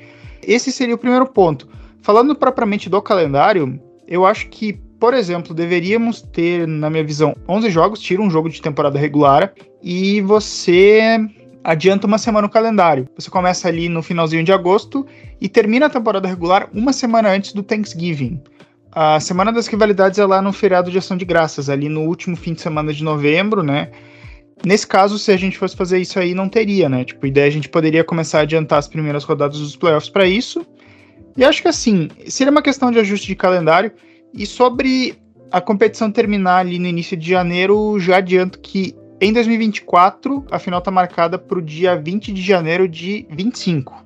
Esse 0.46 0.70
seria 0.70 0.94
o 0.94 0.98
primeiro 0.98 1.26
ponto. 1.26 1.66
Falando 2.00 2.34
propriamente 2.34 2.88
do 2.88 3.02
calendário, 3.02 3.80
eu 4.06 4.24
acho 4.24 4.48
que 4.50 4.80
por 5.03 5.14
exemplo, 5.14 5.53
deveríamos 5.53 6.22
ter, 6.22 6.64
na 6.64 6.88
minha 6.88 7.03
visão, 7.03 7.34
11 7.48 7.70
jogos, 7.70 7.98
tira 7.98 8.22
um 8.22 8.30
jogo 8.30 8.48
de 8.48 8.62
temporada 8.62 8.96
regular 8.96 9.53
e 9.82 10.20
você 10.20 11.18
adianta 11.64 12.07
uma 12.07 12.18
semana 12.18 12.46
no 12.46 12.53
calendário. 12.53 13.09
Você 13.18 13.28
começa 13.28 13.66
ali 13.66 13.88
no 13.88 14.00
finalzinho 14.00 14.44
de 14.44 14.53
agosto 14.53 15.05
e 15.40 15.48
termina 15.48 15.86
a 15.86 15.90
temporada 15.90 16.28
regular 16.28 16.68
uma 16.72 16.92
semana 16.92 17.30
antes 17.30 17.53
do 17.53 17.64
Thanksgiving. 17.64 18.40
A 18.92 19.18
Semana 19.18 19.53
das 19.53 19.66
Rivalidades 19.66 20.20
é 20.20 20.24
lá 20.24 20.40
no 20.40 20.53
feriado 20.53 20.88
de 20.88 20.98
Ação 20.98 21.16
de 21.16 21.24
Graças, 21.24 21.68
ali 21.68 21.88
no 21.88 22.03
último 22.03 22.36
fim 22.36 22.55
de 22.55 22.61
semana 22.61 22.92
de 22.92 23.03
novembro, 23.03 23.64
né? 23.64 23.90
Nesse 24.64 24.86
caso, 24.86 25.18
se 25.18 25.32
a 25.32 25.36
gente 25.36 25.59
fosse 25.59 25.76
fazer 25.76 25.98
isso 25.98 26.16
aí, 26.20 26.32
não 26.32 26.48
teria, 26.48 26.88
né? 26.88 27.05
Tipo, 27.05 27.26
ideia 27.26 27.48
a 27.48 27.50
gente 27.50 27.68
poderia 27.68 28.05
começar 28.05 28.38
a 28.38 28.42
adiantar 28.42 28.78
as 28.78 28.86
primeiras 28.86 29.24
rodadas 29.24 29.59
dos 29.59 29.74
playoffs 29.74 30.09
para 30.09 30.28
isso. 30.28 30.64
E 31.36 31.44
acho 31.44 31.61
que 31.61 31.66
assim, 31.66 32.09
seria 32.28 32.53
uma 32.53 32.62
questão 32.62 32.92
de 32.92 33.00
ajuste 33.00 33.26
de 33.26 33.34
calendário. 33.34 33.90
E 34.34 34.46
sobre 34.46 35.14
a 35.50 35.60
competição 35.60 36.10
terminar 36.10 36.58
ali 36.58 36.78
no 36.78 36.86
início 36.86 37.16
de 37.16 37.28
janeiro, 37.28 37.98
já 38.00 38.16
adianto 38.16 38.58
que 38.58 38.94
em 39.20 39.32
2024 39.32 40.44
a 40.50 40.58
final 40.58 40.78
está 40.78 40.90
marcada 40.90 41.38
para 41.38 41.58
o 41.58 41.62
dia 41.62 41.94
20 41.94 42.32
de 42.32 42.42
janeiro 42.42 42.88
de 42.88 43.26
25. 43.30 44.04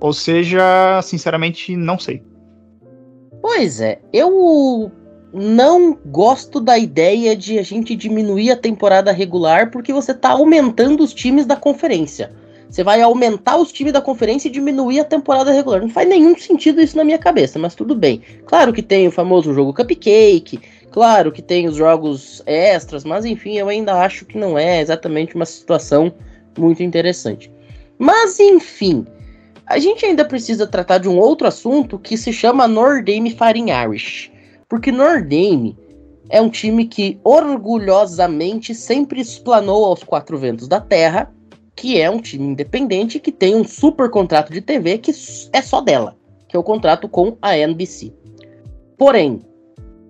Ou 0.00 0.12
seja, 0.12 1.00
sinceramente, 1.02 1.76
não 1.76 1.98
sei. 1.98 2.22
Pois 3.40 3.80
é, 3.80 4.00
eu 4.12 4.90
não 5.32 5.96
gosto 6.06 6.60
da 6.60 6.78
ideia 6.78 7.36
de 7.36 7.58
a 7.58 7.62
gente 7.62 7.94
diminuir 7.94 8.50
a 8.50 8.56
temporada 8.56 9.12
regular 9.12 9.70
porque 9.70 9.92
você 9.92 10.12
está 10.12 10.30
aumentando 10.30 11.02
os 11.02 11.14
times 11.14 11.46
da 11.46 11.56
conferência. 11.56 12.32
Você 12.68 12.84
vai 12.84 13.00
aumentar 13.00 13.56
os 13.56 13.72
times 13.72 13.92
da 13.92 14.00
conferência 14.00 14.48
e 14.48 14.52
diminuir 14.52 15.00
a 15.00 15.04
temporada 15.04 15.50
regular. 15.50 15.80
Não 15.80 15.88
faz 15.88 16.08
nenhum 16.08 16.36
sentido 16.36 16.82
isso 16.82 16.96
na 16.96 17.04
minha 17.04 17.18
cabeça, 17.18 17.58
mas 17.58 17.74
tudo 17.74 17.94
bem. 17.94 18.22
Claro 18.44 18.72
que 18.72 18.82
tem 18.82 19.08
o 19.08 19.12
famoso 19.12 19.54
jogo 19.54 19.72
cupcake, 19.72 20.60
claro 20.90 21.32
que 21.32 21.40
tem 21.40 21.66
os 21.66 21.76
jogos 21.76 22.42
extras, 22.44 23.04
mas 23.04 23.24
enfim, 23.24 23.56
eu 23.56 23.68
ainda 23.68 23.94
acho 23.94 24.26
que 24.26 24.36
não 24.36 24.58
é 24.58 24.80
exatamente 24.80 25.34
uma 25.34 25.46
situação 25.46 26.12
muito 26.58 26.82
interessante. 26.82 27.50
Mas 27.98 28.38
enfim, 28.38 29.06
a 29.66 29.78
gente 29.78 30.04
ainda 30.04 30.24
precisa 30.24 30.66
tratar 30.66 30.98
de 30.98 31.08
um 31.08 31.18
outro 31.18 31.46
assunto 31.46 31.98
que 31.98 32.16
se 32.16 32.32
chama 32.32 32.68
Nordame 32.68 33.30
Fighting 33.30 33.70
Irish. 33.70 34.30
Porque 34.68 34.92
Nordame 34.92 35.76
é 36.28 36.40
um 36.40 36.50
time 36.50 36.86
que 36.86 37.18
orgulhosamente 37.24 38.74
sempre 38.74 39.20
explanou 39.20 39.86
aos 39.86 40.02
quatro 40.02 40.36
ventos 40.36 40.68
da 40.68 40.80
terra 40.80 41.32
que 41.78 42.00
é 42.00 42.10
um 42.10 42.20
time 42.20 42.44
independente 42.44 43.20
que 43.20 43.30
tem 43.30 43.54
um 43.54 43.62
super 43.62 44.10
contrato 44.10 44.52
de 44.52 44.60
TV 44.60 44.98
que 44.98 45.12
é 45.52 45.62
só 45.62 45.80
dela, 45.80 46.16
que 46.48 46.56
é 46.56 46.58
o 46.58 46.62
contrato 46.62 47.08
com 47.08 47.36
a 47.40 47.56
NBC. 47.56 48.12
Porém, 48.96 49.42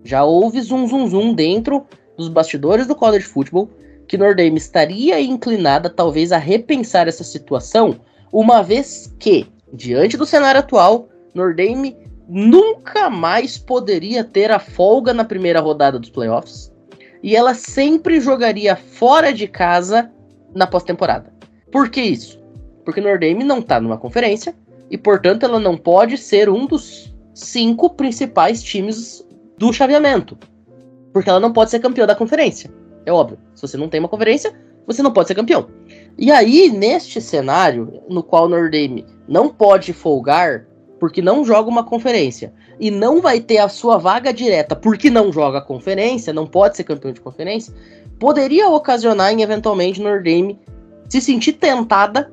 já 0.02 0.24
houve 0.24 0.62
zum 0.62 0.88
zum 0.88 1.06
zum 1.06 1.34
dentro 1.34 1.86
dos 2.16 2.30
bastidores 2.30 2.86
do 2.86 2.94
college 2.94 3.26
football 3.26 3.68
que 4.06 4.16
Notre 4.16 4.36
Dame 4.36 4.56
estaria 4.56 5.20
inclinada 5.20 5.90
talvez 5.90 6.32
a 6.32 6.38
repensar 6.38 7.06
essa 7.06 7.22
situação, 7.22 8.00
uma 8.32 8.62
vez 8.62 9.14
que, 9.18 9.46
diante 9.70 10.16
do 10.16 10.24
cenário 10.24 10.60
atual, 10.60 11.10
Notre 11.34 11.66
Dame 11.66 11.94
nunca 12.26 13.10
mais 13.10 13.58
poderia 13.58 14.24
ter 14.24 14.50
a 14.50 14.58
folga 14.58 15.12
na 15.12 15.22
primeira 15.22 15.60
rodada 15.60 15.98
dos 15.98 16.08
playoffs. 16.08 16.72
e 17.22 17.36
ela 17.36 17.52
sempre 17.52 18.20
jogaria 18.20 18.74
fora 18.74 19.34
de 19.34 19.46
casa 19.46 20.10
na 20.54 20.66
pós-temporada. 20.66 21.38
Por 21.70 21.90
que 21.90 22.00
isso? 22.00 22.40
Porque 22.84 23.00
Notre 23.00 23.32
Dame 23.32 23.44
não 23.44 23.58
está 23.58 23.80
numa 23.80 23.98
conferência 23.98 24.54
e, 24.90 24.96
portanto, 24.96 25.44
ela 25.44 25.60
não 25.60 25.76
pode 25.76 26.16
ser 26.16 26.48
um 26.48 26.66
dos 26.66 27.14
cinco 27.34 27.90
principais 27.90 28.62
times 28.62 29.26
do 29.58 29.72
chaveamento. 29.72 30.38
Porque 31.12 31.28
ela 31.28 31.40
não 31.40 31.52
pode 31.52 31.70
ser 31.70 31.80
campeã 31.80 32.06
da 32.06 32.14
conferência. 32.14 32.70
É 33.04 33.12
óbvio. 33.12 33.38
Se 33.54 33.62
você 33.62 33.76
não 33.76 33.88
tem 33.88 34.00
uma 34.00 34.08
conferência, 34.08 34.52
você 34.86 35.02
não 35.02 35.12
pode 35.12 35.28
ser 35.28 35.34
campeão. 35.34 35.68
E 36.16 36.32
aí, 36.32 36.70
neste 36.70 37.20
cenário, 37.20 38.02
no 38.08 38.22
qual 38.22 38.48
Notre 38.48 38.70
Dame 38.70 39.06
não 39.28 39.48
pode 39.48 39.92
folgar 39.92 40.66
porque 40.98 41.22
não 41.22 41.44
joga 41.44 41.68
uma 41.68 41.84
conferência 41.84 42.52
e 42.80 42.90
não 42.90 43.20
vai 43.20 43.40
ter 43.40 43.58
a 43.58 43.68
sua 43.68 43.98
vaga 43.98 44.32
direta 44.32 44.74
porque 44.74 45.10
não 45.10 45.32
joga 45.32 45.58
a 45.58 45.62
conferência, 45.62 46.32
não 46.32 46.46
pode 46.46 46.76
ser 46.76 46.84
campeão 46.84 47.12
de 47.12 47.20
conferência, 47.20 47.72
poderia 48.18 48.68
ocasionar 48.68 49.32
em 49.32 49.42
eventualmente 49.42 50.00
Notre 50.00 50.32
Dame 50.32 50.58
se 51.09 51.20
sentir 51.20 51.54
tentada 51.54 52.32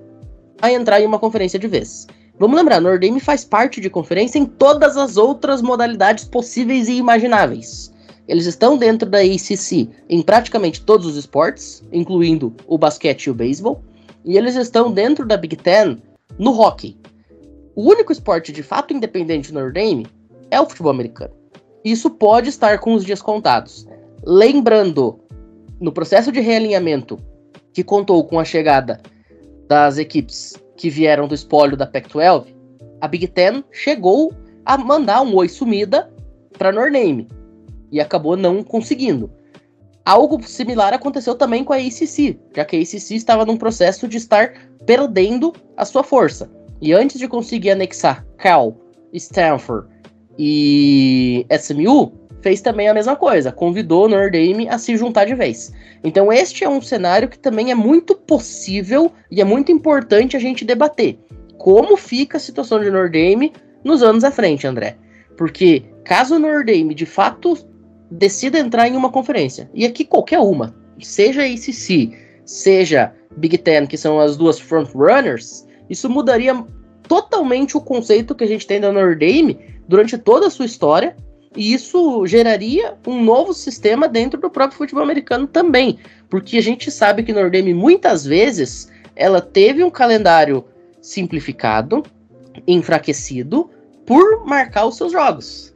a 0.62 0.72
entrar 0.72 1.02
em 1.02 1.06
uma 1.06 1.20
conferência 1.20 1.60
de 1.60 1.68
vez. 1.68 2.08
Vamos 2.38 2.58
lembrar, 2.58 2.82
Notre 2.82 3.08
Dame 3.08 3.20
faz 3.20 3.46
parte 3.46 3.80
de 3.80 3.90
conferência 3.90 4.38
em 4.38 4.46
todas 4.46 4.98
as 4.98 5.16
outras 5.16 5.62
modalidades 5.62 6.26
possíveis 6.26 6.90
e 6.90 6.96
imagináveis. 6.96 7.94
Eles 8.28 8.46
estão 8.46 8.78
dentro 8.78 9.10
da 9.10 9.20
ACC 9.20 9.90
em 10.10 10.22
praticamente 10.22 10.82
todos 10.82 11.06
os 11.06 11.16
esportes, 11.16 11.84
incluindo 11.94 12.54
o 12.68 12.78
basquete 12.78 13.26
e 13.26 13.30
o 13.30 13.34
beisebol, 13.34 13.82
e 14.26 14.38
eles 14.38 14.56
estão 14.56 14.92
dentro 14.92 15.26
da 15.26 15.38
Big 15.38 15.56
Ten 15.56 16.02
no 16.38 16.60
hockey. 16.60 16.98
O 17.76 17.90
único 17.90 18.12
esporte 18.12 18.52
de 18.52 18.64
fato 18.64 18.94
independente 18.94 19.54
no 19.54 19.62
Notre 19.62 19.82
Dame 19.82 20.08
é 20.50 20.60
o 20.60 20.66
futebol 20.66 20.92
americano. 20.92 21.34
Isso 21.84 22.10
pode 22.10 22.50
estar 22.50 22.80
com 22.80 22.96
os 22.96 23.06
dias 23.06 23.22
contados. 23.22 23.88
Lembrando, 24.26 25.20
no 25.80 25.92
processo 25.92 26.32
de 26.32 26.40
realinhamento 26.40 27.20
que 27.76 27.84
contou 27.84 28.24
com 28.24 28.40
a 28.40 28.46
chegada 28.46 29.02
das 29.68 29.98
equipes 29.98 30.56
que 30.78 30.90
vieram 30.90 31.28
do 31.28 31.36
espólio 31.36 31.76
da 31.76 31.86
Pac-12, 31.86 32.56
a 33.02 33.08
Big 33.08 33.28
Ten 33.28 33.66
chegou 33.70 34.34
a 34.66 34.78
mandar 34.78 35.22
um 35.22 35.36
oi 35.36 35.50
sumida 35.50 36.10
para 36.58 36.72
Notre 36.72 36.92
Dame 36.94 37.28
e 37.92 38.00
acabou 38.00 38.38
não 38.38 38.64
conseguindo. 38.64 39.30
Algo 40.06 40.42
similar 40.48 40.94
aconteceu 40.94 41.36
também 41.36 41.66
com 41.66 41.74
a 41.74 41.78
ACC, 41.78 42.40
já 42.56 42.64
que 42.64 42.78
a 42.78 42.80
ACC 42.80 43.16
estava 43.16 43.46
num 43.46 43.58
processo 43.58 44.08
de 44.08 44.18
estar 44.18 44.54
perdendo 44.86 45.52
a 45.76 45.84
sua 45.84 46.04
força. 46.04 46.50
E 46.80 46.94
antes 46.94 47.20
de 47.20 47.28
conseguir 47.28 47.72
anexar 47.72 48.26
Cal, 48.38 48.78
Stanford 49.12 49.90
e 50.40 51.46
SMU, 51.60 52.14
fez 52.46 52.62
também 52.62 52.88
a 52.88 52.94
mesma 52.94 53.16
coisa, 53.16 53.52
convidou 53.52 54.08
Notre 54.08 54.30
Dame 54.30 54.70
a 54.70 54.78
se 54.78 54.96
juntar 54.96 55.26
de 55.26 55.34
vez. 55.34 55.74
Então 56.04 56.32
este 56.32 56.64
é 56.64 56.70
um 56.70 56.80
cenário 56.80 57.28
que 57.28 57.40
também 57.40 57.72
é 57.72 57.76
muito 57.76 58.14
possível 58.14 59.12
e 59.32 59.42
é 59.42 59.44
muito 59.44 59.72
importante 59.72 60.38
a 60.38 60.40
gente 60.40 60.64
debater. 60.64 61.18
Como 61.58 61.98
fica 61.98 62.38
a 62.38 62.40
situação 62.40 62.80
de 62.80 62.92
Notre 62.92 63.32
Dame 63.32 63.52
nos 63.84 64.04
anos 64.04 64.24
à 64.24 64.30
frente, 64.30 64.68
André? 64.68 64.96
Porque 65.36 65.86
caso 66.04 66.38
Notre 66.38 66.72
Dame 66.72 66.94
de 66.94 67.08
fato 67.08 67.58
decida 68.12 68.60
entrar 68.60 68.88
em 68.88 68.96
uma 68.96 69.10
conferência, 69.10 69.68
e 69.74 69.84
aqui 69.84 70.06
qualquer 70.06 70.38
uma, 70.38 70.76
seja 71.02 71.42
ACC, 71.42 72.16
seja 72.46 73.12
Big 73.38 73.58
Ten, 73.58 73.88
que 73.88 73.98
são 73.98 74.20
as 74.20 74.38
duas 74.38 74.60
frontrunners, 74.60 75.66
isso 75.90 76.08
mudaria 76.08 76.64
totalmente 77.08 77.76
o 77.76 77.82
conceito 77.82 78.36
que 78.36 78.44
a 78.44 78.48
gente 78.48 78.68
tem 78.68 78.80
da 78.80 78.92
Notre 78.92 79.16
Dame 79.16 79.60
durante 79.88 80.16
toda 80.16 80.46
a 80.46 80.52
sua 80.52 80.68
história, 80.68 81.18
e 81.56 81.74
isso 81.74 82.26
geraria 82.28 82.96
um 83.08 83.24
novo 83.24 83.54
sistema 83.54 84.08
dentro 84.08 84.40
do 84.40 84.50
próprio 84.50 84.78
futebol 84.78 85.04
americano 85.04 85.48
também, 85.48 85.98
porque 86.30 86.58
a 86.58 86.62
gente 86.62 86.92
sabe 86.92 87.24
que 87.24 87.34
Notre 87.34 87.52
Dame 87.52 87.74
muitas 87.74 88.26
vezes 88.26 88.92
ela 89.16 89.40
teve 89.40 89.84
um 89.84 89.90
calendário 89.90 90.66
simplificado, 91.02 92.04
enfraquecido, 92.68 93.70
por 94.06 94.46
marcar 94.46 94.86
os 94.86 94.98
seus 94.98 95.12
jogos. 95.12 95.74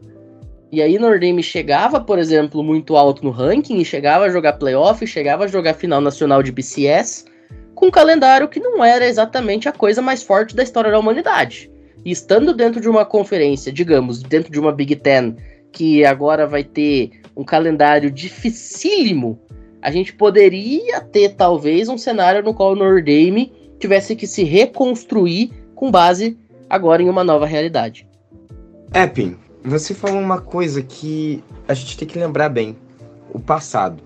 E 0.71 0.81
aí 0.81 0.99
Notre 0.99 1.19
Dame 1.19 1.41
chegava, 1.41 1.99
por 1.99 2.19
exemplo, 2.19 2.63
muito 2.63 2.95
alto 2.95 3.23
no 3.23 3.31
ranking, 3.31 3.77
e 3.77 3.85
chegava 3.85 4.25
a 4.25 4.29
jogar 4.29 4.53
playoff, 4.53 5.05
chegava 5.07 5.45
a 5.45 5.47
jogar 5.47 5.73
final 5.73 6.01
nacional 6.01 6.43
de 6.43 6.51
BCS, 6.51 7.25
com 7.73 7.87
um 7.87 7.91
calendário 7.91 8.47
que 8.47 8.59
não 8.59 8.83
era 8.83 9.07
exatamente 9.07 9.69
a 9.69 9.71
coisa 9.71 10.01
mais 10.01 10.21
forte 10.21 10.55
da 10.55 10.61
história 10.61 10.91
da 10.91 10.99
humanidade. 10.99 11.71
E 12.05 12.11
estando 12.11 12.53
dentro 12.53 12.79
de 12.79 12.89
uma 12.89 13.05
conferência, 13.05 13.71
digamos, 13.71 14.21
dentro 14.21 14.51
de 14.51 14.59
uma 14.59 14.71
Big 14.71 14.95
Ten, 14.97 15.35
que 15.71 16.05
agora 16.05 16.47
vai 16.47 16.63
ter 16.63 17.21
um 17.35 17.43
calendário 17.43 18.11
dificílimo, 18.11 19.39
a 19.81 19.91
gente 19.91 20.13
poderia 20.13 20.99
ter 20.99 21.35
talvez 21.35 21.87
um 21.87 21.97
cenário 21.97 22.43
no 22.43 22.53
qual 22.53 22.73
o 22.73 22.75
Notre 22.75 23.01
Dame 23.01 23.53
tivesse 23.79 24.15
que 24.15 24.27
se 24.27 24.43
reconstruir 24.43 25.51
com 25.73 25.89
base 25.89 26.37
agora 26.69 27.01
em 27.01 27.09
uma 27.09 27.23
nova 27.23 27.45
realidade. 27.45 28.05
Epping, 28.93 29.37
você 29.63 29.93
falou 29.93 30.19
uma 30.19 30.41
coisa 30.41 30.81
que 30.81 31.43
a 31.67 31.73
gente 31.73 31.97
tem 31.97 32.07
que 32.07 32.19
lembrar 32.19 32.49
bem: 32.49 32.75
o 33.31 33.39
passado. 33.39 34.03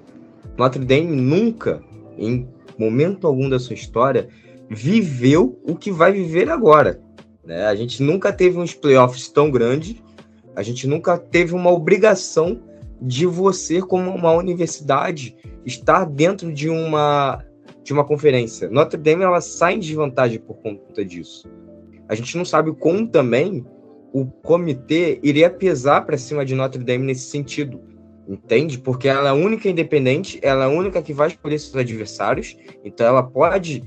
Notre 0.57 0.85
Dame 0.85 1.15
nunca, 1.15 1.81
em 2.17 2.47
momento 2.77 3.25
algum 3.25 3.49
da 3.49 3.57
sua 3.57 3.73
história, 3.73 4.27
viveu 4.69 5.59
o 5.63 5.75
que 5.75 5.91
vai 5.91 6.11
viver 6.11 6.49
agora. 6.49 7.01
Né? 7.43 7.65
A 7.65 7.75
gente 7.75 8.01
nunca 8.03 8.31
teve 8.31 8.59
uns 8.59 8.73
playoffs 8.73 9.27
tão 9.29 9.49
grandes, 9.49 9.95
a 10.55 10.63
gente 10.63 10.87
nunca 10.87 11.17
teve 11.17 11.53
uma 11.53 11.71
obrigação 11.71 12.61
de 13.01 13.25
você, 13.25 13.81
como 13.81 14.09
uma 14.11 14.31
universidade, 14.31 15.35
estar 15.65 16.05
dentro 16.05 16.53
de 16.53 16.69
uma, 16.69 17.43
de 17.83 17.91
uma 17.91 18.03
conferência. 18.03 18.69
Notre 18.69 18.99
Dame 18.99 19.23
ela 19.23 19.41
sai 19.41 19.75
em 19.75 19.79
desvantagem 19.79 20.39
por 20.39 20.55
conta 20.57 21.03
disso. 21.03 21.49
A 22.07 22.15
gente 22.15 22.37
não 22.37 22.45
sabe 22.45 22.73
como 22.73 23.07
também 23.07 23.65
o 24.13 24.25
comitê 24.25 25.19
iria 25.23 25.49
pesar 25.49 26.05
para 26.05 26.17
cima 26.17 26.45
de 26.45 26.53
Notre 26.53 26.83
Dame 26.83 27.05
nesse 27.05 27.29
sentido 27.29 27.81
entende? 28.27 28.77
Porque 28.77 29.07
ela 29.07 29.27
é 29.27 29.31
a 29.31 29.33
única 29.33 29.69
independente, 29.69 30.39
ela 30.41 30.65
é 30.65 30.67
a 30.67 30.71
única 30.71 31.01
que 31.01 31.13
vai 31.13 31.27
escolher 31.27 31.59
seus 31.59 31.75
adversários, 31.75 32.57
então 32.83 33.05
ela 33.05 33.23
pode, 33.23 33.83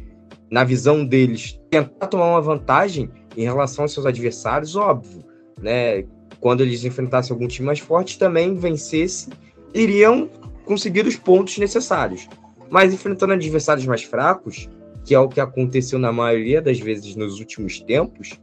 na 0.50 0.64
visão 0.64 1.04
deles, 1.04 1.60
tentar 1.70 2.06
tomar 2.06 2.30
uma 2.30 2.40
vantagem 2.40 3.10
em 3.36 3.44
relação 3.44 3.84
aos 3.84 3.92
seus 3.92 4.06
adversários, 4.06 4.76
óbvio, 4.76 5.24
né? 5.60 6.04
Quando 6.46 6.60
eles 6.60 6.84
enfrentassem 6.84 7.34
algum 7.34 7.48
time 7.48 7.66
mais 7.66 7.80
forte, 7.80 8.20
também 8.20 8.54
vencesse, 8.54 9.28
iriam 9.74 10.30
conseguir 10.64 11.04
os 11.04 11.16
pontos 11.16 11.58
necessários. 11.58 12.28
Mas 12.70 12.94
enfrentando 12.94 13.32
adversários 13.32 13.84
mais 13.84 14.04
fracos, 14.04 14.68
que 15.04 15.12
é 15.12 15.18
o 15.18 15.28
que 15.28 15.40
aconteceu 15.40 15.98
na 15.98 16.12
maioria 16.12 16.62
das 16.62 16.78
vezes 16.78 17.16
nos 17.16 17.40
últimos 17.40 17.80
tempos, 17.80 18.38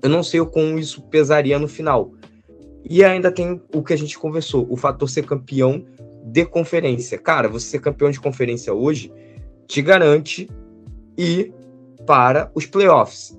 eu 0.00 0.08
não 0.08 0.22
sei 0.22 0.38
como 0.46 0.78
isso 0.78 1.02
pesaria 1.02 1.58
no 1.58 1.66
final. 1.66 2.12
E 2.88 3.02
ainda 3.02 3.32
tem 3.32 3.60
o 3.74 3.82
que 3.82 3.92
a 3.92 3.98
gente 3.98 4.16
conversou, 4.16 4.64
o 4.70 4.76
fator 4.76 5.10
ser 5.10 5.26
campeão 5.26 5.84
de 6.24 6.44
conferência. 6.44 7.18
Cara, 7.18 7.48
você 7.48 7.70
ser 7.70 7.80
campeão 7.80 8.12
de 8.12 8.20
conferência 8.20 8.72
hoje 8.72 9.12
te 9.66 9.82
garante 9.82 10.48
ir 11.18 11.52
para 12.06 12.52
os 12.54 12.66
playoffs. 12.66 13.36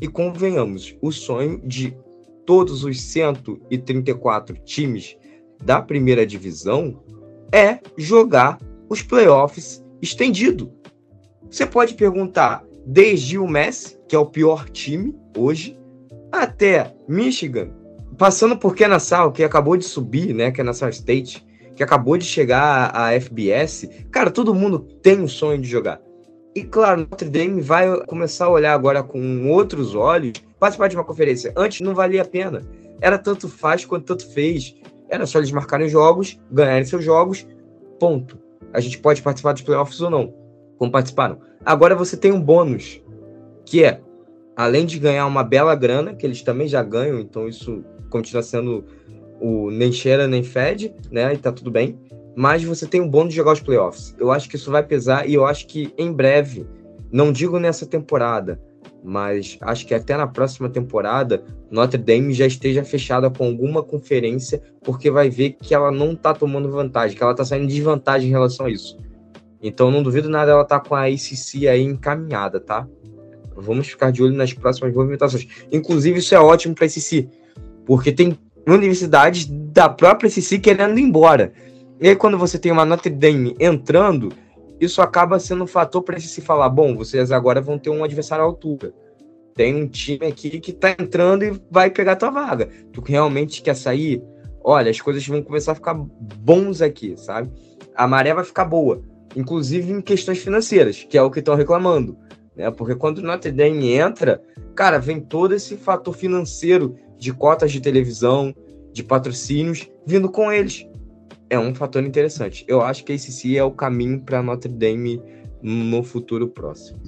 E 0.00 0.08
convenhamos, 0.08 0.96
o 1.00 1.12
sonho 1.12 1.60
de 1.64 1.96
todos 2.44 2.84
os 2.84 3.00
134 3.00 4.56
times 4.64 5.16
da 5.62 5.80
primeira 5.80 6.26
divisão 6.26 7.02
é 7.52 7.78
jogar 7.96 8.58
os 8.88 9.02
playoffs 9.02 9.84
estendido. 10.02 10.72
Você 11.50 11.64
pode 11.64 11.94
perguntar 11.94 12.64
desde 12.86 13.38
o 13.38 13.46
Messi, 13.46 13.98
que 14.08 14.16
é 14.16 14.18
o 14.18 14.26
pior 14.26 14.68
time 14.68 15.14
hoje, 15.36 15.78
até 16.30 16.94
Michigan, 17.08 17.70
passando 18.18 18.56
por 18.56 18.74
Kennesaw, 18.74 19.32
que 19.32 19.42
acabou 19.42 19.76
de 19.76 19.84
subir, 19.84 20.34
né? 20.34 20.50
Kennesaw 20.50 20.88
State, 20.88 21.44
que 21.74 21.82
acabou 21.82 22.16
de 22.16 22.24
chegar 22.24 22.90
à 22.94 23.18
FBS. 23.18 23.88
Cara, 24.10 24.30
todo 24.30 24.54
mundo 24.54 24.80
tem 25.02 25.20
um 25.20 25.28
sonho 25.28 25.60
de 25.60 25.68
jogar. 25.68 26.00
E 26.54 26.62
claro, 26.62 27.00
Notre 27.10 27.28
Dame 27.28 27.60
vai 27.60 28.04
começar 28.06 28.46
a 28.46 28.50
olhar 28.50 28.74
agora 28.74 29.02
com 29.02 29.50
outros 29.50 29.94
olhos, 29.94 30.34
participar 30.58 30.88
de 30.88 30.96
uma 30.96 31.04
conferência. 31.04 31.52
Antes 31.56 31.80
não 31.80 31.94
valia 31.94 32.22
a 32.22 32.24
pena. 32.24 32.62
Era 33.00 33.18
tanto 33.18 33.48
faz 33.48 33.84
quanto 33.84 34.04
tanto 34.04 34.32
fez. 34.32 34.74
Era 35.08 35.26
só 35.26 35.38
eles 35.38 35.50
marcarem 35.50 35.88
jogos, 35.88 36.38
ganharem 36.50 36.84
seus 36.84 37.04
jogos, 37.04 37.46
ponto. 37.98 38.38
A 38.72 38.80
gente 38.80 38.98
pode 38.98 39.20
participar 39.20 39.52
dos 39.52 39.62
playoffs 39.62 40.00
ou 40.00 40.10
não, 40.10 40.32
como 40.78 40.92
participaram. 40.92 41.38
Agora 41.64 41.94
você 41.94 42.16
tem 42.16 42.30
um 42.30 42.40
bônus, 42.40 43.02
que 43.64 43.84
é, 43.84 44.00
além 44.56 44.86
de 44.86 44.98
ganhar 44.98 45.26
uma 45.26 45.42
bela 45.42 45.74
grana, 45.74 46.14
que 46.14 46.24
eles 46.24 46.42
também 46.42 46.68
já 46.68 46.82
ganham, 46.82 47.18
então 47.18 47.48
isso 47.48 47.84
continua 48.10 48.42
sendo 48.42 48.84
o 49.40 49.70
nem 49.70 49.90
cheira 49.90 50.28
nem 50.28 50.42
fede, 50.42 50.94
né? 51.10 51.34
E 51.34 51.38
tá 51.38 51.50
tudo 51.50 51.70
bem. 51.70 51.98
Mas 52.36 52.64
você 52.64 52.86
tem 52.86 53.00
um 53.00 53.08
bônus 53.08 53.30
de 53.30 53.36
jogar 53.36 53.52
os 53.52 53.60
playoffs. 53.60 54.14
Eu 54.18 54.32
acho 54.32 54.48
que 54.48 54.56
isso 54.56 54.70
vai 54.70 54.82
pesar 54.82 55.28
e 55.28 55.34
eu 55.34 55.46
acho 55.46 55.66
que 55.66 55.92
em 55.96 56.12
breve, 56.12 56.66
não 57.12 57.32
digo 57.32 57.58
nessa 57.58 57.86
temporada, 57.86 58.60
mas 59.04 59.58
acho 59.60 59.86
que 59.86 59.94
até 59.94 60.16
na 60.16 60.26
próxima 60.26 60.68
temporada 60.68 61.44
Notre 61.70 61.98
Dame 61.98 62.32
já 62.32 62.46
esteja 62.46 62.82
fechada 62.82 63.28
com 63.30 63.44
alguma 63.44 63.82
conferência, 63.82 64.62
porque 64.82 65.10
vai 65.10 65.28
ver 65.28 65.56
que 65.60 65.74
ela 65.74 65.90
não 65.90 66.16
tá 66.16 66.32
tomando 66.32 66.70
vantagem, 66.70 67.16
que 67.16 67.22
ela 67.22 67.34
tá 67.34 67.44
saindo 67.44 67.66
de 67.66 67.74
desvantagem 67.74 68.28
em 68.28 68.32
relação 68.32 68.66
a 68.66 68.70
isso. 68.70 68.96
Então 69.62 69.90
não 69.90 70.02
duvido 70.02 70.28
nada 70.28 70.52
ela 70.52 70.64
tá 70.64 70.80
com 70.80 70.94
a 70.94 71.04
ACC 71.06 71.68
aí 71.68 71.82
encaminhada, 71.82 72.58
tá? 72.58 72.88
Vamos 73.56 73.88
ficar 73.88 74.10
de 74.10 74.22
olho 74.22 74.34
nas 74.34 74.52
próximas 74.52 74.94
movimentações. 74.94 75.46
Inclusive 75.70 76.18
isso 76.18 76.34
é 76.34 76.40
ótimo 76.40 76.74
para 76.74 76.84
a 76.84 76.88
ACC, 76.88 77.28
porque 77.84 78.10
tem 78.10 78.38
universidades 78.66 79.46
da 79.46 79.88
própria 79.88 80.28
ACC 80.28 80.58
querendo 80.58 80.98
ir 80.98 81.02
embora. 81.02 81.52
E 82.00 82.08
aí 82.08 82.16
quando 82.16 82.36
você 82.36 82.58
tem 82.58 82.72
uma 82.72 82.84
Notre 82.84 83.10
Dame 83.10 83.56
entrando, 83.60 84.30
isso 84.80 85.00
acaba 85.00 85.38
sendo 85.38 85.64
um 85.64 85.66
fator 85.66 86.02
para 86.02 86.18
se 86.18 86.40
falar, 86.40 86.68
bom, 86.68 86.96
vocês 86.96 87.30
agora 87.30 87.60
vão 87.60 87.78
ter 87.78 87.90
um 87.90 88.02
adversário 88.02 88.44
à 88.44 88.46
altura. 88.46 88.92
Tem 89.54 89.74
um 89.74 89.86
time 89.86 90.26
aqui 90.26 90.58
que 90.58 90.72
tá 90.72 90.90
entrando 90.98 91.44
e 91.44 91.60
vai 91.70 91.90
pegar 91.90 92.16
tua 92.16 92.30
vaga. 92.30 92.68
Tu 92.92 93.00
realmente 93.00 93.62
quer 93.62 93.76
sair? 93.76 94.20
Olha, 94.62 94.90
as 94.90 95.00
coisas 95.00 95.26
vão 95.26 95.42
começar 95.42 95.72
a 95.72 95.76
ficar 95.76 95.94
bons 95.94 96.82
aqui, 96.82 97.14
sabe? 97.16 97.50
A 97.94 98.08
maré 98.08 98.34
vai 98.34 98.42
ficar 98.42 98.64
boa, 98.64 99.02
inclusive 99.36 99.92
em 99.92 100.00
questões 100.00 100.38
financeiras, 100.38 101.04
que 101.04 101.16
é 101.16 101.22
o 101.22 101.30
que 101.30 101.38
estão 101.38 101.54
reclamando, 101.54 102.18
né? 102.56 102.68
Porque 102.72 102.96
quando 102.96 103.18
o 103.18 103.22
Notre 103.22 103.52
Dame 103.52 103.92
entra, 103.92 104.42
cara, 104.74 104.98
vem 104.98 105.20
todo 105.20 105.54
esse 105.54 105.76
fator 105.76 106.14
financeiro 106.14 106.96
de 107.16 107.32
cotas 107.32 107.70
de 107.70 107.80
televisão, 107.80 108.52
de 108.92 109.04
patrocínios 109.04 109.88
vindo 110.04 110.28
com 110.28 110.50
eles 110.50 110.84
é 111.50 111.58
um 111.58 111.74
fator 111.74 112.02
interessante. 112.02 112.64
Eu 112.68 112.80
acho 112.80 113.04
que 113.04 113.12
esse 113.12 113.30
sim 113.32 113.56
é 113.56 113.64
o 113.64 113.70
caminho 113.70 114.20
para 114.20 114.42
Notre 114.42 114.72
Dame 114.72 115.20
no 115.62 116.02
futuro 116.02 116.48
próximo. 116.48 117.00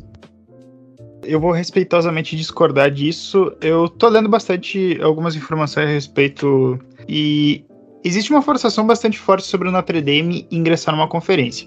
Eu 1.22 1.40
vou 1.40 1.50
respeitosamente 1.50 2.36
discordar 2.36 2.90
disso. 2.90 3.52
Eu 3.60 3.88
tô 3.88 4.08
lendo 4.08 4.28
bastante 4.28 4.98
algumas 5.02 5.34
informações 5.34 5.88
a 5.88 5.92
respeito 5.92 6.78
e 7.08 7.64
existe 8.04 8.30
uma 8.30 8.42
forçação 8.42 8.86
bastante 8.86 9.18
forte 9.18 9.46
sobre 9.46 9.68
o 9.68 9.72
Notre 9.72 10.00
Dame 10.00 10.46
ingressar 10.50 10.94
numa 10.94 11.08
conferência. 11.08 11.66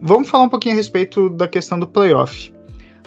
Vamos 0.00 0.28
falar 0.28 0.44
um 0.44 0.48
pouquinho 0.48 0.74
a 0.74 0.76
respeito 0.76 1.30
da 1.30 1.48
questão 1.48 1.78
do 1.78 1.86
playoff. 1.86 2.52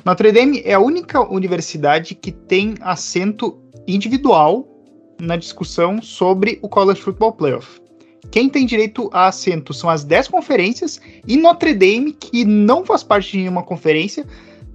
Notre 0.04 0.32
Dame 0.32 0.62
é 0.66 0.74
a 0.74 0.80
única 0.80 1.22
universidade 1.22 2.16
que 2.16 2.32
tem 2.32 2.76
assento 2.82 3.62
individual 3.88 4.68
na 5.22 5.38
discussão 5.38 6.02
sobre 6.02 6.58
o 6.62 6.68
College 6.68 7.02
Football 7.02 7.34
Playoff. 7.34 7.81
Quem 8.32 8.50
tem 8.50 8.66
direito 8.66 9.10
a 9.12 9.28
assento 9.28 9.74
são 9.74 9.90
as 9.90 10.06
10 10.06 10.30
conferências 10.30 11.02
e 11.28 11.36
Notre 11.36 11.74
Dame, 11.74 12.14
que 12.14 12.46
não 12.46 12.86
faz 12.86 13.04
parte 13.04 13.34
de 13.34 13.40
nenhuma 13.40 13.62
conferência, 13.62 14.26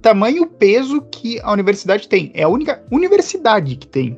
tamanho 0.01 0.45
peso 0.45 1.01
que 1.11 1.39
a 1.41 1.51
universidade 1.51 2.07
tem. 2.07 2.31
É 2.35 2.43
a 2.43 2.49
única 2.49 2.83
universidade 2.91 3.75
que 3.75 3.87
tem. 3.87 4.17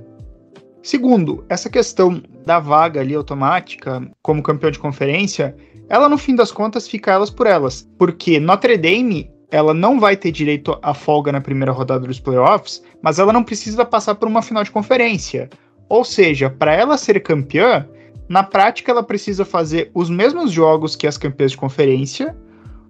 Segundo, 0.83 1.45
essa 1.47 1.69
questão 1.69 2.21
da 2.45 2.59
vaga 2.59 2.99
ali 2.99 3.15
automática 3.15 4.05
como 4.21 4.43
campeão 4.43 4.71
de 4.71 4.79
conferência, 4.79 5.55
ela 5.87 6.09
no 6.09 6.17
fim 6.17 6.35
das 6.35 6.51
contas 6.51 6.87
fica 6.87 7.11
elas 7.11 7.29
por 7.29 7.47
elas, 7.47 7.87
porque 7.97 8.39
Notre 8.39 8.77
Dame 8.77 9.31
ela 9.51 9.73
não 9.73 9.99
vai 9.99 10.15
ter 10.15 10.31
direito 10.31 10.77
à 10.81 10.93
folga 10.93 11.31
na 11.31 11.41
primeira 11.41 11.71
rodada 11.71 12.05
dos 12.05 12.19
playoffs, 12.19 12.83
mas 13.01 13.19
ela 13.19 13.33
não 13.33 13.43
precisa 13.43 13.85
passar 13.85 14.15
por 14.15 14.27
uma 14.27 14.41
final 14.41 14.63
de 14.63 14.71
conferência. 14.71 15.49
Ou 15.87 16.03
seja, 16.03 16.49
para 16.49 16.73
ela 16.73 16.97
ser 16.97 17.19
campeã, 17.21 17.87
na 18.29 18.43
prática, 18.43 18.91
ela 18.91 19.01
precisa 19.01 19.43
fazer 19.43 19.89
os 19.91 20.07
mesmos 20.07 20.51
jogos 20.51 20.95
que 20.95 21.07
as 21.07 21.17
campeãs 21.17 21.51
de 21.51 21.57
conferência, 21.57 22.37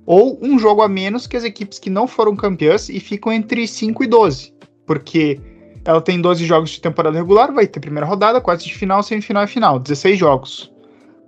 ou 0.05 0.37
um 0.41 0.59
jogo 0.59 0.81
a 0.81 0.89
menos 0.89 1.25
que 1.25 1.37
as 1.37 1.45
equipes 1.45 1.79
que 1.79 1.89
não 1.89 2.07
foram 2.07 2.35
campeãs 2.35 2.89
e 2.89 2.99
ficam 2.99 3.31
entre 3.31 3.65
5 3.65 4.03
e 4.03 4.07
12. 4.07 4.53
Porque 4.85 5.39
ela 5.85 6.01
tem 6.01 6.19
12 6.19 6.45
jogos 6.45 6.71
de 6.71 6.81
temporada 6.81 7.17
regular, 7.17 7.53
vai 7.53 7.65
ter 7.65 7.79
primeira 7.79 8.05
rodada, 8.05 8.41
quartas 8.41 8.65
de 8.65 8.75
final, 8.75 9.01
semifinal 9.01 9.45
e 9.45 9.47
final, 9.47 9.79
16 9.79 10.19
jogos. 10.19 10.73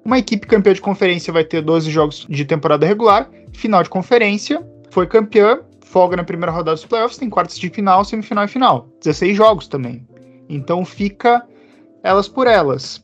Uma 0.04 0.18
equipe 0.18 0.46
campeã 0.46 0.74
de 0.74 0.82
conferência 0.82 1.32
vai 1.32 1.46
ter 1.46 1.62
12 1.62 1.90
jogos 1.90 2.26
de 2.28 2.44
temporada 2.44 2.86
regular, 2.86 3.30
final 3.54 3.82
de 3.82 3.90
conferência, 3.90 4.62
foi 4.90 5.08
campeã, 5.08 5.62
folga 5.86 6.18
na 6.18 6.24
primeira 6.24 6.52
rodada 6.52 6.76
dos 6.76 6.86
playoffs, 6.86 7.18
tem 7.18 7.30
quartas 7.30 7.58
de 7.58 7.70
final, 7.70 8.04
semifinal 8.04 8.44
e 8.44 8.48
final. 8.50 8.90
16 9.00 9.38
jogos 9.38 9.68
também. 9.68 10.06
Então 10.50 10.84
fica 10.84 11.48
elas 12.04 12.28
por 12.28 12.46
elas. 12.46 13.02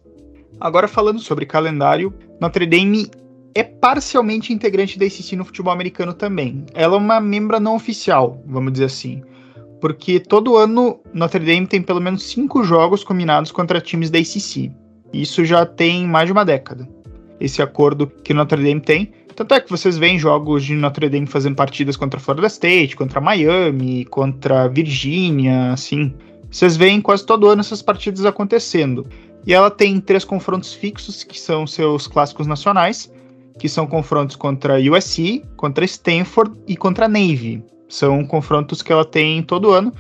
Agora 0.60 0.88
falando 0.88 1.20
sobre 1.20 1.46
calendário, 1.46 2.14
Notre 2.42 2.66
Dame 2.66 3.10
é 3.54 3.64
parcialmente 3.64 4.54
integrante 4.54 5.00
da 5.00 5.06
ACC 5.06 5.36
no 5.36 5.46
futebol 5.46 5.74
americano 5.74 6.14
também. 6.14 6.66
Ela 6.74 6.96
é 6.96 6.98
uma 7.00 7.20
membra 7.20 7.60
não 7.60 7.76
oficial, 7.76 8.42
vamos 8.46 8.74
dizer 8.74 8.86
assim. 8.86 9.22
Porque 9.80 10.20
todo 10.20 10.58
ano 10.58 11.00
Notre 11.14 11.46
Dame 11.46 11.68
tem 11.68 11.82
pelo 11.82 12.02
menos 12.02 12.24
cinco 12.24 12.64
jogos 12.64 13.04
combinados 13.04 13.52
contra 13.52 13.82
times 13.82 14.10
da 14.10 14.20
ACC. 14.20 14.72
Isso 15.14 15.46
já 15.46 15.66
tem 15.66 16.06
mais 16.08 16.28
de 16.28 16.34
uma 16.34 16.44
década. 16.44 16.88
Esse 17.40 17.62
acordo 17.62 18.08
que 18.08 18.34
Notre 18.34 18.64
Dame 18.64 18.82
tem. 18.82 19.12
Tanto 19.36 19.54
é 19.54 19.62
que 19.62 19.70
vocês 19.70 19.98
veem 20.00 20.18
jogos 20.18 20.66
de 20.66 20.74
Notre 20.74 21.08
Dame 21.10 21.28
fazendo 21.28 21.56
partidas 21.56 21.96
contra 21.96 22.20
Florida 22.20 22.48
State, 22.48 22.96
contra 22.96 23.22
Miami, 23.22 24.06
contra 24.06 24.68
Virgínia, 24.68 25.72
assim. 25.72 26.14
Vocês 26.50 26.76
veem 26.76 27.02
quase 27.02 27.26
todo 27.26 27.48
ano 27.48 27.62
essas 27.62 27.82
partidas 27.82 28.26
acontecendo. 28.26 29.06
E 29.48 29.54
ela 29.54 29.72
tem 29.72 30.02
três 30.02 30.26
confrontos 30.26 30.74
fixos, 30.74 31.24
que 31.24 31.40
são 31.40 31.66
seus 31.66 32.06
clássicos 32.06 32.46
nacionais, 32.46 33.10
que 33.58 33.70
são 33.70 33.88
confrontos 33.88 34.36
contra 34.36 34.78
USC, 34.78 35.42
contra 35.56 35.86
Stanford 35.86 36.60
e 36.68 36.76
contra 36.76 37.08
Navy. 37.08 37.64
São 37.88 38.26
confrontos 38.26 38.82
que 38.82 38.92
ela 38.92 39.06
tem 39.06 39.42
todo 39.42 39.72
ano. 39.72 39.94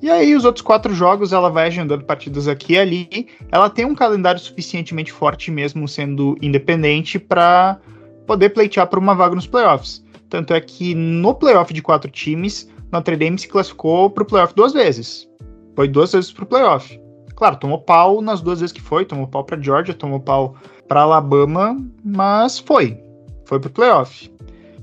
E 0.00 0.08
aí, 0.08 0.36
os 0.36 0.44
outros 0.44 0.62
quatro 0.62 0.94
jogos, 0.94 1.32
ela 1.32 1.50
vai 1.50 1.66
agendando 1.66 2.04
partidas 2.04 2.46
aqui 2.46 2.74
e 2.74 2.78
ali. 2.78 3.28
Ela 3.50 3.68
tem 3.68 3.84
um 3.84 3.94
calendário 3.94 4.40
suficientemente 4.40 5.10
forte, 5.10 5.50
mesmo 5.50 5.88
sendo 5.88 6.38
independente, 6.40 7.18
para 7.18 7.80
poder 8.24 8.50
pleitear 8.50 8.86
por 8.86 9.00
uma 9.00 9.16
vaga 9.16 9.34
nos 9.34 9.48
playoffs. 9.48 10.04
Tanto 10.30 10.54
é 10.54 10.60
que 10.60 10.94
no 10.94 11.34
playoff 11.34 11.74
de 11.74 11.82
quatro 11.82 12.08
times, 12.08 12.70
Notre 12.92 13.16
Dame 13.16 13.36
se 13.36 13.48
classificou 13.48 14.10
para 14.10 14.22
o 14.22 14.26
playoff 14.26 14.54
duas 14.54 14.72
vezes. 14.72 15.28
Foi 15.74 15.88
duas 15.88 16.12
vezes 16.12 16.30
para 16.30 16.44
o 16.44 16.46
playoff. 16.46 17.05
Claro, 17.36 17.56
tomou 17.56 17.78
pau 17.78 18.22
nas 18.22 18.40
duas 18.40 18.60
vezes 18.60 18.72
que 18.72 18.80
foi, 18.80 19.04
tomou 19.04 19.28
pau 19.28 19.44
para 19.44 19.60
Georgia, 19.60 19.92
tomou 19.92 20.18
pau 20.18 20.56
para 20.88 21.02
Alabama, 21.02 21.78
mas 22.02 22.58
foi. 22.58 22.98
Foi 23.44 23.60
pro 23.60 23.70
playoff. 23.70 24.32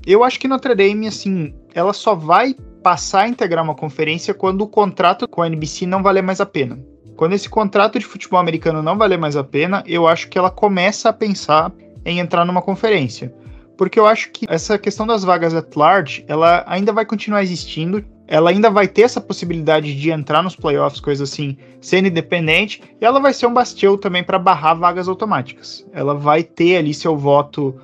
Eu 0.06 0.22
acho 0.22 0.38
que 0.38 0.46
Notre 0.46 0.74
Dame, 0.74 1.08
assim, 1.08 1.52
ela 1.74 1.92
só 1.92 2.14
vai 2.14 2.54
passar 2.82 3.22
a 3.22 3.28
integrar 3.28 3.64
uma 3.64 3.74
conferência 3.74 4.32
quando 4.32 4.62
o 4.62 4.68
contrato 4.68 5.26
com 5.26 5.42
a 5.42 5.48
NBC 5.48 5.84
não 5.84 6.02
valer 6.02 6.22
mais 6.22 6.40
a 6.40 6.46
pena. 6.46 6.78
Quando 7.16 7.32
esse 7.32 7.48
contrato 7.48 7.98
de 7.98 8.04
futebol 8.04 8.38
americano 8.38 8.82
não 8.82 8.96
valer 8.96 9.18
mais 9.18 9.36
a 9.36 9.42
pena, 9.42 9.82
eu 9.86 10.06
acho 10.06 10.28
que 10.28 10.38
ela 10.38 10.50
começa 10.50 11.08
a 11.08 11.12
pensar 11.12 11.72
em 12.04 12.20
entrar 12.20 12.44
numa 12.44 12.62
conferência. 12.62 13.34
Porque 13.76 13.98
eu 13.98 14.06
acho 14.06 14.30
que 14.30 14.46
essa 14.48 14.78
questão 14.78 15.06
das 15.06 15.24
vagas 15.24 15.54
at 15.54 15.74
large, 15.74 16.24
ela 16.28 16.62
ainda 16.68 16.92
vai 16.92 17.04
continuar 17.04 17.42
existindo 17.42 18.04
ela 18.26 18.50
ainda 18.50 18.70
vai 18.70 18.88
ter 18.88 19.02
essa 19.02 19.20
possibilidade 19.20 19.94
de 19.94 20.10
entrar 20.10 20.42
nos 20.42 20.56
playoffs, 20.56 21.00
coisa 21.00 21.24
assim, 21.24 21.56
sendo 21.80 22.08
independente, 22.08 22.82
e 23.00 23.04
ela 23.04 23.20
vai 23.20 23.32
ser 23.32 23.46
um 23.46 23.52
bastião 23.52 23.98
também 23.98 24.24
para 24.24 24.38
barrar 24.38 24.74
vagas 24.74 25.08
automáticas. 25.08 25.86
Ela 25.92 26.14
vai 26.14 26.42
ter 26.42 26.76
ali 26.76 26.94
seu 26.94 27.16
voto 27.16 27.74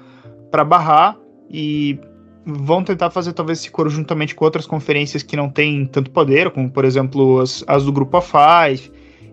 para 0.51 0.65
barrar 0.65 1.17
e 1.49 1.99
vão 2.45 2.83
tentar 2.83 3.11
fazer 3.11 3.33
talvez 3.33 3.61
esse 3.61 3.71
coro 3.71 3.91
juntamente 3.91 4.35
com 4.35 4.45
outras 4.45 4.67
conferências 4.67 5.23
que 5.23 5.37
não 5.37 5.51
têm 5.51 5.87
tanto 5.87 6.11
poder, 6.11 6.51
como 6.51 6.71
por 6.71 6.85
exemplo 6.85 7.41
as, 7.41 7.63
as 7.67 7.85
do 7.85 7.93
Grupo 7.93 8.19
A5 8.19 8.91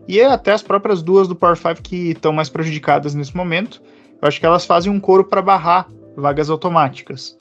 e 0.08 0.22
até 0.22 0.51
as 0.51 0.62
próprias 0.62 1.01
duas 1.01 1.28
do 1.28 1.36
Power 1.36 1.55
5 1.55 1.82
que 1.82 2.12
estão 2.12 2.34
mais 2.34 2.49
prejudicadas 2.49 3.16
nesse 3.16 3.36
momento. 3.36 3.82
Eu 4.22 4.28
acho 4.28 4.39
que 4.39 4.45
elas 4.45 4.66
fazem 4.66 4.91
um 4.91 4.99
coro 4.99 5.24
para 5.24 5.41
barrar 5.41 5.88
vagas 6.16 6.49
automáticas. 6.49 7.38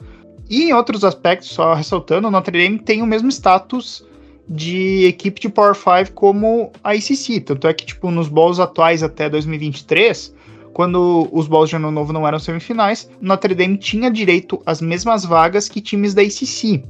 E 0.49 0.64
em 0.64 0.72
outros 0.72 1.05
aspectos, 1.05 1.49
só 1.49 1.74
ressaltando, 1.74 2.28
o 2.28 2.30
Notre 2.30 2.64
Dame 2.64 2.78
tem 2.78 3.03
o 3.03 3.07
mesmo 3.07 3.28
status 3.30 4.07
de 4.49 5.05
equipe 5.05 5.40
de 5.40 5.49
Power 5.49 5.74
5 5.74 6.12
como 6.12 6.70
a 6.82 6.94
ICC. 6.94 7.40
Tanto 7.40 7.66
é 7.66 7.74
que, 7.74 7.84
tipo, 7.84 8.11
nos 8.11 8.28
bowls 8.28 8.61
atuais 8.61 9.03
até 9.03 9.28
2023, 9.28 10.34
quando 10.72 11.28
os 11.32 11.49
bowls 11.49 11.70
de 11.70 11.76
ano 11.76 11.90
novo 11.90 12.12
não 12.12 12.26
eram 12.26 12.38
semifinais, 12.38 13.11
Notre 13.20 13.55
Dame 13.55 13.76
tinha 13.76 14.11
direito 14.11 14.62
às 14.64 14.80
mesmas 14.80 15.24
vagas 15.24 15.68
que 15.68 15.80
times 15.80 16.14
da 16.14 16.22
ICC. 16.22 16.84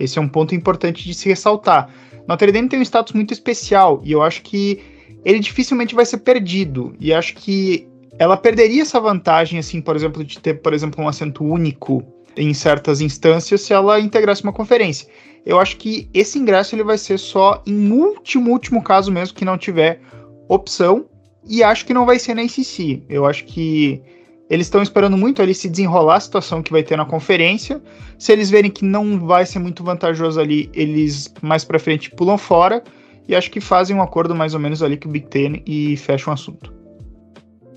Esse 0.00 0.18
é 0.18 0.22
um 0.22 0.28
ponto 0.28 0.54
importante 0.54 1.04
de 1.04 1.12
se 1.12 1.28
ressaltar. 1.28 1.90
Notre 2.26 2.50
Dame 2.50 2.68
tem 2.68 2.78
um 2.78 2.82
status 2.82 3.12
muito 3.12 3.34
especial 3.34 4.00
e 4.04 4.12
eu 4.12 4.22
acho 4.22 4.42
que 4.42 4.80
ele 5.24 5.38
dificilmente 5.38 5.94
vai 5.94 6.06
ser 6.06 6.18
perdido. 6.18 6.94
E 6.98 7.12
acho 7.12 7.34
que 7.34 7.86
ela 8.18 8.36
perderia 8.36 8.82
essa 8.82 9.00
vantagem, 9.00 9.58
assim, 9.58 9.80
por 9.80 9.96
exemplo, 9.96 10.24
de 10.24 10.38
ter, 10.38 10.54
por 10.54 10.72
exemplo, 10.72 11.02
um 11.04 11.08
assento 11.08 11.44
único 11.44 12.02
em 12.36 12.52
certas 12.54 13.00
instâncias 13.00 13.62
se 13.62 13.72
ela 13.72 14.00
integrasse 14.00 14.42
uma 14.42 14.52
conferência. 14.52 15.08
Eu 15.44 15.58
acho 15.58 15.76
que 15.76 16.08
esse 16.14 16.38
ingresso 16.38 16.74
ele 16.74 16.84
vai 16.84 16.96
ser 16.96 17.18
só 17.18 17.62
em 17.66 17.90
último, 17.90 18.50
último 18.50 18.82
caso 18.82 19.10
mesmo 19.10 19.34
que 19.34 19.44
não 19.44 19.58
tiver 19.58 20.00
opção. 20.48 21.06
E 21.44 21.62
acho 21.62 21.84
que 21.84 21.92
não 21.92 22.06
vai 22.06 22.20
ser 22.20 22.34
na 22.34 22.42
ACC. 22.42 23.02
Eu 23.08 23.26
acho 23.26 23.44
que 23.44 24.00
eles 24.48 24.66
estão 24.66 24.82
esperando 24.82 25.16
muito 25.16 25.42
ali 25.42 25.54
se 25.54 25.68
desenrolar 25.68 26.16
a 26.16 26.20
situação 26.20 26.62
que 26.62 26.70
vai 26.70 26.82
ter 26.82 26.96
na 26.96 27.04
conferência. 27.04 27.82
Se 28.16 28.32
eles 28.32 28.48
verem 28.48 28.70
que 28.70 28.84
não 28.84 29.18
vai 29.18 29.44
ser 29.44 29.58
muito 29.58 29.82
vantajoso 29.82 30.40
ali, 30.40 30.70
eles 30.72 31.32
mais 31.42 31.64
para 31.64 31.78
frente 31.78 32.10
pulam 32.10 32.38
fora. 32.38 32.82
e 33.26 33.34
acho 33.34 33.50
que 33.50 33.60
fazem 33.60 33.96
um 33.96 34.02
acordo 34.02 34.34
mais 34.34 34.52
ou 34.52 34.60
menos 34.60 34.82
ali 34.82 34.96
com 34.96 35.08
o 35.08 35.12
Big 35.12 35.26
Ten 35.28 35.62
e 35.66 35.96
fecham 35.96 36.32
o 36.32 36.34
assunto. 36.34 36.72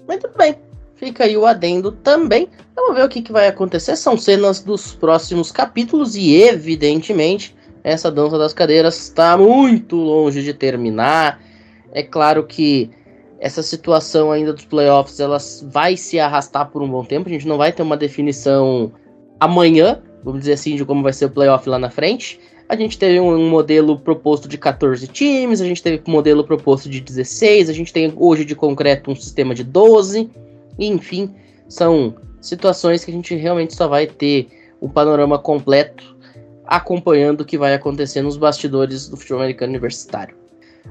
Muito 0.08 0.30
bem. 0.38 0.56
Fica 0.96 1.26
aí 1.26 1.36
o 1.36 1.46
adendo 1.46 1.91
também. 1.91 2.48
Vamos 2.76 2.96
ver 2.96 3.06
o 3.06 3.10
que, 3.10 3.22
que 3.22 3.32
vai 3.32 3.48
acontecer. 3.48 3.96
São 3.96 4.18
cenas 4.18 4.62
dos 4.62 4.93
próximos 4.93 5.52
capítulos 5.52 6.16
e, 6.16 6.36
evidentemente, 6.41 7.56
essa 7.84 8.10
dança 8.10 8.38
das 8.38 8.54
cadeiras 8.54 8.98
está 8.98 9.38
muito 9.38 9.96
longe 9.96 10.41
de 10.41 10.54
terminar. 10.54 11.41
É 11.91 12.02
claro 12.02 12.46
que 12.46 12.89
essa 13.39 13.62
situação 13.62 14.32
ainda 14.32 14.54
dos 14.54 14.66
playoffs 14.66 15.20
ela 15.20 15.38
vai 15.64 15.98
se 15.98 16.20
arrastar 16.20 16.70
por 16.72 16.82
um 16.82 16.89
bom 16.89 17.04
tempo. 17.04 17.28
A 17.28 17.32
gente 17.32 17.48
não 17.48 17.58
vai 17.58 17.72
ter 17.72 17.84
uma 17.84 17.98
definição 17.98 18.91
amanhã, 19.39 20.02
vamos 20.24 20.39
dizer 20.39 20.54
assim, 20.54 20.76
de 20.76 20.86
como 20.86 21.04
vai 21.04 21.14
ser 21.14 21.26
o 21.26 21.30
playoff 21.30 21.68
lá 21.70 21.78
na 21.78 21.89
frente. 21.89 22.39
A 22.68 22.76
gente 22.76 22.98
teve 22.98 23.20
um 23.20 23.48
modelo 23.48 24.00
proposto 24.00 24.48
de 24.48 24.58
14 24.58 25.08
times, 25.08 25.62
a 25.62 25.66
gente 25.66 25.84
teve 25.84 26.02
um 26.08 26.12
modelo 26.12 26.43
proposto 26.43 26.89
de 26.89 27.00
16, 27.00 27.70
a 27.70 27.74
gente 27.74 27.93
tem 27.93 28.12
hoje 28.16 28.43
de 28.43 28.56
concreto 28.56 29.12
um 29.12 29.16
sistema 29.16 29.54
de 29.54 29.64
12, 29.64 30.32
enfim, 30.78 31.34
são 31.68 32.16
situações 32.42 33.04
que 33.04 33.12
a 33.12 33.14
gente 33.14 33.36
realmente 33.36 33.76
só 33.76 33.88
vai 33.88 34.08
ter 34.08 34.48
o 34.80 34.90
panorama 34.90 35.40
completo 35.40 36.16
acompanhando 36.66 37.42
o 37.42 37.46
que 37.46 37.58
vai 37.58 37.74
acontecer 37.74 38.22
nos 38.22 38.38
bastidores 38.38 39.08
do 39.08 39.18
futebol 39.18 39.42
americano 39.42 39.72
universitário. 39.72 40.36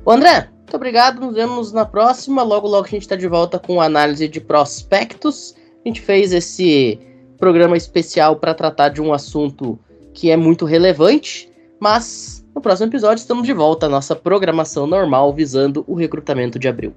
O 0.04 0.10
André, 0.10 0.48
muito 0.58 0.74
obrigado, 0.74 1.20
nos 1.20 1.34
vemos 1.34 1.72
na 1.72 1.84
próxima. 1.84 2.42
Logo, 2.42 2.68
logo 2.68 2.86
a 2.86 2.90
gente 2.90 3.02
está 3.02 3.16
de 3.16 3.28
volta 3.28 3.58
com 3.58 3.80
análise 3.80 4.28
de 4.28 4.40
prospectos. 4.40 5.54
A 5.84 5.88
gente 5.88 6.00
fez 6.00 6.32
esse 6.32 6.98
programa 7.38 7.76
especial 7.76 8.36
para 8.36 8.54
tratar 8.54 8.90
de 8.90 9.02
um 9.02 9.12
assunto 9.12 9.78
que 10.12 10.30
é 10.30 10.36
muito 10.36 10.64
relevante 10.64 11.52
mas 11.84 12.42
no 12.54 12.62
próximo 12.62 12.88
episódio 12.88 13.20
estamos 13.20 13.46
de 13.46 13.52
volta 13.52 13.84
à 13.84 13.88
nossa 13.90 14.16
programação 14.16 14.86
normal 14.86 15.34
visando 15.34 15.84
o 15.86 15.94
recrutamento 15.94 16.58
de 16.58 16.66
abril. 16.66 16.94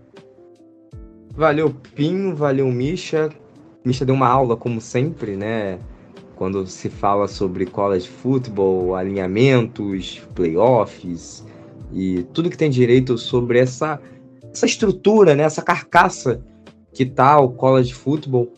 Valeu, 1.38 1.72
Pinho, 1.94 2.36
valeu, 2.36 2.66
Misha. 2.72 3.30
Misha 3.86 4.04
deu 4.04 4.16
uma 4.16 4.28
aula, 4.28 4.58
como 4.58 4.82
sempre, 4.82 5.38
né? 5.38 5.78
Quando 6.36 6.66
se 6.66 6.90
fala 6.90 7.28
sobre 7.28 7.68
college 7.68 8.08
football, 8.10 8.96
alinhamentos, 8.96 10.20
playoffs 10.34 11.46
e 11.94 12.24
tudo 12.34 12.50
que 12.50 12.58
tem 12.58 12.72
direito 12.72 13.20
sobre 13.20 13.60
essa, 13.60 14.02
essa 14.52 14.66
estrutura, 14.66 15.36
né? 15.36 15.44
Essa 15.44 15.62
carcaça 15.62 16.42
que 16.92 17.06
tá 17.06 17.40
o 17.40 17.52
college 17.52 17.94
football. 17.94 18.52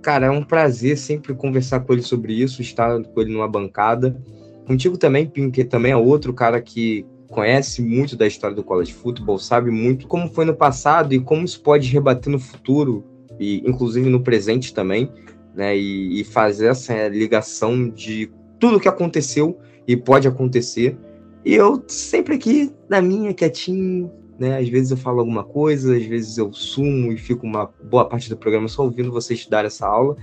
Cara, 0.00 0.24
é 0.24 0.30
um 0.30 0.42
prazer 0.42 0.96
sempre 0.96 1.34
conversar 1.34 1.80
com 1.80 1.92
ele 1.92 2.00
sobre 2.00 2.32
isso, 2.32 2.62
estar 2.62 3.02
com 3.02 3.20
ele 3.20 3.34
numa 3.34 3.48
bancada. 3.48 4.18
Contigo 4.66 4.96
também, 4.96 5.26
Pim, 5.26 5.50
que 5.50 5.62
também 5.62 5.92
é 5.92 5.96
outro 5.96 6.32
cara 6.32 6.58
que 6.62 7.04
conhece 7.34 7.82
muito 7.82 8.16
da 8.16 8.26
história 8.26 8.54
do 8.54 8.62
college 8.62 8.94
football, 8.94 9.38
sabe 9.38 9.70
muito 9.70 10.06
como 10.06 10.28
foi 10.28 10.44
no 10.44 10.54
passado 10.54 11.12
e 11.12 11.20
como 11.20 11.44
isso 11.44 11.60
pode 11.60 11.88
rebater 11.88 12.32
no 12.32 12.38
futuro, 12.38 13.04
e 13.38 13.62
inclusive 13.68 14.08
no 14.08 14.20
presente 14.20 14.72
também, 14.72 15.10
né? 15.54 15.76
E, 15.76 16.20
e 16.20 16.24
fazer 16.24 16.68
essa 16.68 17.08
ligação 17.08 17.88
de 17.88 18.30
tudo 18.60 18.78
que 18.78 18.88
aconteceu 18.88 19.58
e 19.86 19.96
pode 19.96 20.28
acontecer. 20.28 20.96
E 21.44 21.54
eu 21.54 21.82
sempre 21.88 22.36
aqui 22.36 22.72
na 22.88 23.02
minha, 23.02 23.34
quietinho, 23.34 24.10
né? 24.38 24.58
Às 24.58 24.68
vezes 24.68 24.92
eu 24.92 24.96
falo 24.96 25.18
alguma 25.18 25.42
coisa, 25.42 25.96
às 25.96 26.04
vezes 26.04 26.38
eu 26.38 26.52
sumo 26.52 27.12
e 27.12 27.18
fico 27.18 27.44
uma 27.44 27.68
boa 27.90 28.04
parte 28.08 28.28
do 28.28 28.36
programa 28.36 28.68
só 28.68 28.84
ouvindo 28.84 29.10
vocês 29.10 29.44
dar 29.46 29.64
essa 29.64 29.86
aula. 29.86 30.16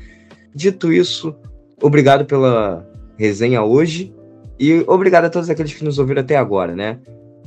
Dito 0.56 0.92
isso, 0.94 1.36
obrigado 1.82 2.26
pela 2.26 2.88
resenha 3.18 3.62
hoje 3.62 4.14
e 4.62 4.86
obrigado 4.88 5.26
a 5.26 5.30
todos 5.32 5.50
aqueles 5.50 5.74
que 5.74 5.84
nos 5.84 5.98
ouviram 5.98 6.22
até 6.22 6.36
agora, 6.36 6.76
né? 6.76 7.00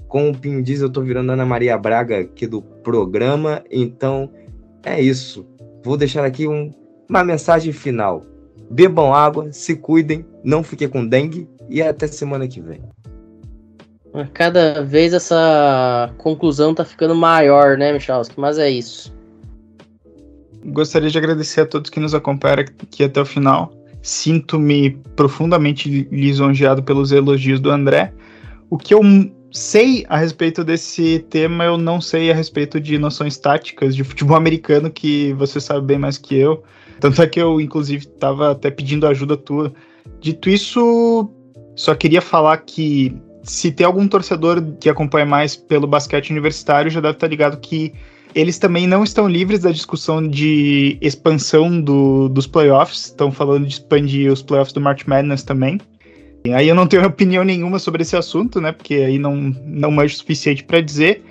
Como 0.09 0.31
o 0.31 0.37
Pinho 0.37 0.61
diz, 0.61 0.81
eu 0.81 0.91
tô 0.91 1.01
virando 1.01 1.31
Ana 1.31 1.47
Maria 1.47 1.79
Braga 1.79 2.19
aqui 2.19 2.45
do 2.45 2.61
programa, 2.61 3.63
então 3.71 4.29
é 4.83 5.01
isso. 5.01 5.47
Vou 5.85 5.97
deixar 5.97 6.25
aqui 6.25 6.49
um, 6.49 6.73
uma 7.09 7.23
mensagem 7.23 7.73
final. 7.73 8.27
Bebam 8.69 9.15
água, 9.15 9.53
se 9.53 9.77
cuidem, 9.77 10.27
não 10.43 10.65
fiquem 10.65 10.89
com 10.89 11.07
dengue 11.07 11.49
e 11.69 11.81
até 11.81 12.09
semana 12.09 12.49
que 12.49 12.61
vem. 12.61 12.81
Cada 14.33 14.83
vez 14.83 15.13
essa 15.13 16.13
conclusão 16.19 16.75
tá 16.75 16.85
ficando 16.85 17.15
maior, 17.15 17.79
né, 17.79 17.93
Michalski? 17.93 18.35
Mas 18.41 18.59
é 18.59 18.69
isso. 18.69 19.15
Gostaria 20.67 21.11
de 21.11 21.19
agradecer 21.19 21.61
a 21.61 21.67
todos 21.67 21.91
que 21.91 22.01
nos 22.01 22.13
acompanharam 22.13 22.65
aqui 22.65 23.05
até 23.05 23.21
o 23.21 23.25
final. 23.25 23.73
Sinto-me 24.05 24.91
profundamente 25.17 26.07
lisonjeado 26.13 26.83
pelos 26.83 27.11
elogios 27.11 27.59
do 27.59 27.71
André. 27.71 28.13
O 28.69 28.77
que 28.77 28.93
eu 28.93 29.01
sei 29.51 30.05
a 30.11 30.19
respeito 30.19 30.63
desse 30.63 31.21
tema, 31.31 31.65
eu 31.65 31.79
não 31.79 32.03
sei 32.03 32.31
a 32.31 32.35
respeito 32.35 32.79
de 32.79 32.99
noções 32.99 33.39
táticas 33.39 33.97
de 33.97 34.05
futebol 34.05 34.37
americano, 34.39 34.91
que 34.91 35.33
você 35.33 35.59
sabe 35.59 35.87
bem 35.87 35.99
mais 35.99 36.19
que 36.19 36.37
eu. 36.37 36.63
Tanto 37.01 37.23
é 37.23 37.27
que 37.27 37.41
eu, 37.41 37.59
inclusive, 37.59 38.05
estava 38.05 38.51
até 38.51 38.71
pedindo 38.71 39.07
ajuda 39.07 39.39
tua. 39.39 39.73
Dito 40.21 40.51
isso, 40.51 41.31
só 41.75 41.95
queria 41.95 42.21
falar 42.21 42.59
que 42.59 43.17
se 43.43 43.73
tem 43.73 43.87
algum 43.87 44.07
torcedor 44.07 44.63
que 44.79 44.91
acompanha 44.91 45.25
mais 45.25 45.57
pelo 45.57 45.87
basquete 45.87 46.31
universitário, 46.31 46.91
já 46.91 47.01
deve 47.01 47.15
estar 47.15 47.27
ligado 47.27 47.59
que 47.59 47.95
eles 48.35 48.59
também 48.59 48.87
não 48.87 49.05
estão 49.05 49.29
livres 49.29 49.61
da 49.61 49.71
discussão 49.71 50.27
de 50.27 50.99
expansão 51.01 51.81
do, 51.81 52.29
dos 52.29 52.47
playoffs. 52.47 53.07
Estão 53.07 53.31
falando 53.31 53.67
de 53.67 53.75
expandir 53.75 54.33
os 54.33 54.43
playoffs 54.43 54.73
do 54.73 54.81
March 54.81 55.05
Madness 55.07 55.43
também. 55.43 55.81
E 56.45 56.53
aí 56.53 56.69
eu 56.69 56.75
não 56.75 56.87
tenho 56.87 57.05
opinião 57.07 57.45
nenhuma 57.45 57.79
sobre 57.79 58.03
esse 58.03 58.17
assunto, 58.17 58.61
né? 58.61 58.73
Porque 58.73 58.95
aí 58.95 59.19
não, 59.19 59.37
não 59.65 59.91
manjo 59.91 60.15
o 60.15 60.19
suficiente 60.19 60.65
para 60.65 60.81
dizer. 60.81 61.23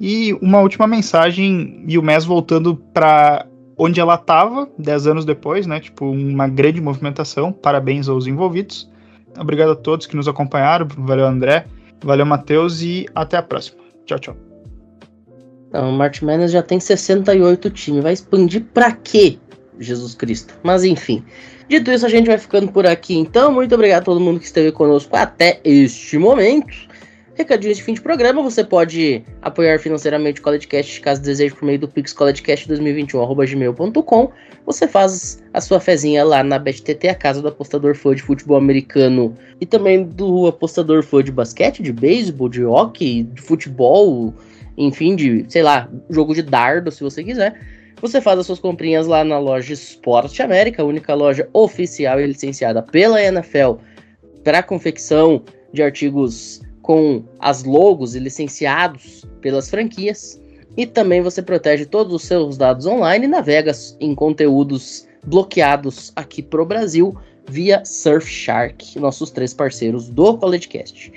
E 0.00 0.32
uma 0.42 0.60
última 0.60 0.86
mensagem, 0.86 1.84
e 1.86 1.98
o 1.98 2.02
MES 2.02 2.24
voltando 2.24 2.76
para 2.92 3.46
onde 3.78 4.00
ela 4.00 4.14
estava, 4.14 4.68
10 4.78 5.06
anos 5.06 5.24
depois, 5.24 5.66
né? 5.66 5.78
Tipo, 5.80 6.10
uma 6.10 6.48
grande 6.48 6.80
movimentação. 6.80 7.52
Parabéns 7.52 8.08
aos 8.08 8.26
envolvidos. 8.26 8.90
Obrigado 9.38 9.72
a 9.72 9.76
todos 9.76 10.06
que 10.06 10.16
nos 10.16 10.26
acompanharam. 10.26 10.88
Valeu, 10.98 11.26
André. 11.26 11.66
Valeu, 12.02 12.24
Matheus. 12.24 12.82
E 12.82 13.06
até 13.14 13.36
a 13.36 13.42
próxima. 13.42 13.82
Tchau, 14.06 14.18
tchau. 14.18 14.45
Não, 15.76 15.90
o 15.90 15.92
March 15.92 16.22
Madness 16.22 16.52
já 16.52 16.62
tem 16.62 16.80
68 16.80 17.68
times. 17.68 18.02
Vai 18.02 18.14
expandir 18.14 18.64
pra 18.72 18.92
quê? 18.92 19.36
Jesus 19.78 20.14
Cristo. 20.14 20.54
Mas 20.62 20.84
enfim. 20.84 21.22
Dito 21.68 21.90
isso, 21.90 22.06
a 22.06 22.08
gente 22.08 22.26
vai 22.26 22.38
ficando 22.38 22.72
por 22.72 22.86
aqui. 22.86 23.14
Então, 23.14 23.52
muito 23.52 23.74
obrigado 23.74 24.00
a 24.00 24.04
todo 24.06 24.18
mundo 24.18 24.40
que 24.40 24.46
esteve 24.46 24.72
conosco 24.72 25.14
até 25.14 25.60
este 25.62 26.16
momento. 26.16 26.74
Recadinhos 27.34 27.76
de 27.76 27.82
fim 27.82 27.92
de 27.92 28.00
programa, 28.00 28.42
você 28.42 28.64
pode 28.64 29.22
apoiar 29.42 29.78
financeiramente 29.78 30.40
o 30.40 30.42
CollegeCast 30.42 30.98
caso 31.02 31.20
deseje 31.20 31.54
por 31.54 31.66
meio 31.66 31.78
do 31.78 31.86
Pix 31.86 32.14
CollegeCast2021.gmail.com. 32.14 34.30
Você 34.64 34.88
faz 34.88 35.42
a 35.52 35.60
sua 35.60 35.78
fezinha 35.78 36.24
lá 36.24 36.42
na 36.42 36.58
BetTT, 36.58 37.08
a 37.08 37.14
casa 37.14 37.42
do 37.42 37.48
apostador 37.48 37.94
fã 37.94 38.14
de 38.14 38.22
futebol 38.22 38.56
americano 38.56 39.36
e 39.60 39.66
também 39.66 40.04
do 40.04 40.46
apostador 40.46 41.02
fã 41.02 41.22
de 41.22 41.30
basquete, 41.30 41.82
de 41.82 41.92
beisebol, 41.92 42.48
de 42.48 42.64
hockey, 42.64 43.24
de 43.24 43.42
futebol, 43.42 44.32
enfim, 44.76 45.16
de, 45.16 45.44
sei 45.48 45.62
lá, 45.62 45.88
jogo 46.10 46.34
de 46.34 46.42
dardo, 46.42 46.90
se 46.90 47.02
você 47.02 47.22
quiser. 47.24 47.58
Você 48.00 48.20
faz 48.20 48.38
as 48.38 48.46
suas 48.46 48.58
comprinhas 48.58 49.06
lá 49.06 49.24
na 49.24 49.38
loja 49.38 49.72
Esporte 49.72 50.42
América, 50.42 50.82
a 50.82 50.86
única 50.86 51.14
loja 51.14 51.48
oficial 51.52 52.20
e 52.20 52.26
licenciada 52.26 52.82
pela 52.82 53.22
NFL 53.22 53.76
para 54.44 54.62
confecção 54.62 55.42
de 55.72 55.82
artigos 55.82 56.60
com 56.82 57.24
as 57.40 57.64
logos 57.64 58.14
e 58.14 58.18
licenciados 58.18 59.24
pelas 59.40 59.70
franquias. 59.70 60.40
E 60.76 60.84
também 60.84 61.22
você 61.22 61.40
protege 61.40 61.86
todos 61.86 62.12
os 62.12 62.22
seus 62.22 62.58
dados 62.58 62.84
online 62.86 63.24
e 63.24 63.28
navega 63.28 63.72
em 63.98 64.14
conteúdos 64.14 65.06
bloqueados 65.26 66.12
aqui 66.14 66.42
para 66.42 66.62
o 66.62 66.66
Brasil 66.66 67.16
via 67.48 67.82
Surfshark, 67.84 68.98
nossos 68.98 69.30
três 69.30 69.54
parceiros 69.54 70.10
do 70.10 70.36
CollegeCast. 70.36 71.12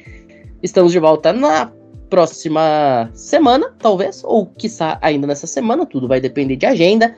Estamos 0.64 0.92
de 0.92 1.00
volta 1.00 1.34
na 1.34 1.72
próxima 2.10 3.10
semana, 3.14 3.74
talvez, 3.80 4.24
ou 4.24 4.46
quiçá 4.46 4.98
ainda 5.02 5.28
nessa 5.28 5.48
semana, 5.48 5.86
tudo 5.86 6.08
vai 6.08 6.20
depender 6.20 6.56
de 6.56 6.66
agenda. 6.66 7.16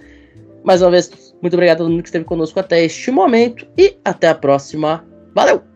Mais 0.63 0.81
uma 0.81 0.91
vez, 0.91 1.33
muito 1.41 1.53
obrigado 1.53 1.77
a 1.77 1.79
todo 1.79 1.89
mundo 1.89 2.03
que 2.03 2.09
esteve 2.09 2.25
conosco 2.25 2.59
até 2.59 2.83
este 2.83 3.09
momento 3.09 3.65
e 3.77 3.97
até 4.05 4.29
a 4.29 4.35
próxima. 4.35 5.03
Valeu! 5.33 5.70